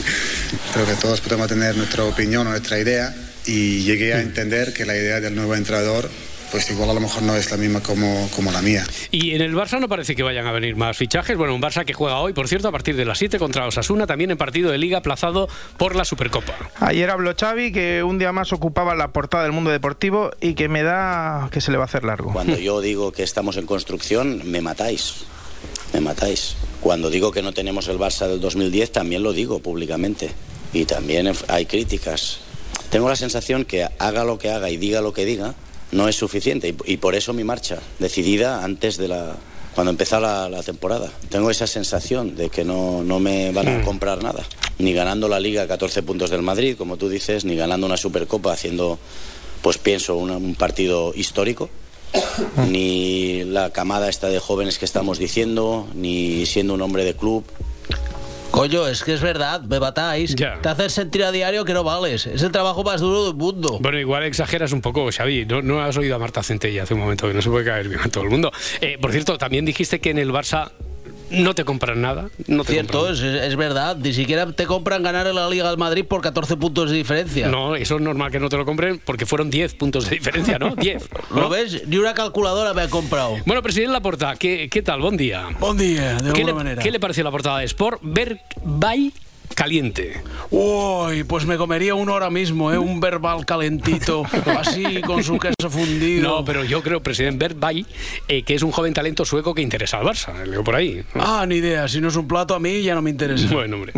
Creo 0.73 0.85
que 0.85 0.95
todos 0.95 1.21
podemos 1.21 1.47
tener 1.47 1.75
nuestra 1.75 2.03
opinión 2.03 2.47
o 2.47 2.51
nuestra 2.51 2.79
idea, 2.79 3.13
y 3.45 3.83
llegué 3.83 4.13
a 4.13 4.21
entender 4.21 4.73
que 4.73 4.85
la 4.85 4.95
idea 4.95 5.19
del 5.19 5.35
nuevo 5.35 5.55
entrenador 5.55 6.09
pues 6.51 6.69
igual 6.71 6.89
a 6.89 6.93
lo 6.93 6.99
mejor 6.99 7.23
no 7.23 7.35
es 7.35 7.51
la 7.51 7.57
misma 7.57 7.81
como, 7.81 8.29
como 8.35 8.51
la 8.51 8.61
mía. 8.61 8.85
Y 9.11 9.31
en 9.31 9.41
el 9.41 9.53
Barça 9.53 9.79
no 9.79 9.87
parece 9.87 10.15
que 10.15 10.23
vayan 10.23 10.47
a 10.47 10.51
venir 10.51 10.75
más 10.75 10.97
fichajes. 10.97 11.37
Bueno, 11.37 11.55
un 11.55 11.61
Barça 11.61 11.85
que 11.85 11.93
juega 11.93 12.19
hoy, 12.19 12.33
por 12.33 12.47
cierto, 12.47 12.67
a 12.67 12.71
partir 12.71 12.95
de 12.95 13.05
las 13.05 13.17
7 13.17 13.39
contra 13.39 13.67
Osasuna, 13.67 14.07
también 14.07 14.31
en 14.31 14.37
partido 14.37 14.71
de 14.71 14.77
liga 14.77 14.99
aplazado 14.99 15.47
por 15.77 15.95
la 15.95 16.05
Supercopa. 16.05 16.53
Ayer 16.79 17.09
habló 17.09 17.33
Xavi 17.37 17.71
que 17.71 18.03
un 18.03 18.17
día 18.17 18.31
más 18.31 18.53
ocupaba 18.53 18.95
la 18.95 19.11
portada 19.11 19.43
del 19.43 19.51
mundo 19.51 19.71
deportivo 19.71 20.31
y 20.41 20.53
que 20.53 20.69
me 20.69 20.83
da 20.83 21.49
que 21.51 21.61
se 21.61 21.71
le 21.71 21.77
va 21.77 21.83
a 21.83 21.87
hacer 21.87 22.03
largo. 22.03 22.31
Cuando 22.33 22.57
yo 22.57 22.81
digo 22.81 23.11
que 23.11 23.23
estamos 23.23 23.57
en 23.57 23.65
construcción, 23.65 24.41
me 24.45 24.61
matáis. 24.61 25.25
Me 25.93 26.01
matáis. 26.01 26.55
Cuando 26.81 27.09
digo 27.09 27.31
que 27.31 27.41
no 27.41 27.53
tenemos 27.53 27.87
el 27.87 27.97
Barça 27.97 28.27
del 28.27 28.39
2010, 28.39 28.91
también 28.91 29.23
lo 29.23 29.33
digo 29.33 29.59
públicamente. 29.59 30.31
Y 30.73 30.85
también 30.85 31.31
hay 31.47 31.65
críticas. 31.65 32.39
Tengo 32.89 33.09
la 33.09 33.15
sensación 33.15 33.65
que 33.65 33.87
haga 33.97 34.23
lo 34.23 34.37
que 34.37 34.51
haga 34.51 34.69
y 34.69 34.77
diga 34.77 35.01
lo 35.01 35.13
que 35.13 35.25
diga, 35.25 35.55
no 35.95 36.07
es 36.07 36.15
suficiente 36.15 36.75
y, 36.85 36.97
por 36.97 37.15
eso 37.15 37.33
mi 37.33 37.43
marcha, 37.43 37.79
decidida 37.99 38.63
antes 38.63 38.97
de 38.97 39.07
la... 39.07 39.35
cuando 39.73 39.91
empezara 39.91 40.49
la, 40.49 40.61
temporada. 40.63 41.11
Tengo 41.29 41.49
esa 41.49 41.67
sensación 41.67 42.35
de 42.35 42.49
que 42.49 42.63
no, 42.63 43.03
no 43.03 43.19
me 43.19 43.51
van 43.51 43.67
a 43.67 43.81
comprar 43.83 44.21
nada, 44.21 44.43
ni 44.77 44.93
ganando 44.93 45.27
la 45.27 45.39
liga 45.39 45.63
a 45.63 45.67
14 45.67 46.03
puntos 46.03 46.29
del 46.29 46.41
Madrid, 46.41 46.75
como 46.77 46.97
tú 46.97 47.09
dices, 47.09 47.45
ni 47.45 47.55
ganando 47.55 47.87
una 47.87 47.97
Supercopa 47.97 48.51
haciendo, 48.51 48.99
pues 49.61 49.77
pienso, 49.77 50.15
un 50.17 50.55
partido 50.55 51.13
histórico 51.15 51.69
ni 52.69 53.43
la 53.43 53.71
camada 53.71 54.09
esta 54.09 54.29
de 54.29 54.39
jóvenes 54.39 54.77
que 54.77 54.85
estamos 54.85 55.19
diciendo, 55.19 55.87
ni 55.93 56.45
siendo 56.45 56.73
un 56.73 56.81
hombre 56.81 57.03
de 57.03 57.15
club. 57.15 57.43
Coño, 58.55 58.87
es 58.87 59.03
que 59.03 59.13
es 59.13 59.19
verdad, 59.19 59.61
me 59.63 59.79
batáis. 59.79 60.33
Te 60.33 60.69
haces 60.69 60.93
sentir 60.93 61.25
a 61.25 61.31
diario 61.33 61.65
que 61.65 61.73
no 61.73 61.83
vales. 61.83 62.25
Es 62.25 62.41
el 62.41 62.53
trabajo 62.53 62.85
más 62.85 63.01
duro 63.01 63.25
del 63.25 63.35
mundo. 63.35 63.79
Bueno, 63.81 63.99
igual 63.99 64.23
exageras 64.23 64.71
un 64.71 64.79
poco, 64.79 65.09
Xavi. 65.11 65.45
No, 65.45 65.61
no 65.61 65.81
has 65.81 65.97
oído 65.97 66.15
a 66.15 66.19
Marta 66.19 66.41
Centella 66.41 66.83
hace 66.83 66.93
un 66.93 67.01
momento, 67.01 67.27
que 67.27 67.33
no 67.33 67.41
se 67.41 67.49
puede 67.49 67.65
caer 67.65 67.89
bien 67.89 67.99
a 67.99 68.07
todo 68.07 68.23
el 68.23 68.29
mundo. 68.29 68.53
Eh, 68.79 68.97
por 69.01 69.11
cierto, 69.11 69.37
también 69.37 69.65
dijiste 69.65 69.99
que 69.99 70.11
en 70.11 70.19
el 70.19 70.31
Barça 70.31 70.71
no 71.29 71.55
te 71.55 71.65
compran 71.65 72.01
nada. 72.01 72.29
No 72.47 72.63
Cierto, 72.63 73.09
Es, 73.09 73.55
verdad. 73.55 73.97
Ni 73.97 74.13
siquiera 74.13 74.51
te 74.51 74.65
compran 74.65 75.03
ganar 75.03 75.27
en 75.27 75.35
la 75.35 75.49
Liga 75.49 75.69
del 75.69 75.77
Madrid 75.77 76.05
por 76.05 76.21
14 76.21 76.57
puntos 76.57 76.89
de 76.89 76.97
diferencia. 76.97 77.47
No, 77.47 77.75
eso 77.75 77.95
es 77.95 78.01
normal 78.01 78.31
que 78.31 78.39
no 78.39 78.49
te 78.49 78.57
lo 78.57 78.65
compren 78.65 79.01
porque 79.03 79.25
fueron 79.25 79.49
10 79.49 79.75
puntos 79.75 80.09
de 80.09 80.15
diferencia, 80.15 80.59
¿no? 80.59 80.75
10. 80.75 81.09
¿Lo 81.33 81.49
ves? 81.49 81.87
Ni 81.87 81.97
una 81.97 82.13
calculadora 82.13 82.73
me 82.73 82.81
ha 82.81 82.89
comprado. 82.89 83.37
Bueno, 83.45 83.61
presidente 83.61 83.93
Laporta, 83.93 84.35
¿qué, 84.35 84.69
qué 84.69 84.81
tal? 84.81 85.01
Buen 85.01 85.17
día. 85.17 85.49
Buen 85.59 85.77
día, 85.77 86.15
de 86.15 86.29
alguna 86.29 86.45
le, 86.45 86.53
manera. 86.53 86.81
¿Qué 86.81 86.91
le 86.91 86.99
pareció 86.99 87.23
la 87.23 87.31
portada 87.31 87.59
de 87.59 87.65
Sport? 87.65 87.99
Ver 88.01 88.41
by 88.63 89.11
caliente. 89.53 90.21
Uy, 90.49 91.23
pues 91.23 91.45
me 91.45 91.57
comería 91.57 91.95
uno 91.95 92.13
ahora 92.13 92.29
mismo, 92.29 92.71
¿eh? 92.71 92.77
Un 92.77 92.99
verbal 92.99 93.45
calentito, 93.45 94.23
así 94.59 95.01
con 95.01 95.23
su 95.23 95.37
queso 95.37 95.69
fundido. 95.69 96.27
No, 96.27 96.45
pero 96.45 96.63
yo 96.63 96.81
creo, 96.81 97.01
presidente 97.01 97.47
Verbay, 97.47 97.85
eh, 98.27 98.43
que 98.43 98.55
es 98.55 98.63
un 98.63 98.71
joven 98.71 98.93
talento 98.93 99.25
sueco 99.25 99.53
que 99.53 99.61
interesa 99.61 99.97
al 99.97 100.05
Barça. 100.05 100.45
Leo 100.45 100.63
por 100.63 100.75
ahí. 100.75 101.03
Ah, 101.15 101.45
ni 101.47 101.55
idea. 101.55 101.87
Si 101.87 102.01
no 102.01 102.07
es 102.07 102.15
un 102.15 102.27
plato, 102.27 102.55
a 102.55 102.59
mí 102.59 102.81
ya 102.81 102.95
no 102.95 103.01
me 103.01 103.09
interesa. 103.09 103.47
Bueno, 103.55 103.77
hombre. 103.77 103.93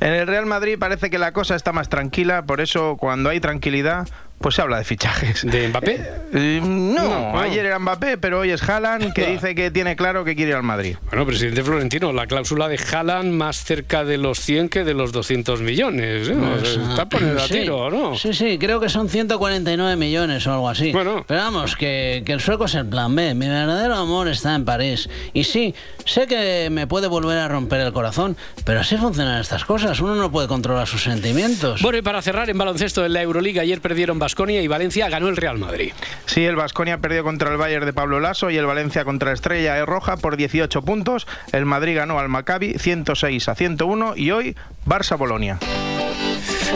en 0.00 0.12
el 0.12 0.26
Real 0.26 0.44
Madrid 0.44 0.76
parece 0.78 1.08
que 1.08 1.18
la 1.18 1.32
cosa 1.32 1.54
está 1.56 1.72
más 1.72 1.88
tranquila, 1.88 2.44
por 2.44 2.60
eso 2.60 2.96
cuando 2.98 3.30
hay 3.30 3.40
tranquilidad 3.40 4.06
pues 4.40 4.54
se 4.54 4.62
habla 4.62 4.78
de 4.78 4.84
fichajes. 4.84 5.44
¿De 5.44 5.68
Mbappé? 5.68 6.00
Eh, 6.32 6.60
no, 6.62 7.38
ayer 7.38 7.66
era 7.66 7.78
Mbappé, 7.78 8.18
pero 8.18 8.40
hoy 8.40 8.50
es 8.50 8.62
Haaland 8.62 9.12
que 9.12 9.26
dice 9.26 9.54
que 9.54 9.70
tiene 9.70 9.96
claro 9.96 10.24
que 10.24 10.36
quiere 10.36 10.50
ir 10.50 10.56
al 10.56 10.62
Madrid. 10.62 10.96
Bueno, 11.08 11.26
presidente 11.26 11.62
Florentino, 11.62 12.12
la 12.12 12.26
cláusula 12.26 12.68
de 12.68 12.78
Haaland 12.78 13.32
más 13.32 13.64
cerca 13.64 14.04
de 14.04 14.18
los 14.18 14.38
100 14.40 14.68
que 14.68 14.84
de 14.84 14.94
los 14.94 15.12
200 15.12 15.60
millones. 15.60 16.28
¿eh? 16.28 16.36
Pues, 16.38 16.76
está 16.76 17.08
poniendo 17.08 17.42
a 17.42 17.48
tiro, 17.48 17.90
¿no? 17.90 18.16
Sí, 18.16 18.32
sí, 18.32 18.58
creo 18.58 18.80
que 18.80 18.88
son 18.88 19.08
149 19.08 19.96
millones 19.96 20.46
o 20.46 20.52
algo 20.52 20.68
así. 20.68 20.92
Bueno. 20.92 21.24
Pero 21.26 21.40
vamos, 21.40 21.76
que, 21.76 22.22
que 22.24 22.32
el 22.32 22.40
sueco 22.40 22.66
es 22.66 22.74
el 22.74 22.86
plan 22.86 23.14
B. 23.14 23.34
Mi 23.34 23.48
verdadero 23.48 23.94
amor 23.96 24.28
está 24.28 24.54
en 24.54 24.64
París. 24.64 25.08
Y 25.32 25.44
sí, 25.44 25.74
sé 26.04 26.26
que 26.26 26.68
me 26.70 26.86
puede 26.86 27.08
volver 27.08 27.38
a 27.38 27.48
romper 27.48 27.80
el 27.80 27.92
corazón, 27.92 28.36
pero 28.64 28.80
así 28.80 28.96
funcionan 28.96 29.40
estas 29.40 29.64
cosas. 29.64 30.00
Uno 30.00 30.14
no 30.14 30.30
puede 30.30 30.48
controlar 30.48 30.86
sus 30.86 31.02
sentimientos. 31.02 31.82
Bueno, 31.82 31.98
y 31.98 32.02
para 32.02 32.22
cerrar 32.22 32.48
en 32.50 32.58
baloncesto 32.58 33.04
en 33.04 33.12
la 33.12 33.22
Euroliga, 33.22 33.62
ayer 33.62 33.80
perdieron 33.80 34.18
Basconia 34.28 34.60
y 34.60 34.68
Valencia 34.68 35.08
ganó 35.08 35.28
el 35.28 35.38
Real 35.38 35.56
Madrid. 35.56 35.92
Sí, 36.26 36.44
el 36.44 36.54
Basconia 36.54 36.98
perdió 36.98 37.24
contra 37.24 37.50
el 37.50 37.56
Bayern 37.56 37.86
de 37.86 37.94
Pablo 37.94 38.20
Lasso 38.20 38.50
y 38.50 38.58
el 38.58 38.66
Valencia 38.66 39.06
contra 39.06 39.32
Estrella 39.32 39.78
e 39.78 39.86
Roja 39.86 40.18
por 40.18 40.36
18 40.36 40.82
puntos. 40.82 41.26
El 41.50 41.64
Madrid 41.64 41.96
ganó 41.96 42.18
al 42.18 42.28
Maccabi 42.28 42.74
106 42.74 43.48
a 43.48 43.54
101 43.54 44.16
y 44.16 44.30
hoy 44.32 44.54
Barça-Bolonia. 44.84 45.58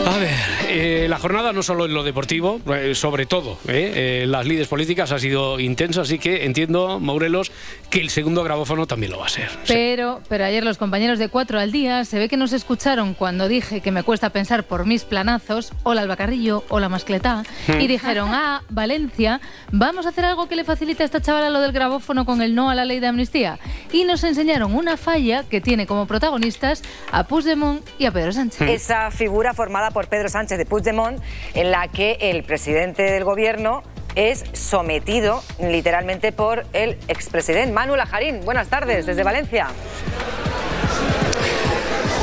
A 0.05 0.17
ver, 0.17 0.33
eh, 0.67 1.05
la 1.07 1.17
jornada 1.17 1.53
no 1.53 1.63
solo 1.63 1.85
en 1.85 1.93
lo 1.93 2.03
deportivo, 2.03 2.59
eh, 2.73 2.95
sobre 2.95 3.25
todo, 3.25 3.57
eh, 3.67 4.25
las 4.27 4.45
lides 4.45 4.67
políticas 4.67 5.11
ha 5.11 5.19
sido 5.19 5.59
intensa, 5.59 6.01
así 6.01 6.19
que 6.19 6.45
entiendo, 6.45 6.99
Maurelos, 6.99 7.51
que 7.89 8.01
el 8.01 8.09
segundo 8.09 8.43
grabófono 8.43 8.85
también 8.87 9.11
lo 9.11 9.19
va 9.19 9.27
a 9.27 9.29
ser. 9.29 9.49
Pero, 9.67 10.21
pero 10.27 10.45
ayer 10.45 10.63
los 10.63 10.77
compañeros 10.77 11.19
de 11.19 11.29
Cuatro 11.29 11.59
al 11.59 11.71
Día 11.71 12.03
se 12.05 12.19
ve 12.19 12.27
que 12.27 12.37
nos 12.37 12.53
escucharon 12.53 13.13
cuando 13.13 13.47
dije 13.47 13.81
que 13.81 13.91
me 13.91 14.03
cuesta 14.03 14.31
pensar 14.31 14.63
por 14.63 14.85
mis 14.85 15.03
planazos, 15.05 15.71
hola 15.83 16.01
Albacarrillo, 16.01 16.63
hola 16.69 16.89
Mascletá, 16.89 17.43
hmm. 17.67 17.79
y 17.79 17.87
dijeron, 17.87 18.29
ah, 18.33 18.63
Valencia, 18.69 19.39
vamos 19.71 20.05
a 20.05 20.09
hacer 20.09 20.25
algo 20.25 20.47
que 20.47 20.55
le 20.55 20.63
facilite 20.63 21.03
a 21.03 21.05
esta 21.05 21.21
chavala 21.21 21.49
lo 21.49 21.61
del 21.61 21.71
grabófono 21.71 22.25
con 22.25 22.41
el 22.41 22.55
no 22.55 22.69
a 22.69 22.75
la 22.75 22.83
ley 22.83 22.99
de 22.99 23.07
amnistía. 23.07 23.59
Y 23.91 24.05
nos 24.05 24.23
enseñaron 24.23 24.75
una 24.75 24.97
falla 24.97 25.43
que 25.43 25.61
tiene 25.61 25.87
como 25.87 26.07
protagonistas 26.07 26.81
a 27.11 27.25
Puigdemont 27.25 27.87
y 27.99 28.05
a 28.05 28.11
Pedro 28.11 28.33
Sánchez. 28.33 28.67
Esa 28.67 29.11
figura 29.11 29.53
formada 29.53 29.82
por 29.91 30.07
Pedro 30.07 30.29
Sánchez 30.29 30.57
de 30.57 30.65
Puigdemont, 30.65 31.21
en 31.53 31.71
la 31.71 31.87
que 31.87 32.17
el 32.19 32.43
presidente 32.43 33.03
del 33.03 33.23
gobierno 33.23 33.83
es 34.15 34.43
sometido 34.53 35.43
literalmente 35.59 36.31
por 36.31 36.65
el 36.73 36.97
expresidente 37.07 37.73
Manuel 37.73 38.01
Ajarín. 38.01 38.41
Buenas 38.45 38.67
tardes 38.67 39.05
desde 39.05 39.23
Valencia. 39.23 39.67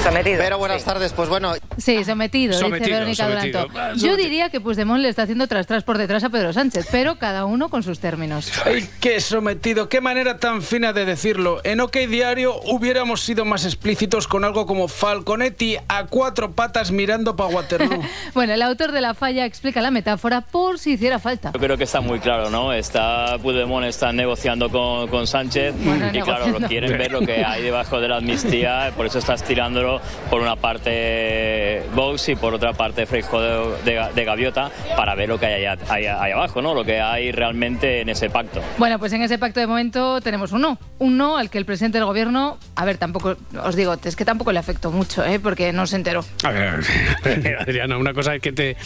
Sometido. 0.02 0.38
Pero 0.38 0.58
buenas 0.58 0.84
tardes, 0.84 1.12
pues 1.12 1.28
bueno. 1.28 1.52
Sí, 1.76 2.04
sometido, 2.04 2.58
dice 2.58 2.80
Verónica 2.90 3.28
Duranto. 3.28 3.68
Yo 3.96 4.16
diría 4.16 4.48
que 4.48 4.60
Puigdemont 4.60 5.00
le 5.00 5.08
está 5.08 5.22
haciendo 5.22 5.46
tras 5.46 5.66
tras 5.66 5.84
por 5.84 5.98
detrás 5.98 6.24
a 6.24 6.30
Pedro 6.30 6.52
Sánchez, 6.52 6.88
pero 6.90 7.16
cada 7.16 7.44
uno 7.44 7.68
con 7.68 7.82
sus 7.82 8.00
términos. 8.00 8.50
Ay, 8.64 8.88
qué 9.00 9.20
sometido, 9.20 9.88
qué 9.88 10.00
manera 10.00 10.38
tan 10.38 10.62
fina 10.62 10.92
de 10.92 11.04
decirlo. 11.04 11.60
En 11.64 11.80
OK 11.80 11.96
Diario 12.08 12.54
hubiéramos 12.64 13.20
sido 13.20 13.44
más 13.44 13.64
explícitos 13.64 14.26
con 14.26 14.44
algo 14.44 14.66
como 14.66 14.88
Falconetti 14.88 15.76
a 15.88 16.06
cuatro 16.06 16.52
patas 16.52 16.90
mirando 16.90 17.36
para 17.36 17.50
Waterloo. 17.50 18.02
bueno, 18.34 18.54
el 18.54 18.62
autor 18.62 18.92
de 18.92 19.02
la 19.02 19.14
falla 19.14 19.44
explica 19.44 19.82
la 19.82 19.90
metáfora 19.90 20.40
por 20.40 20.78
si 20.78 20.92
hiciera 20.92 21.18
falta. 21.18 21.52
Yo 21.52 21.60
creo 21.60 21.76
que 21.76 21.84
está 21.84 22.00
muy 22.00 22.20
claro, 22.20 22.48
¿no? 22.48 22.72
Está 22.72 23.36
Puigdemont 23.42 23.84
está 23.84 24.12
negociando 24.12 24.70
con, 24.70 25.08
con 25.08 25.26
Sánchez 25.26 25.74
y 26.12 26.20
claro, 26.20 26.48
lo 26.48 26.66
quieren 26.66 26.96
ver 26.96 27.12
lo 27.12 27.20
que 27.20 27.44
hay 27.44 27.62
debajo 27.62 28.00
de 28.00 28.08
la 28.08 28.16
amnistía, 28.16 28.92
por 28.96 29.06
eso 29.06 29.18
estás 29.18 29.42
por 30.28 30.40
una 30.40 30.56
parte 30.56 31.82
Vox 31.94 32.28
y 32.28 32.36
por 32.36 32.54
otra 32.54 32.72
parte 32.72 33.06
Freijo 33.06 33.40
de, 33.40 34.24
Gaviota 34.24 34.70
para 34.96 35.14
ver 35.14 35.28
lo 35.28 35.38
que 35.38 35.46
hay 35.46 35.64
ahí, 35.88 36.04
abajo, 36.06 36.60
¿no? 36.60 36.74
lo 36.74 36.84
que 36.84 37.00
hay 37.00 37.32
realmente 37.32 38.02
en 38.02 38.08
ese 38.10 38.28
pacto. 38.28 38.60
Bueno, 38.78 38.98
pues 38.98 39.12
en 39.12 39.22
ese 39.22 39.38
pacto 39.38 39.60
de 39.60 39.66
momento 39.66 40.20
tenemos 40.20 40.52
un 40.52 40.60
no, 40.62 40.78
un 40.98 41.16
no 41.16 41.36
al 41.36 41.50
que 41.50 41.58
el 41.58 41.64
presidente 41.64 41.98
del 41.98 42.04
gobierno, 42.04 42.58
a 42.76 42.84
ver, 42.84 42.98
tampoco, 42.98 43.36
os 43.62 43.76
digo, 43.76 43.96
es 44.04 44.16
que 44.16 44.24
tampoco 44.24 44.52
le 44.52 44.58
afectó 44.58 44.90
mucho, 44.90 45.24
¿eh? 45.24 45.40
porque 45.40 45.72
no 45.72 45.86
se 45.86 45.96
enteró. 45.96 46.24
A 46.44 46.50
ver, 46.50 46.80
Adriana, 47.60 47.96
una 47.96 48.12
cosa 48.12 48.34
es 48.34 48.42
que 48.42 48.52
te, 48.52 48.76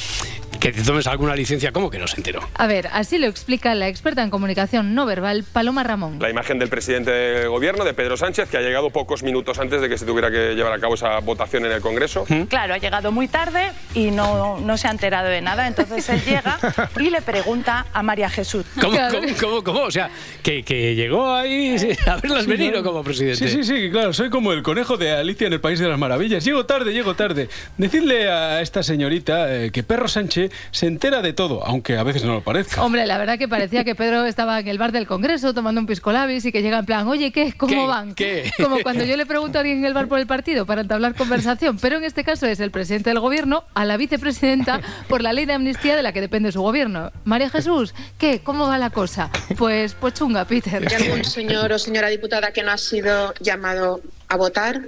que 0.61 0.73
te 0.73 0.83
tomes 0.83 1.07
alguna 1.07 1.37
licencia, 1.37 1.73
¿cómo 1.73 1.91
que 1.91 1.99
no 1.99 2.07
se 2.07 2.17
enteró? 2.17 2.41
A 2.55 2.67
ver, 2.67 2.89
así 2.93 3.19
lo 3.19 3.27
explica 3.27 3.75
la 3.75 3.89
experta 3.89 4.23
en 4.23 4.31
comunicación 4.31 4.95
no 4.95 5.07
verbal, 5.07 5.45
Paloma 5.45 5.83
Ramón. 5.83 6.19
La 6.21 6.31
imagen 6.31 6.59
del 6.59 6.69
presidente 6.69 7.11
del 7.11 7.49
gobierno, 7.49 7.85
de 7.85 7.95
Pedro 7.95 8.17
Sánchez, 8.17 8.49
que 8.49 8.57
ha 8.57 8.61
llegado 8.61 8.91
pocos 8.91 9.23
minutos 9.23 9.59
antes 9.59 9.81
de 9.81 9.89
que 9.89 9.99
se 9.99 10.07
tuviera 10.07 10.31
que 10.31 10.55
llevar 10.55 10.73
a 10.73 10.79
cabo 10.79 10.94
esa 10.95 11.19
votación 11.21 11.65
en 11.67 11.73
el 11.73 11.81
Congreso. 11.81 12.25
¿Mm? 12.29 12.43
Claro, 12.45 12.75
ha 12.75 12.79
llegado 12.79 13.13
muy 13.13 13.29
tarde 13.29 13.73
y 13.95 14.11
no, 14.11 14.59
no 14.61 14.77
se 14.77 14.89
ha 14.89 14.91
enterado 14.91 15.29
de 15.29 15.41
nada. 15.41 15.67
Entonces 15.67 16.09
él 16.09 16.23
llega 16.25 16.59
y 17.01 17.11
le 17.11 17.23
pregunta 17.23 17.87
a 17.93 18.03
María 18.03 18.29
Jesús. 18.29 18.65
¿Cómo, 18.81 18.97
cómo, 19.41 19.65
cómo, 19.65 19.81
O 19.83 19.91
sea, 19.91 20.11
que, 20.43 20.63
que 20.63 20.95
llegó 20.95 21.33
ahí 21.33 21.77
a 22.07 22.17
verlas 22.17 22.47
venir 22.47 22.77
o 22.77 22.83
como 22.83 23.03
presidente. 23.03 23.49
Sí, 23.49 23.63
sí, 23.63 23.65
sí, 23.65 23.91
claro. 23.91 24.13
Soy 24.13 24.31
como 24.31 24.53
el 24.53 24.63
conejo 24.63 24.97
de 24.97 25.13
Alicia 25.13 25.47
en 25.47 25.53
el 25.53 25.61
País 25.61 25.79
de 25.79 25.89
las 25.89 25.99
Maravillas. 25.99 26.45
Llego 26.45 26.67
tarde, 26.67 26.93
llego 26.93 27.15
tarde. 27.15 27.49
Decirle 27.79 28.31
a 28.31 28.61
esta 28.61 28.83
señorita 28.83 29.55
eh, 29.55 29.71
que 29.71 29.83
Perro 29.83 30.09
Sánchez 30.09 30.53
se 30.71 30.87
entera 30.87 31.23
de 31.23 31.33
todo, 31.33 31.65
aunque 31.67 31.97
a 31.97 32.03
veces 32.03 32.25
no 32.25 32.35
lo 32.35 32.41
parezca. 32.43 32.83
Hombre, 32.83 33.07
la 33.07 33.19
verdad 33.19 33.39
que 33.39 33.49
parecía 33.49 33.85
que 33.85 33.95
Pedro 33.95 34.25
estaba 34.25 34.61
en 34.61 34.69
el 34.69 34.79
bar 34.79 34.93
del 34.93 35.07
Congreso 35.07 35.55
tomando 35.55 35.81
un 35.81 35.87
pisco 35.87 36.13
labis 36.13 36.45
y 36.45 36.53
que 36.53 36.63
llega 36.63 36.79
en 36.79 36.87
plan, 36.87 37.07
oye, 37.09 37.33
¿qué? 37.33 37.53
¿Cómo 37.57 37.87
van? 37.87 38.15
¿Qué? 38.15 38.53
Como 38.57 38.81
cuando 38.83 39.05
yo 39.05 39.17
le 39.17 39.27
pregunto 39.27 39.59
a 39.59 39.61
alguien 39.61 39.79
en 39.79 39.85
el 39.85 39.95
bar 39.95 40.09
por 40.09 40.19
el 40.19 40.27
partido 40.27 40.67
para 40.67 40.84
entablar 40.85 41.15
conversación. 41.15 41.79
Pero 41.79 41.97
en 41.97 42.05
este 42.05 42.25
caso 42.25 42.47
es 42.47 42.61
el 42.61 42.71
presidente 42.71 43.11
del 43.11 43.21
gobierno 43.21 43.65
a 43.75 43.85
la 43.85 43.97
vicepresidenta 43.97 44.81
por 45.09 45.23
la 45.23 45.33
ley 45.33 45.47
de 45.47 45.55
amnistía 45.55 45.97
de 45.97 46.03
la 46.03 46.13
que 46.13 46.21
depende 46.21 46.53
su 46.53 46.63
gobierno. 46.63 47.11
María 47.25 47.51
Jesús, 47.51 47.95
¿qué? 48.19 48.41
¿Cómo 48.43 48.69
va 48.69 48.79
la 48.79 48.91
cosa? 48.91 49.31
Pues, 49.59 49.95
pues 49.95 50.15
chunga, 50.15 50.45
Peter. 50.45 50.87
¿Hay 50.87 51.03
algún 51.03 51.25
señor 51.25 51.73
o 51.73 51.79
señora 51.79 52.09
diputada 52.09 52.53
que 52.53 52.63
no 52.63 52.71
ha 52.71 52.79
sido 52.79 53.35
llamado 53.41 54.01
a 54.29 54.37
votar? 54.37 54.83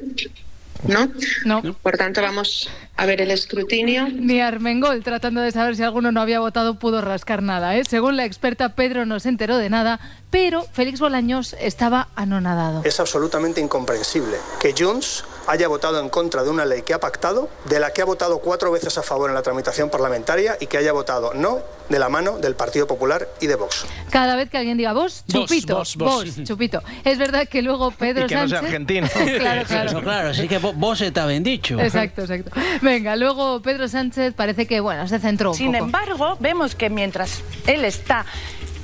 ¿no? 0.84 1.10
No. 1.44 1.74
Por 1.74 1.96
tanto, 1.96 2.22
vamos 2.22 2.68
a 2.96 3.06
ver 3.06 3.20
el 3.20 3.30
escrutinio. 3.30 4.08
Ni 4.08 4.40
Armengol, 4.40 5.02
tratando 5.02 5.40
de 5.40 5.52
saber 5.52 5.76
si 5.76 5.82
alguno 5.82 6.12
no 6.12 6.20
había 6.20 6.40
votado, 6.40 6.78
pudo 6.78 7.00
rascar 7.00 7.42
nada. 7.42 7.76
¿eh? 7.76 7.84
Según 7.84 8.16
la 8.16 8.24
experta, 8.24 8.74
Pedro 8.74 9.06
no 9.06 9.20
se 9.20 9.28
enteró 9.28 9.56
de 9.56 9.70
nada, 9.70 10.00
pero 10.30 10.62
Félix 10.72 11.00
Bolaños 11.00 11.56
estaba 11.60 12.08
anonadado. 12.14 12.82
Es 12.84 13.00
absolutamente 13.00 13.60
incomprensible 13.60 14.36
que 14.60 14.74
Junts 14.76 15.24
haya 15.46 15.68
votado 15.68 16.00
en 16.00 16.08
contra 16.08 16.42
de 16.42 16.50
una 16.50 16.64
ley 16.64 16.82
que 16.82 16.94
ha 16.94 17.00
pactado, 17.00 17.48
de 17.66 17.80
la 17.80 17.92
que 17.92 18.02
ha 18.02 18.04
votado 18.04 18.38
cuatro 18.38 18.70
veces 18.72 18.96
a 18.98 19.02
favor 19.02 19.28
en 19.30 19.34
la 19.34 19.42
tramitación 19.42 19.90
parlamentaria 19.90 20.56
y 20.60 20.66
que 20.66 20.78
haya 20.78 20.92
votado 20.92 21.32
no 21.34 21.60
de 21.88 21.98
la 22.00 22.08
mano 22.08 22.38
del 22.38 22.56
Partido 22.56 22.86
Popular 22.86 23.28
y 23.40 23.46
de 23.46 23.54
Vox. 23.54 23.86
Cada 24.10 24.34
vez 24.34 24.50
que 24.50 24.58
alguien 24.58 24.76
diga 24.76 24.92
vos, 24.92 25.24
chupito, 25.30 25.76
vos, 25.76 25.96
vos. 25.96 26.24
chupito. 26.44 26.82
Es 27.04 27.16
verdad 27.18 27.46
que 27.48 27.62
luego 27.62 27.90
Pedro 27.98 28.24
Y 28.24 28.28
que 28.28 28.34
no 28.34 28.48
sea 28.48 28.58
Sánchez... 28.60 28.64
argentino. 28.74 29.08
claro, 29.38 29.64
claro. 29.66 29.90
Eso, 29.90 30.00
claro, 30.02 30.28
así 30.30 30.48
que 30.48 30.60
vo- 30.60 30.72
vos 30.74 31.00
está 31.00 31.26
bien 31.26 31.44
dicho. 31.44 31.78
Exacto, 31.80 32.22
exacto. 32.22 32.50
Venga, 32.82 33.14
luego 33.16 33.62
Pedro 33.62 33.86
Sánchez 33.88 34.34
parece 34.34 34.66
que, 34.66 34.80
bueno, 34.80 35.06
se 35.06 35.18
centró 35.20 35.50
un 35.50 35.56
Sin 35.56 35.72
poco. 35.72 35.84
embargo, 35.84 36.36
vemos 36.40 36.74
que 36.74 36.90
mientras 36.90 37.40
él 37.66 37.84
está 37.84 38.26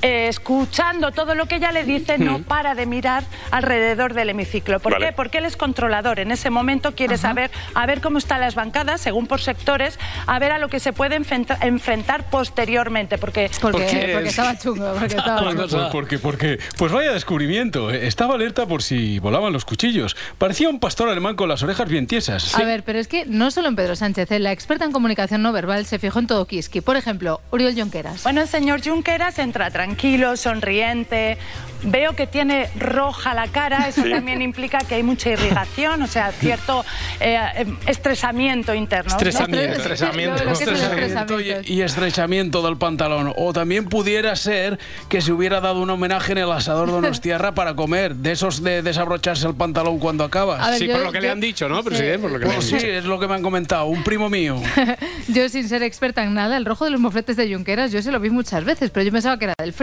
eh, 0.03 0.27
escuchando 0.27 1.11
todo 1.11 1.33
lo 1.33 1.47
que 1.47 1.55
ella 1.55 1.71
le 1.71 1.83
dice, 1.83 2.17
no 2.19 2.39
para 2.43 2.75
de 2.75 2.85
mirar 2.85 3.23
alrededor 3.51 4.13
del 4.13 4.29
hemiciclo. 4.29 4.79
¿Por 4.79 4.93
Vale. 4.93 5.07
qué? 5.07 5.13
Porque 5.13 5.39
él 5.39 5.45
es 5.45 5.57
controlador. 5.57 6.19
En 6.19 6.31
ese 6.31 6.49
momento 6.51 6.93
quiere 6.93 7.17
saber 7.17 7.49
a 7.73 7.85
ver 7.87 8.01
cómo 8.01 8.17
están 8.19 8.41
las 8.41 8.53
bancadas, 8.53 9.01
según 9.01 9.25
por 9.27 9.41
sectores, 9.41 9.97
a 10.27 10.37
ver 10.39 10.51
a 10.51 10.59
lo 10.59 10.69
que 10.69 10.79
se 10.79 10.93
puede 10.93 11.15
enfrenta- 11.15 11.57
enfrentar 11.61 12.29
posteriormente. 12.29 13.17
Porque, 13.17 13.49
Porque, 13.61 14.11
porque 14.13 14.29
estaba 14.29 14.57
chungo, 14.57 14.91
porque 14.99 15.15
estaba 15.15 15.39
chungo. 15.49 15.67
Pues 15.67 15.91
porque, 15.91 16.19
porque, 16.19 16.59
pues 16.77 16.91
vaya 16.91 17.11
descubrimiento. 17.13 17.89
Estaba 17.89 18.35
alerta 18.35 18.65
por 18.65 18.83
si 18.83 19.19
volaban 19.19 19.53
los 19.53 19.65
cuchillos. 19.65 20.15
Parecía 20.37 20.69
un 20.69 20.79
pastor 20.79 21.09
alemán 21.09 21.35
con 21.35 21.47
las 21.49 21.63
orejas 21.63 21.87
bien 21.89 22.07
tiesas. 22.07 22.53
A 22.55 22.63
ver, 22.63 22.83
pero 22.83 22.99
es 22.99 23.07
que 23.07 23.25
no 23.25 23.49
solo 23.51 23.69
en 23.69 23.75
Pedro 23.75 23.95
Sánchez, 23.95 24.31
¿eh? 24.31 24.39
la 24.39 24.51
experta 24.51 24.85
en 24.85 24.91
comunicación 24.91 25.41
no 25.41 25.51
verbal 25.53 25.85
se 25.85 25.99
fijó 25.99 26.19
en 26.19 26.27
todo 26.27 26.45
Kiski. 26.45 26.81
Por 26.81 26.97
ejemplo, 26.97 27.41
Uriol 27.51 27.73
Jonqueras. 27.75 28.23
Bueno, 28.23 28.41
el 28.41 28.47
señor 28.47 28.81
Junqueras 28.83 29.39
entra 29.39 29.69
tranquilo, 29.71 29.92
sonriente. 30.37 31.37
Veo 31.85 32.13
que 32.15 32.27
tiene 32.27 32.69
roja 32.79 33.33
la 33.33 33.49
cara, 33.49 33.89
eso 33.89 34.03
Sí. 34.03 34.09
también 34.09 34.41
implica 34.41 34.77
que 34.77 34.95
hay 34.95 35.03
mucha 35.03 35.31
irrigación, 35.31 36.01
o 36.01 36.07
sea, 36.07 36.31
cierto 36.31 36.85
eh, 37.19 37.37
eh, 37.57 37.65
estresamiento 37.87 38.73
interno. 38.73 39.09
¿no? 39.09 39.17
Estresamiento. 39.17 39.75
Estresamiento. 39.75 40.43
Estresamiento 40.53 41.41
y, 41.41 41.53
y 41.73 41.81
estrechamiento 41.81 42.61
del 42.65 42.77
pantalón. 42.77 43.33
O 43.35 43.51
también 43.51 43.83
pudiera 43.89 44.33
ser 44.37 44.79
que 45.09 45.19
se 45.19 45.33
hubiera 45.33 45.59
dado 45.59 45.81
un 45.81 45.89
homenaje 45.89 46.31
en 46.31 46.37
el 46.37 46.51
asador 46.53 46.85
de 46.87 46.93
Donostiarra 46.93 47.53
para 47.53 47.75
comer, 47.75 48.15
de 48.15 48.31
esos 48.31 48.63
de 48.63 48.81
desabrocharse 48.81 49.45
el 49.45 49.55
pantalón 49.55 49.99
cuando 49.99 50.23
acabas. 50.23 50.65
Ver, 50.69 50.79
Sí, 50.79 50.87
yo- 50.87 50.93
por 50.95 51.03
lo 51.07 51.11
que 51.11 51.19
le 51.19 51.27
yo- 51.27 51.33
han 51.33 51.41
dicho, 51.41 51.67
¿no, 51.67 51.83
sí. 51.83 51.89
Por 52.21 52.31
lo 52.31 52.39
que 52.39 52.45
le 52.45 52.51
han 52.51 52.55
Pues 52.55 52.65
sí, 52.65 52.75
dicho. 52.75 52.87
es 52.87 53.03
lo 53.03 53.19
que 53.19 53.27
me 53.27 53.33
han 53.35 53.41
comentado. 53.41 53.87
Un 53.87 54.05
primo 54.05 54.29
mío. 54.29 54.55
Yo, 55.27 55.49
sin 55.49 55.67
ser 55.67 55.83
experta 55.83 56.23
en 56.23 56.33
nada, 56.33 56.55
el 56.55 56.63
rojo 56.65 56.85
de 56.85 56.91
los 56.91 56.99
mofletes 57.01 57.35
de 57.35 57.53
Junqueras, 57.53 57.91
yo 57.91 58.01
se 58.01 58.11
lo 58.11 58.19
vi 58.19 58.29
muchas 58.29 58.63
veces, 58.65 58.89
pero 58.89 59.05
yo 59.05 59.11
pensaba 59.11 59.37
que 59.39 59.45
era 59.45 59.53
del 59.57 59.71
frío. 59.73 59.82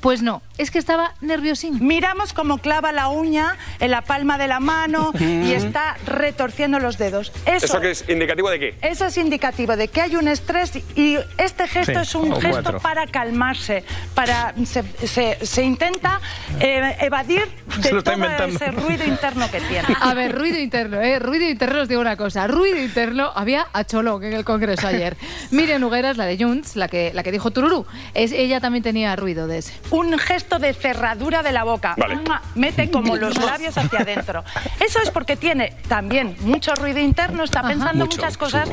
Pues 0.00 0.22
no, 0.22 0.42
es 0.58 0.70
que 0.70 0.78
estaba 0.78 1.14
nerviosín. 1.20 1.78
Miramos 1.86 2.32
cómo 2.32 2.58
clava 2.58 2.92
la 2.92 3.08
uña 3.08 3.56
en 3.80 3.90
la 3.90 4.02
palma 4.02 4.38
de 4.38 4.48
la 4.48 4.60
mano 4.60 5.12
y 5.18 5.52
está 5.52 5.96
retorciendo 6.06 6.78
los 6.78 6.98
dedos. 6.98 7.32
Eso, 7.46 7.66
¿Eso 7.66 7.80
qué 7.80 7.90
es 7.92 8.04
indicativo 8.08 8.50
de 8.50 8.58
qué? 8.58 8.74
eso 8.82 9.06
es 9.06 9.16
indicativo 9.16 9.76
de 9.76 9.88
que 9.88 10.00
hay 10.00 10.16
un 10.16 10.28
estrés 10.28 10.72
y 10.96 11.16
este 11.38 11.66
gesto 11.68 11.92
Sí, 11.94 12.00
es 12.00 12.14
un 12.14 12.32
gesto 12.40 12.62
cuatro. 12.62 12.80
para 12.80 13.06
calmarse, 13.06 13.84
para 14.14 14.54
se, 14.64 14.82
se- 15.06 15.38
se 15.44 15.62
intenta 15.62 16.20
eh, 16.60 16.96
evadir 17.00 17.42
de 17.82 17.90
todo 18.02 18.14
inventando. 18.14 18.56
ese 18.56 18.70
ruido 18.72 19.04
interno 19.04 19.50
que 19.50 19.60
tiene. 19.60 19.88
A 20.00 20.14
ver, 20.14 20.36
ruido 20.36 20.58
interno, 20.58 21.00
¿eh? 21.00 21.18
Ruido 21.18 21.48
interno, 21.48 21.80
os 21.82 21.88
digo 21.88 22.00
una 22.00 22.16
cosa. 22.16 22.46
Ruido 22.46 22.78
interno 22.78 23.30
había 23.34 23.66
a 23.72 23.84
Cholón 23.84 24.24
en 24.24 24.32
el 24.32 24.44
Congreso 24.44 24.86
ayer. 24.88 25.16
Miriam 25.50 25.82
Hugueras, 25.84 26.16
la 26.16 26.24
de 26.26 26.36
Junts, 26.42 26.76
la 26.76 26.88
que, 26.88 27.12
la 27.14 27.22
que 27.22 27.30
dijo 27.32 27.50
Tururú, 27.50 27.86
es, 28.14 28.32
ella 28.32 28.60
también 28.60 28.82
tenía 28.82 29.14
ruido 29.16 29.37
de 29.46 29.58
ese. 29.58 29.74
un 29.90 30.18
gesto 30.18 30.58
de 30.58 30.74
cerradura 30.74 31.42
de 31.42 31.52
la 31.52 31.64
boca. 31.64 31.94
Vale. 31.96 32.18
Mete 32.54 32.90
como 32.90 33.16
los 33.16 33.36
labios 33.44 33.76
hacia 33.76 34.00
adentro. 34.00 34.44
Eso 34.84 35.00
es 35.02 35.10
porque 35.10 35.36
tiene 35.36 35.74
también 35.88 36.36
mucho 36.40 36.74
ruido 36.74 36.98
interno, 36.98 37.44
está 37.44 37.62
pensando 37.62 38.04
Mucho. 38.04 38.16
muchas 38.16 38.36
cosas 38.36 38.68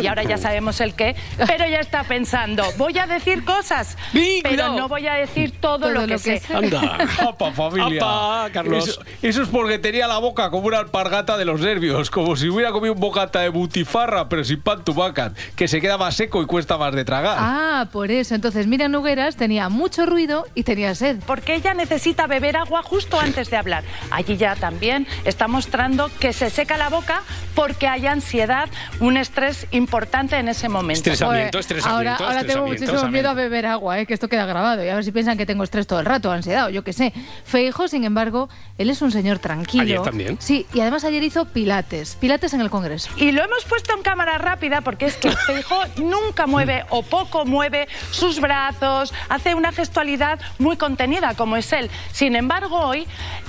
y 0.00 0.06
ahora 0.06 0.22
ya 0.22 0.38
sabemos 0.38 0.80
el 0.80 0.94
qué, 0.94 1.16
pero 1.46 1.66
ya 1.66 1.80
está 1.80 2.04
pensando, 2.04 2.64
voy 2.76 2.98
a 2.98 3.06
decir 3.06 3.44
cosas, 3.44 3.96
pero 4.42 4.74
no 4.74 4.88
voy 4.88 5.06
a 5.06 5.14
decir 5.14 5.52
todo, 5.60 5.90
lo 5.90 6.06
que 6.06 6.18
sé. 6.18 6.42
Anda, 6.52 6.98
apa, 7.28 7.52
familia. 7.52 8.02
Apa, 8.02 8.50
Carlos. 8.52 8.88
Eso, 8.88 9.00
eso 9.22 9.42
es 9.42 9.48
porque 9.48 9.78
tenía 9.78 10.06
la 10.06 10.18
boca 10.18 10.50
como 10.50 10.66
una 10.66 10.78
alpargata 10.78 11.36
de 11.36 11.44
los 11.44 11.60
nervios, 11.60 12.10
como 12.10 12.36
si 12.36 12.48
hubiera 12.48 12.72
comido 12.72 12.94
un 12.94 13.00
bocata 13.00 13.40
de 13.40 13.48
butifarra, 13.48 14.28
pero 14.28 14.44
sin 14.44 14.60
pan 14.60 14.84
tubacat, 14.84 15.36
que 15.56 15.68
se 15.68 15.80
queda 15.80 15.96
más 15.98 16.14
seco 16.16 16.42
y 16.42 16.46
cuesta 16.46 16.76
más 16.78 16.94
de 16.94 17.04
tragar. 17.04 17.36
Ah, 17.38 17.88
por 17.92 18.10
eso. 18.10 18.34
Entonces 18.34 18.66
Miriam 18.66 18.94
Hugueras 18.94 19.36
tenía 19.36 19.68
mucho 19.68 20.06
ruido 20.10 20.46
y 20.54 20.64
tenía 20.64 20.94
sed. 20.94 21.18
Porque 21.26 21.54
ella 21.54 21.72
necesita 21.72 22.26
beber 22.26 22.56
agua 22.56 22.82
justo 22.82 23.18
antes 23.18 23.48
de 23.50 23.56
hablar. 23.56 23.84
Allí 24.10 24.36
ya 24.36 24.56
también 24.56 25.06
está 25.24 25.48
mostrando 25.48 26.10
que 26.20 26.32
se 26.32 26.50
seca 26.50 26.76
la 26.76 26.90
boca 26.90 27.22
porque 27.54 27.88
hay 27.88 28.06
ansiedad, 28.06 28.68
un 29.00 29.16
estrés 29.16 29.66
importante 29.70 30.36
en 30.36 30.48
ese 30.48 30.68
momento. 30.68 31.10
Estresamiento, 31.10 31.58
Joder, 31.58 31.60
estresamiento, 31.60 31.96
Ahora, 31.96 32.12
ahora 32.16 32.40
tengo 32.40 32.66
estresamiento, 32.66 32.92
muchísimo 32.92 33.10
miedo 33.10 33.28
a 33.30 33.34
beber 33.34 33.66
agua, 33.66 34.00
¿eh? 34.00 34.06
que 34.06 34.14
esto 34.14 34.28
queda 34.28 34.46
grabado. 34.46 34.84
Y 34.84 34.88
a 34.88 34.94
ver 34.94 35.04
si 35.04 35.12
piensan 35.12 35.38
que 35.38 35.46
tengo 35.46 35.64
estrés 35.64 35.86
todo 35.86 36.00
el 36.00 36.06
rato, 36.06 36.30
ansiedad 36.30 36.66
o 36.66 36.70
yo 36.70 36.84
qué 36.84 36.92
sé. 36.92 37.12
Feijo, 37.44 37.88
sin 37.88 38.04
embargo, 38.04 38.48
él 38.78 38.90
es 38.90 39.00
un 39.02 39.12
señor 39.12 39.38
tranquilo. 39.38 39.84
Ayer 39.84 40.02
también. 40.02 40.36
Sí, 40.40 40.66
y 40.74 40.80
además 40.80 41.04
ayer 41.04 41.22
hizo 41.22 41.44
pilates. 41.46 42.16
Pilates 42.16 42.52
en 42.54 42.60
el 42.60 42.70
Congreso. 42.70 43.10
Y 43.16 43.32
lo 43.32 43.42
hemos 43.44 43.64
puesto 43.64 43.94
en 43.94 44.02
cámara 44.02 44.38
rápida 44.38 44.80
porque 44.80 45.06
es 45.06 45.16
que 45.16 45.30
Feijóo 45.46 45.84
nunca 45.96 46.46
mueve 46.46 46.84
o 46.90 47.02
poco 47.02 47.44
mueve 47.44 47.88
sus 48.10 48.40
brazos, 48.40 49.12
hace 49.28 49.54
una 49.54 49.72
gestualidad 49.90 50.38
muy 50.58 50.76
contenida 50.76 51.34
como 51.34 51.56
es 51.56 51.72
él. 51.72 51.90
Sin 52.12 52.36
embargo, 52.36 52.78
hoy 52.78 53.06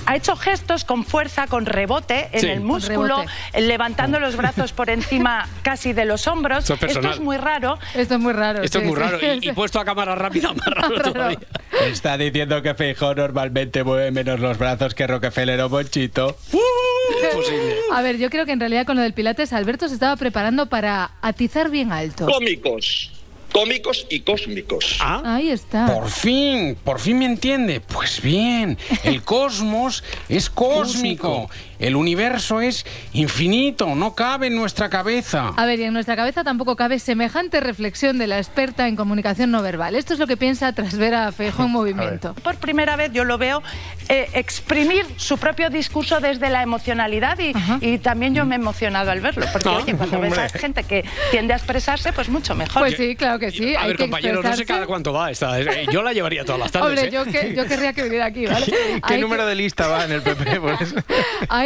ha 0.08 0.16
hecho 0.16 0.36
gestos 0.36 0.84
con 0.86 1.06
fuerza, 1.06 1.46
con 1.46 1.68
rebote 1.68 2.30
en 2.34 2.40
Sí. 2.42 2.48
el 2.48 2.62
músculo, 2.62 3.24
levantando 3.54 4.20
los 4.20 4.36
brazos 4.36 4.74
por 4.74 4.90
encima 4.90 5.48
casi 5.62 5.94
de 5.94 6.06
los 6.06 6.26
hombros. 6.28 6.68
Esto 6.68 7.10
es 7.12 7.20
muy 7.20 7.38
raro. 7.38 7.78
Esto 7.94 8.16
es 8.16 8.20
muy 8.20 8.34
raro. 8.34 8.64
Esto 8.64 8.80
es 8.80 8.86
muy 8.86 8.96
sí. 8.96 9.00
raro. 9.00 9.18
Y, 9.22 9.50
y 9.50 9.52
puesto 9.52 9.80
a 9.80 9.86
cámara 9.86 10.16
rápida, 10.16 10.52
más 10.54 10.66
raro 10.66 11.00
todavía. 11.02 11.38
Está 11.86 12.18
diciendo 12.18 12.60
que 12.64 12.74
Feijó 12.74 13.14
normalmente 13.14 13.84
mueve 13.84 14.10
menos 14.12 14.40
los 14.40 14.58
brazos 14.58 14.96
que 14.96 15.06
Rockefeller 15.06 15.62
o 15.62 15.70
Monchito. 15.70 16.38
A 17.94 18.02
ver, 18.02 18.18
yo 18.18 18.30
creo 18.32 18.48
que 18.48 18.52
en 18.54 18.60
realidad 18.60 18.86
con 18.88 18.96
lo 18.96 19.04
del 19.04 19.14
pilates 19.14 19.54
Alberto 19.54 19.88
se 19.88 19.94
estaba 19.94 20.16
preparando 20.16 20.66
para 20.68 21.12
atizar 21.22 21.70
bien 21.70 21.92
alto. 21.92 22.26
Cómicos. 22.26 23.12
Cómicos 23.52 24.08
y 24.10 24.22
cósmicos. 24.22 24.98
Ahí 25.02 25.50
está. 25.50 25.86
Por 25.88 26.10
fin, 26.10 26.78
por 26.84 27.00
fin 27.00 27.20
me 27.20 27.26
entiende. 27.26 27.82
Pues 27.82 28.22
bien, 28.22 28.78
el 29.04 29.22
cosmos 29.24 30.04
es 30.30 30.50
cósmico. 30.50 31.50
El 31.82 31.96
universo 31.96 32.62
es 32.62 32.86
infinito, 33.14 33.96
no 33.96 34.16
cabe 34.16 34.48
en 34.48 34.56
nuestra 34.56 34.90
cabeza. 34.90 35.50
A 35.58 35.66
ver, 35.66 35.80
y 35.80 35.84
en 35.84 35.94
nuestra 35.94 36.16
cabeza 36.16 36.44
tampoco 36.44 36.76
cabe 36.76 37.00
semejante 37.00 37.60
reflexión 37.60 38.18
de 38.18 38.28
la 38.28 38.38
experta 38.38 38.88
en 38.88 38.96
comunicación 38.96 39.52
no 39.52 39.62
verbal. 39.62 39.96
Esto 39.96 40.14
es 40.14 40.20
lo 40.20 40.28
que 40.28 40.38
piensa 40.38 40.72
tras 40.74 40.96
ver 40.98 41.16
a 41.16 41.32
Feijóo 41.32 41.66
en 41.66 41.72
movimiento. 41.82 42.34
Por 42.36 42.56
primera 42.58 42.96
vez 42.96 43.12
yo 43.14 43.24
lo 43.24 43.38
veo 43.38 43.62
eh, 44.10 44.30
exprimir 44.34 45.06
su 45.18 45.38
propio 45.38 45.70
discurso 45.70 46.20
desde 46.20 46.50
la 46.50 46.62
emocionalidad 46.64 47.38
y, 47.40 47.54
y 47.82 47.98
también 47.98 48.36
yo 48.36 48.46
me 48.46 48.56
he 48.56 48.60
emocionado 48.60 49.12
al 49.12 49.22
verlo. 49.22 49.46
Porque, 49.52 49.70
Ah, 49.70 49.78
oye, 49.78 49.96
cuando 49.96 50.20
ves 50.20 50.38
a 50.38 50.50
gente 50.50 50.84
que 50.84 51.04
tiende 51.32 51.54
a 51.54 51.58
expresarse, 51.58 52.14
pues 52.14 52.30
mucho 52.30 52.54
mejor. 52.56 52.82
Pues 52.84 52.96
sí, 52.98 53.16
claro 53.16 53.40
que 53.40 53.52
sí. 53.52 53.76
A 53.76 53.82
hay 53.82 53.88
ver, 53.88 53.98
que 53.98 54.04
compañeros, 54.04 54.44
no 54.44 54.56
sé 54.56 54.66
cada 54.66 54.86
cuánto 54.86 55.14
va 55.14 55.32
esta. 55.32 55.60
eh, 55.60 55.86
Yo 55.92 56.02
la 56.04 56.14
llevaría 56.14 56.44
todas 56.46 56.60
las 56.60 56.72
tardes. 56.74 56.90
Hombre, 56.90 57.08
¿eh? 57.08 57.12
yo, 57.12 57.24
que- 57.26 57.56
yo 57.56 57.66
querría 57.68 57.94
que 57.94 58.04
viniera 58.04 58.26
aquí, 58.26 58.46
¿vale? 58.46 58.66
¿Qué 59.08 59.14
Hay 59.14 59.22
número 59.22 59.46
de 59.46 59.56
lista 59.56 59.88
va 59.88 60.06
en 60.06 60.12
el 60.12 60.22
PP? 60.22 60.60
Por 60.60 60.74
eso? 60.82 60.96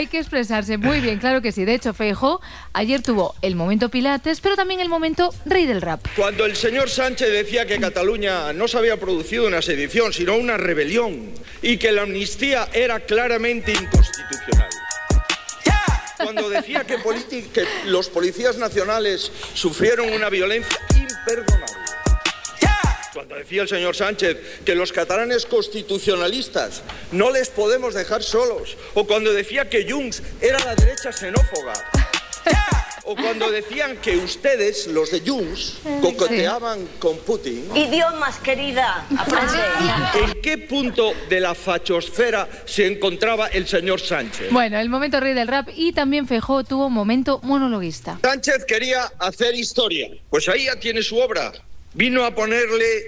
Hay 0.05 0.09
que 0.09 0.19
expresarse 0.19 0.77
muy 0.77 0.99
bien, 0.99 1.17
claro 1.17 1.41
que 1.41 1.51
sí. 1.51 1.65
De 1.65 1.73
hecho, 1.73 1.91
Feijóo 1.91 2.39
ayer 2.73 3.01
tuvo 3.01 3.33
el 3.41 3.55
momento 3.55 3.89
Pilates, 3.89 4.39
pero 4.39 4.55
también 4.55 4.79
el 4.79 4.87
momento 4.87 5.33
rey 5.47 5.65
del 5.65 5.81
rap. 5.81 6.05
Cuando 6.15 6.45
el 6.45 6.55
señor 6.55 6.91
Sánchez 6.91 7.31
decía 7.31 7.65
que 7.65 7.79
Cataluña 7.79 8.53
no 8.53 8.67
se 8.67 8.77
había 8.77 8.99
producido 8.99 9.47
una 9.47 9.63
sedición, 9.63 10.13
sino 10.13 10.37
una 10.37 10.57
rebelión, 10.57 11.31
y 11.63 11.77
que 11.77 11.91
la 11.91 12.03
amnistía 12.03 12.67
era 12.71 12.99
claramente 12.99 13.71
inconstitucional. 13.71 14.69
Cuando 16.17 16.49
decía 16.51 16.83
que, 16.83 16.97
que 17.51 17.65
los 17.87 18.07
policías 18.09 18.59
nacionales 18.59 19.31
sufrieron 19.55 20.13
una 20.13 20.29
violencia 20.29 20.77
imperdonable. 20.95 21.74
Cuando 23.25 23.43
decía 23.43 23.63
el 23.63 23.67
señor 23.67 23.95
Sánchez 23.95 24.37
que 24.63 24.75
los 24.75 24.91
catalanes 24.91 25.47
constitucionalistas 25.47 26.83
no 27.11 27.31
les 27.31 27.49
podemos 27.49 27.95
dejar 27.95 28.21
solos. 28.21 28.77
O 28.93 29.07
cuando 29.07 29.33
decía 29.33 29.67
que 29.67 29.89
Junts 29.89 30.21
era 30.41 30.59
la 30.59 30.75
derecha 30.75 31.11
xenófoba. 31.11 31.73
O 33.05 33.15
cuando 33.15 33.49
decían 33.49 33.97
que 33.97 34.17
ustedes, 34.17 34.85
los 34.85 35.09
de 35.09 35.21
Junts, 35.21 35.77
cocoteaban 36.01 36.87
con 36.99 37.17
Putin. 37.17 37.65
Idiomas, 37.75 38.37
querida. 38.37 39.07
¿En 40.23 40.41
qué 40.41 40.59
punto 40.59 41.13
de 41.27 41.39
la 41.39 41.55
fachosfera 41.55 42.47
se 42.65 42.85
encontraba 42.85 43.47
el 43.47 43.67
señor 43.67 44.01
Sánchez? 44.01 44.51
Bueno, 44.51 44.79
el 44.79 44.89
momento 44.89 45.19
rey 45.19 45.33
del 45.33 45.47
rap 45.47 45.69
y 45.73 45.93
también 45.93 46.27
Feijó 46.27 46.63
tuvo 46.63 46.91
momento 46.91 47.39
monologuista. 47.41 48.19
Sánchez 48.21 48.65
quería 48.65 49.05
hacer 49.17 49.55
historia. 49.55 50.09
Pues 50.29 50.47
ahí 50.47 50.65
ya 50.65 50.75
tiene 50.79 51.01
su 51.01 51.17
obra. 51.17 51.51
Vino 51.95 52.25
a 52.25 52.35
ponerle 52.35 53.03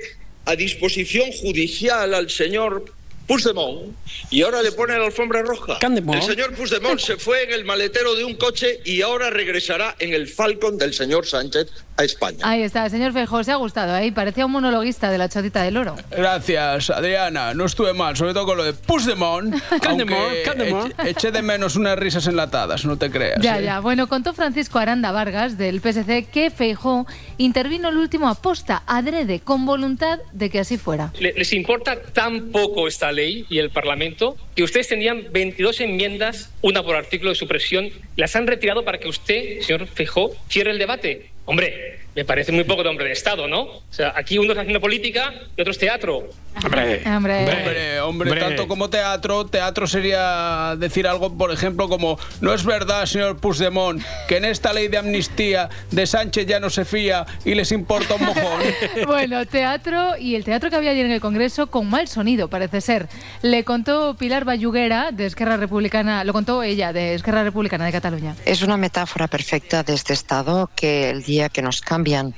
a 0.45 0.55
disposición 0.55 1.29
judicial 1.31 2.13
al 2.13 2.29
señor 2.29 2.85
Puigdemont 3.27 3.93
y 4.31 4.41
ahora 4.41 4.61
le 4.61 4.71
pone 4.71 4.97
la 4.97 5.05
alfombra 5.05 5.41
roja. 5.41 5.77
El 5.81 6.21
señor 6.23 6.53
Puigdemont 6.55 6.97
se 6.97 7.17
fue 7.17 7.43
en 7.43 7.51
el 7.51 7.65
maletero 7.65 8.15
de 8.15 8.23
un 8.23 8.35
coche 8.35 8.79
y 8.85 9.01
ahora 9.01 9.29
regresará 9.29 9.95
en 9.99 10.13
el 10.13 10.27
Falcon 10.29 10.77
del 10.77 10.93
señor 10.93 11.25
Sánchez 11.27 11.67
a 11.97 12.03
España. 12.03 12.37
Ahí 12.43 12.61
está, 12.61 12.89
señor 12.89 13.11
Feijó, 13.13 13.43
se 13.43 13.51
ha 13.51 13.55
gustado, 13.55 13.93
ahí 13.93 14.11
parecía 14.11 14.45
un 14.45 14.51
monologuista 14.51 15.09
de 15.11 15.17
la 15.17 15.29
chotita 15.29 15.63
del 15.63 15.77
oro. 15.77 15.95
Gracias, 16.11 16.89
Adriana. 16.91 17.53
No 17.53 17.65
estuve 17.65 17.93
mal, 17.93 18.15
sobre 18.15 18.33
todo 18.33 18.45
con 18.45 18.57
lo 18.57 18.63
de 18.63 18.73
Puigdemont. 18.73 19.55
aunque 19.87 20.43
eche- 20.45 20.93
Eché 21.09 21.31
de 21.31 21.41
menos 21.41 21.75
unas 21.75 21.97
risas 21.97 22.27
enlatadas, 22.27 22.85
no 22.85 22.97
te 22.97 23.09
creas. 23.09 23.41
Ya, 23.41 23.59
¿eh? 23.59 23.63
ya. 23.63 23.79
Bueno, 23.79 24.07
contó 24.07 24.33
Francisco 24.33 24.77
Aranda 24.79 25.11
Vargas 25.11 25.57
del 25.57 25.81
PSC 25.81 26.27
que 26.31 26.51
Feijó 26.51 27.07
intervino 27.37 27.89
el 27.89 27.97
último 27.97 28.29
aposta, 28.29 28.83
adrede, 28.85 29.39
con 29.39 29.65
voluntad 29.65 30.19
de 30.33 30.49
que 30.49 30.59
así 30.59 30.77
fuera. 30.77 31.11
Le- 31.19 31.33
Les 31.33 31.51
importa 31.53 31.99
tan 32.13 32.49
poco 32.51 32.87
esta 32.87 33.11
ley 33.11 33.45
y 33.49 33.57
el 33.57 33.69
Parlamento 33.71 34.37
que 34.55 34.63
ustedes 34.63 34.87
tenían 34.87 35.23
22 35.31 35.81
enmiendas, 35.81 36.51
una 36.61 36.83
por 36.83 36.95
artículo 36.95 37.29
de 37.31 37.35
supresión, 37.35 37.89
las 38.15 38.35
han 38.35 38.45
retirado 38.47 38.83
para 38.85 38.99
que 38.99 39.07
usted, 39.07 39.61
señor 39.61 39.87
Feijóo, 39.87 40.35
cierre 40.49 40.71
el 40.71 40.77
debate. 40.79 41.31
Hombre, 41.47 41.97
me 42.17 42.25
parece 42.25 42.51
muy 42.51 42.63
poco 42.63 42.81
de 42.81 42.89
hombre 42.89 43.05
de 43.05 43.11
Estado, 43.11 43.47
¿no? 43.47 43.61
O 43.61 43.83
sea, 43.91 44.11
aquí 44.15 44.39
uno 44.39 44.49
está 44.49 44.61
haciendo 44.61 44.81
política 44.81 45.35
y 45.55 45.61
otro 45.61 45.69
es 45.69 45.77
teatro. 45.77 46.27
Hombre, 46.65 47.03
Hombre. 47.05 47.39
Hombre, 47.45 48.01
hombre, 48.01 48.31
Hombre. 48.31 48.39
tanto 48.39 48.67
como 48.67 48.89
teatro, 48.89 49.45
teatro 49.45 49.85
sería 49.85 50.75
decir 50.79 51.07
algo, 51.07 51.37
por 51.37 51.51
ejemplo, 51.51 51.87
como 51.87 52.17
no 52.41 52.55
es 52.55 52.65
verdad, 52.65 53.05
señor 53.05 53.37
Puigdemont, 53.37 54.01
que 54.27 54.37
en 54.37 54.45
esta 54.45 54.73
ley 54.73 54.87
de 54.87 54.97
amnistía 54.97 55.69
de 55.91 56.07
Sánchez 56.07 56.47
ya 56.47 56.59
no 56.59 56.71
se 56.71 56.85
fía 56.85 57.27
y 57.45 57.53
les 57.53 57.71
importa 57.71 58.15
un 58.15 58.25
mojón. 58.25 58.43
Bueno, 59.05 59.45
teatro 59.45 60.17
y 60.17 60.33
el 60.33 60.43
teatro 60.43 60.71
que 60.71 60.75
había 60.75 60.91
ayer 60.91 61.05
en 61.05 61.11
el 61.11 61.21
Congreso 61.21 61.67
con 61.67 61.87
mal 61.87 62.07
sonido, 62.07 62.47
parece 62.49 62.81
ser. 62.81 63.07
Le 63.43 63.63
contó 63.63 64.15
Pilar 64.15 64.43
Bayuguera 64.43 65.11
de 65.11 65.27
Esquerra 65.27 65.57
Republicana, 65.57 66.23
lo 66.23 66.33
contó 66.33 66.63
ella 66.63 66.93
de 66.93 67.13
Esquerra 67.13 67.43
Republicana 67.43 67.85
de 67.85 67.91
Cataluña. 67.91 68.35
Es 68.45 68.63
una 68.63 68.77
metáfora 68.77 69.27
perfecta 69.27 69.83
de 69.83 69.93
este 69.93 70.13
estado 70.13 70.71
que 70.75 71.11
el 71.11 71.21
día 71.21 71.49
que 71.49 71.61
nos 71.61 71.81
cambian 72.07 72.33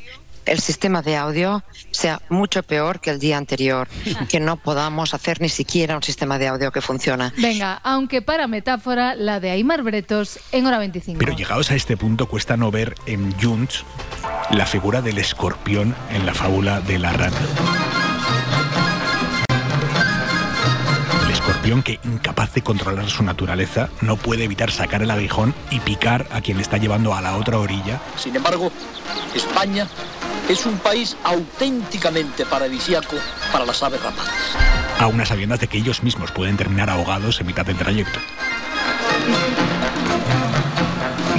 el 0.45 0.59
sistema 0.59 1.03
de 1.03 1.15
audio 1.15 1.63
sea 1.91 2.21
mucho 2.29 2.63
peor 2.63 2.99
que 2.99 3.11
el 3.11 3.19
día 3.19 3.37
anterior, 3.37 3.87
que 4.29 4.39
no 4.39 4.57
podamos 4.57 5.13
hacer 5.13 5.41
ni 5.41 5.49
siquiera 5.49 5.95
un 5.95 6.01
sistema 6.01 6.39
de 6.39 6.47
audio 6.47 6.71
que 6.71 6.81
funciona. 6.81 7.31
Venga, 7.37 7.79
aunque 7.83 8.23
para 8.23 8.47
metáfora, 8.47 9.13
la 9.13 9.39
de 9.39 9.51
Aymar 9.51 9.83
Bretos 9.83 10.39
en 10.51 10.65
hora 10.65 10.79
25. 10.79 11.19
Pero 11.19 11.35
llegados 11.35 11.69
a 11.69 11.75
este 11.75 11.97
punto 11.97 12.27
cuesta 12.27 12.57
no 12.57 12.71
ver 12.71 12.95
en 13.05 13.31
Junts 13.39 13.85
la 14.49 14.65
figura 14.65 15.03
del 15.03 15.19
escorpión 15.19 15.95
en 16.11 16.25
la 16.25 16.33
fábula 16.33 16.81
de 16.81 16.97
la 16.97 17.13
rana. 17.13 17.37
Escorpión 21.69 21.83
que, 21.83 21.99
incapaz 22.07 22.53
de 22.53 22.61
controlar 22.61 23.09
su 23.09 23.23
naturaleza, 23.23 23.89
no 24.01 24.17
puede 24.17 24.43
evitar 24.43 24.71
sacar 24.71 25.03
el 25.03 25.11
aguijón 25.11 25.53
y 25.69 25.79
picar 25.79 26.25
a 26.31 26.41
quien 26.41 26.57
le 26.57 26.63
está 26.63 26.77
llevando 26.77 27.13
a 27.13 27.21
la 27.21 27.37
otra 27.37 27.59
orilla 27.59 28.01
Sin 28.17 28.35
embargo, 28.35 28.71
España 29.35 29.87
es 30.47 30.65
un 30.65 30.77
país 30.79 31.15
auténticamente 31.23 32.45
paradisíaco 32.45 33.15
para 33.51 33.65
las 33.65 33.83
aves 33.83 34.01
rapaces. 34.01 34.33
a 34.97 35.07
unas 35.07 35.27
sabiendas 35.27 35.59
de 35.59 35.67
que 35.67 35.77
ellos 35.77 36.03
mismos 36.03 36.31
pueden 36.31 36.57
terminar 36.57 36.89
ahogados 36.89 37.39
en 37.39 37.47
mitad 37.47 37.65
del 37.65 37.77
trayecto. 37.77 38.19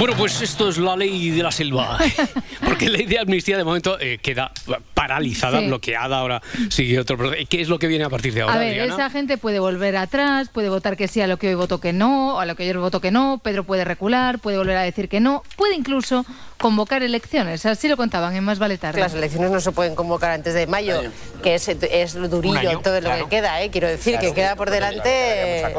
Bueno, 0.01 0.15
pues 0.17 0.41
esto 0.41 0.67
es 0.67 0.79
la 0.79 0.95
ley 0.95 1.29
de 1.29 1.43
la 1.43 1.51
selva. 1.51 1.99
Porque 2.65 2.89
la 2.89 2.97
ley 2.97 3.05
de 3.05 3.19
amnistía 3.19 3.55
de 3.55 3.63
momento 3.63 3.99
eh, 3.99 4.17
queda 4.19 4.51
paralizada, 4.95 5.59
Sí. 5.59 5.67
bloqueada. 5.67 6.17
Ahora 6.17 6.41
sigue 6.71 6.99
otro 6.99 7.17
proceso. 7.17 7.45
¿Qué 7.47 7.61
es 7.61 7.69
lo 7.69 7.77
que 7.77 7.85
viene 7.85 8.05
a 8.05 8.09
partir 8.09 8.33
de 8.33 8.41
ahora? 8.41 8.55
A 8.55 8.57
ver, 8.57 8.69
Adriana? 8.69 8.93
esa 8.95 9.09
gente 9.11 9.37
puede 9.37 9.59
volver 9.59 9.95
atrás, 9.97 10.49
puede 10.49 10.69
votar 10.69 10.97
que 10.97 11.07
sí 11.07 11.21
a 11.21 11.27
lo 11.27 11.37
que 11.37 11.49
hoy 11.49 11.53
votó 11.53 11.79
que 11.79 11.93
no, 11.93 12.37
o 12.37 12.39
a 12.39 12.47
lo 12.47 12.55
que 12.55 12.63
ayer 12.63 12.79
votó 12.79 12.99
que 12.99 13.11
no, 13.11 13.39
Pedro 13.43 13.63
puede 13.63 13.85
recular, 13.85 14.39
puede 14.39 14.57
volver 14.57 14.77
a 14.77 14.81
decir 14.81 15.07
que 15.07 15.19
no, 15.19 15.43
puede 15.55 15.75
incluso 15.75 16.25
convocar 16.57 17.01
elecciones, 17.03 17.65
así 17.65 17.87
lo 17.87 17.97
contaban 17.97 18.35
en 18.35 18.43
Más 18.43 18.59
Vale 18.59 18.77
Tarde. 18.77 18.99
Las 19.01 19.13
elecciones 19.15 19.51
no 19.51 19.59
se 19.59 19.71
pueden 19.71 19.95
convocar 19.95 20.31
antes 20.31 20.53
de 20.53 20.67
mayo, 20.67 21.01
que 21.43 21.55
es, 21.55 21.67
es 21.67 22.13
durillo 22.13 22.57
año, 22.59 22.79
todo 22.81 22.95
lo 23.01 23.07
claro. 23.07 23.25
que 23.25 23.35
queda, 23.35 23.61
¿eh? 23.63 23.69
quiero 23.71 23.87
decir, 23.87 24.13
Claro. 24.13 24.27
que 24.27 24.33
queda 24.33 24.55
por 24.55 24.69
delante... 24.69 25.65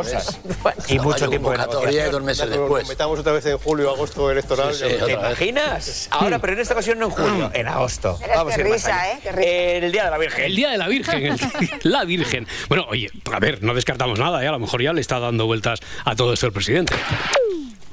Y 0.88 0.98
mucho 0.98 1.28
tiempo 1.28 1.50
de 1.52 1.92
y 1.92 2.10
dos 2.10 2.22
meses 2.22 2.50
después. 2.50 2.88
Metamos 2.88 3.18
otra 3.18 3.32
vez 3.32 3.46
en 3.46 3.58
julio, 3.58 3.90
agosto 3.90 4.11
electoral. 4.30 4.74
Sí, 4.74 4.84
sí, 4.88 5.04
vez. 5.04 5.10
imaginas? 5.10 6.08
Ahora, 6.10 6.38
pero 6.38 6.52
en 6.54 6.58
esta 6.60 6.74
ocasión 6.74 6.98
no 6.98 7.06
en 7.06 7.10
julio, 7.12 7.50
en 7.54 7.66
agosto. 7.68 8.18
Vamos 8.34 8.52
a 8.54 8.56
ir 8.56 8.62
qué 8.64 8.68
más 8.70 8.72
risa, 8.78 9.00
allá. 9.02 9.12
¿eh? 9.14 9.20
Qué 9.22 9.32
risa. 9.32 9.86
El 9.86 9.92
Día 9.92 10.04
de 10.04 10.10
la 10.10 10.18
Virgen. 10.18 10.44
El 10.44 10.56
Día 10.56 10.70
de 10.70 10.78
la 10.78 10.88
Virgen, 10.88 11.22
el- 11.26 11.38
la 11.82 12.04
Virgen. 12.04 12.46
Bueno, 12.68 12.86
oye, 12.88 13.10
a 13.32 13.38
ver, 13.40 13.62
no 13.62 13.74
descartamos 13.74 14.18
nada, 14.18 14.42
¿eh? 14.44 14.48
a 14.48 14.52
lo 14.52 14.58
mejor 14.58 14.82
ya 14.82 14.92
le 14.92 15.00
está 15.00 15.18
dando 15.20 15.46
vueltas 15.46 15.80
a 16.04 16.14
todo 16.16 16.32
esto 16.32 16.46
el 16.46 16.52
presidente. 16.52 16.94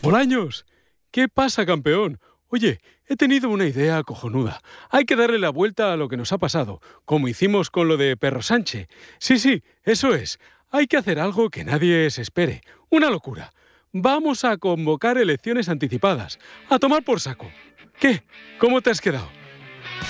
Bolaños, 0.01 0.65
¿qué 1.11 1.27
pasa, 1.27 1.65
campeón? 1.65 2.19
Oye, 2.49 2.79
he 3.07 3.15
tenido 3.15 3.49
una 3.49 3.65
idea 3.65 4.01
cojonuda. 4.03 4.61
Hay 4.89 5.05
que 5.05 5.15
darle 5.15 5.39
la 5.39 5.49
vuelta 5.49 5.93
a 5.93 5.97
lo 5.97 6.07
que 6.09 6.17
nos 6.17 6.31
ha 6.31 6.37
pasado, 6.37 6.81
como 7.05 7.27
hicimos 7.27 7.69
con 7.69 7.87
lo 7.87 7.97
de 7.97 8.17
Perro 8.17 8.41
Sánchez. 8.41 8.87
Sí, 9.19 9.37
sí, 9.39 9.63
eso 9.83 10.15
es. 10.15 10.39
Hay 10.71 10.87
que 10.87 10.97
hacer 10.97 11.19
algo 11.19 11.49
que 11.49 11.63
nadie 11.65 12.09
se 12.11 12.21
espere. 12.21 12.61
Una 12.89 13.09
locura. 13.09 13.51
Vamos 13.91 14.45
a 14.45 14.57
convocar 14.57 15.17
elecciones 15.17 15.67
anticipadas. 15.67 16.37
A 16.69 16.77
tomar 16.77 17.03
por 17.03 17.19
saco. 17.19 17.49
¿Qué? 17.99 18.21
¿Cómo 18.59 18.81
te 18.81 18.91
has 18.91 19.01
quedado? 19.01 19.27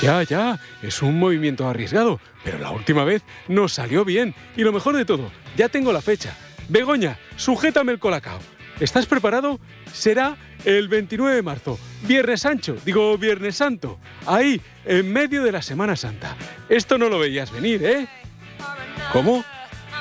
Ya, 0.02 0.22
ya, 0.24 0.60
es 0.84 1.02
un 1.02 1.18
movimiento 1.18 1.66
arriesgado, 1.66 2.20
pero 2.44 2.60
la 2.60 2.72
última 2.72 3.06
vez 3.06 3.24
nos 3.48 3.72
salió 3.72 4.04
bien. 4.04 4.36
Y 4.58 4.64
lo 4.64 4.74
mejor 4.74 4.98
de 4.98 5.06
todo, 5.06 5.32
ya 5.56 5.70
tengo 5.70 5.94
la 5.94 6.02
fecha. 6.02 6.36
Begoña, 6.68 7.18
sujétame 7.38 7.94
el 7.94 8.00
colacao. 8.00 8.40
¿Estás 8.82 9.06
preparado? 9.06 9.62
Será 9.94 10.36
el 10.66 10.90
29 10.90 11.38
de 11.38 11.42
marzo, 11.42 11.80
Viernes 12.04 12.42
Sancho, 12.42 12.76
digo 12.86 13.18
Viernes 13.18 13.56
Santo, 13.56 13.98
ahí, 14.26 14.62
en 14.86 15.12
medio 15.12 15.42
de 15.44 15.54
la 15.54 15.62
Semana 15.62 15.96
Santa. 15.96 16.36
Esto 16.68 16.98
no 16.98 17.08
lo 17.08 17.18
veías 17.18 17.52
venir, 17.52 17.84
¿eh? 17.84 18.08
¿Cómo? 19.14 19.44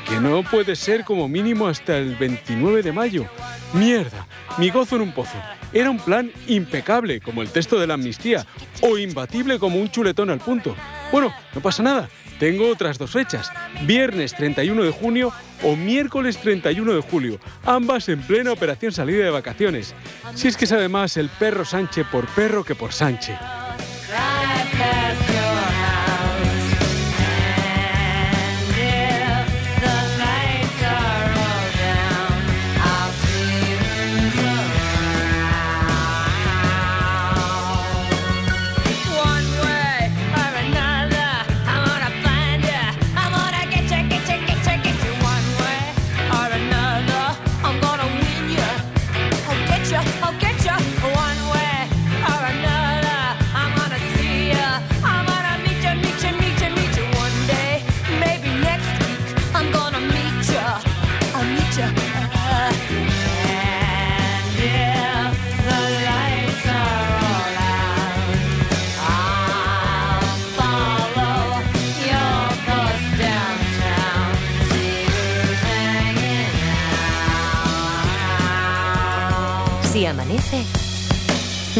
Que 0.09 0.21
no 0.21 0.43
puede 0.43 0.75
ser 0.75 1.05
como 1.05 1.29
mínimo 1.29 1.69
hasta 1.69 1.97
el 1.97 2.17
29 2.17 2.83
de 2.83 2.93
mayo. 2.93 3.27
Mierda, 3.73 4.27
mi 4.57 4.71
gozo 4.71 4.97
en 4.97 5.03
un 5.03 5.13
pozo. 5.13 5.37
Era 5.73 5.91
un 5.91 5.99
plan 5.99 6.31
impecable, 6.47 7.21
como 7.21 7.43
el 7.43 7.51
texto 7.51 7.79
de 7.79 7.87
la 7.87 7.95
amnistía, 7.95 8.47
o 8.81 8.97
imbatible 8.97 9.59
como 9.59 9.79
un 9.79 9.91
chuletón 9.91 10.31
al 10.31 10.39
punto. 10.39 10.75
Bueno, 11.13 11.35
no 11.55 11.61
pasa 11.61 11.83
nada. 11.83 12.09
Tengo 12.39 12.69
otras 12.71 12.99
dos 12.99 13.11
fechas, 13.11 13.51
viernes 13.83 14.35
31 14.35 14.85
de 14.85 14.91
junio 14.93 15.33
o 15.63 15.75
miércoles 15.75 16.39
31 16.39 16.95
de 16.95 17.03
julio, 17.03 17.41
ambas 17.65 18.09
en 18.09 18.23
plena 18.23 18.53
operación 18.53 18.93
salida 18.93 19.25
de 19.25 19.31
vacaciones. 19.31 19.95
Si 20.35 20.47
es 20.47 20.57
que 20.57 20.67
sabe 20.67 20.89
más 20.89 21.17
el 21.17 21.29
perro 21.29 21.65
Sánchez 21.65 22.07
por 22.11 22.27
perro 22.29 22.65
que 22.65 22.77
por 22.77 22.93
Sánchez. 22.93 23.37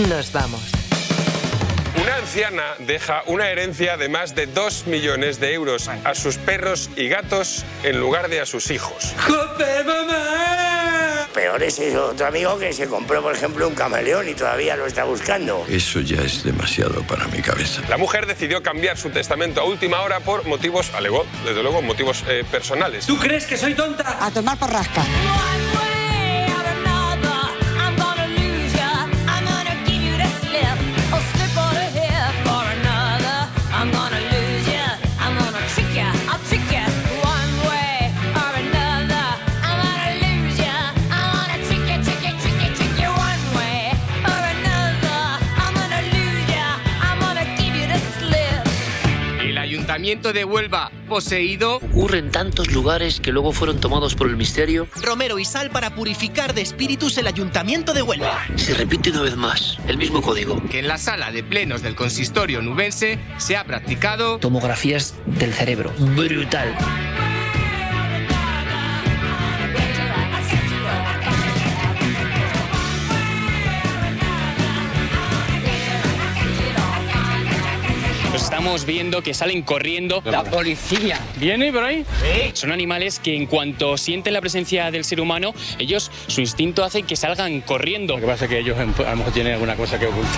Nos 0.09 0.33
vamos. 0.33 0.63
Una 2.01 2.17
anciana 2.17 2.75
deja 2.79 3.23
una 3.27 3.51
herencia 3.51 3.97
de 3.97 4.09
más 4.09 4.35
de 4.35 4.47
2 4.47 4.87
millones 4.87 5.39
de 5.39 5.53
euros 5.53 5.89
a 5.89 6.15
sus 6.15 6.39
perros 6.39 6.89
y 6.97 7.09
gatos 7.09 7.65
en 7.83 8.01
lugar 8.01 8.29
de 8.29 8.41
a 8.41 8.47
sus 8.47 8.71
hijos. 8.71 9.15
¡Joder, 9.27 9.85
mamá! 9.85 11.29
Peor 11.35 11.63
es 11.63 11.79
ese 11.79 11.99
otro 11.99 12.27
amigo 12.27 12.59
que 12.59 12.73
se 12.73 12.87
compró, 12.87 13.23
por 13.23 13.35
ejemplo, 13.35 13.69
un 13.69 13.75
camaleón 13.75 14.29
y 14.29 14.35
todavía 14.35 14.77
lo 14.77 14.87
está 14.87 15.05
buscando. 15.05 15.67
Eso 15.69 16.01
ya 16.01 16.23
es 16.23 16.43
demasiado 16.43 17.03
para 17.03 17.27
mi 17.27 17.43
cabeza. 17.43 17.83
La 17.89 17.99
mujer 17.99 18.27
decidió 18.27 18.63
cambiar 18.63 18.97
su 18.97 19.11
testamento 19.11 19.61
a 19.61 19.65
última 19.65 20.01
hora 20.01 20.21
por 20.21 20.47
motivos, 20.47 20.91
alegó, 20.95 21.27
desde 21.45 21.63
luego, 21.63 21.83
motivos 21.83 22.25
eh, 22.29 22.45
personales. 22.51 23.07
¿Tú 23.07 23.19
crees 23.19 23.45
que 23.45 23.59
soy 23.59 23.75
tonta? 23.75 24.25
A 24.25 24.31
tomar 24.31 24.57
por 24.59 24.71
rasca. 24.71 25.05
Ayuntamiento 50.09 50.33
de 50.33 50.45
Huelva 50.47 50.91
poseído. 51.07 51.77
Ocurre 51.77 52.19
en 52.19 52.31
tantos 52.31 52.73
lugares 52.73 53.21
que 53.21 53.31
luego 53.31 53.53
fueron 53.53 53.79
tomados 53.79 54.15
por 54.15 54.27
el 54.29 54.37
misterio. 54.37 54.89
Romero 55.03 55.39
y 55.39 55.45
sal 55.45 55.71
para 55.71 55.95
purificar 55.95 56.55
de 56.55 56.63
espíritus 56.63 57.19
el 57.19 57.27
ayuntamiento 57.27 57.93
de 57.93 58.01
Huelva. 58.01 58.39
Se 58.57 58.73
repite 58.73 59.11
una 59.11 59.21
vez 59.21 59.37
más, 59.37 59.79
el 59.87 59.99
mismo 59.99 60.23
código. 60.23 60.63
Que 60.71 60.79
en 60.79 60.89
la 60.89 60.97
sala 60.97 61.31
de 61.31 61.43
plenos 61.43 61.83
del 61.83 61.95
consistorio 61.95 62.63
nubense 62.63 63.19
se 63.37 63.59
ha 63.59 63.65
practicado. 63.65 64.39
Tomografías 64.39 65.15
del 65.27 65.53
cerebro. 65.53 65.93
Brutal. 65.99 66.75
Estamos 78.59 78.87
viendo 78.87 79.23
que 79.23 79.35
salen 79.35 79.63
corriendo. 79.63 80.21
La 80.25 80.43
policía. 80.43 81.21
¿Viene 81.37 81.73
por 81.73 81.85
ahí? 81.85 82.05
Son 82.55 82.73
animales 82.73 83.21
que 83.21 83.37
en 83.37 83.47
cuanto 83.47 83.97
sienten 83.97 84.33
la 84.33 84.41
presencia 84.41 84.91
del 84.91 85.05
ser 85.05 85.21
humano, 85.21 85.55
ellos, 85.79 86.11
su 86.27 86.41
instinto 86.41 86.83
hace 86.83 87.05
que 87.05 87.15
salgan 87.15 87.61
corriendo. 87.61 88.15
Lo 88.17 88.21
que 88.21 88.27
pasa 88.27 88.47
es 88.47 88.51
que 88.51 88.59
ellos 88.59 88.77
a 88.77 88.85
lo 88.85 89.17
mejor 89.17 89.33
tienen 89.33 89.53
alguna 89.53 89.77
cosa 89.77 89.97
que 89.97 90.07
ocultar. 90.07 90.33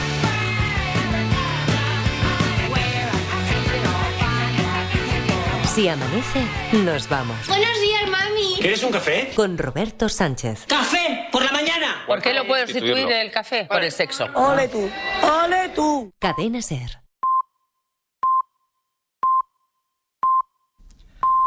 Si 5.75 5.89
amanece, 5.89 6.41
nos 6.73 7.09
vamos. 7.09 7.47
Buenos 7.47 7.81
días, 7.81 8.11
mami. 8.11 8.57
¿Quieres 8.61 8.83
un 8.83 8.93
café? 8.93 9.31
Con 9.35 9.57
Roberto 9.57 10.11
Sánchez. 10.11 10.67
¡Café! 10.67 11.29
¡Por 11.33 11.43
la 11.43 11.53
mañana! 11.53 12.05
¿Por 12.07 12.21
qué 12.21 12.35
lo 12.35 12.47
puedo 12.47 12.67
sustituir 12.67 13.11
el 13.11 13.31
café? 13.31 13.65
Por 13.65 13.83
el 13.83 13.91
sexo. 13.91 14.27
Ole 14.35 14.69
tú, 14.69 14.91
ole 15.23 15.71
tú. 15.75 16.13
Cadena 16.19 16.61
Ser. 16.61 17.01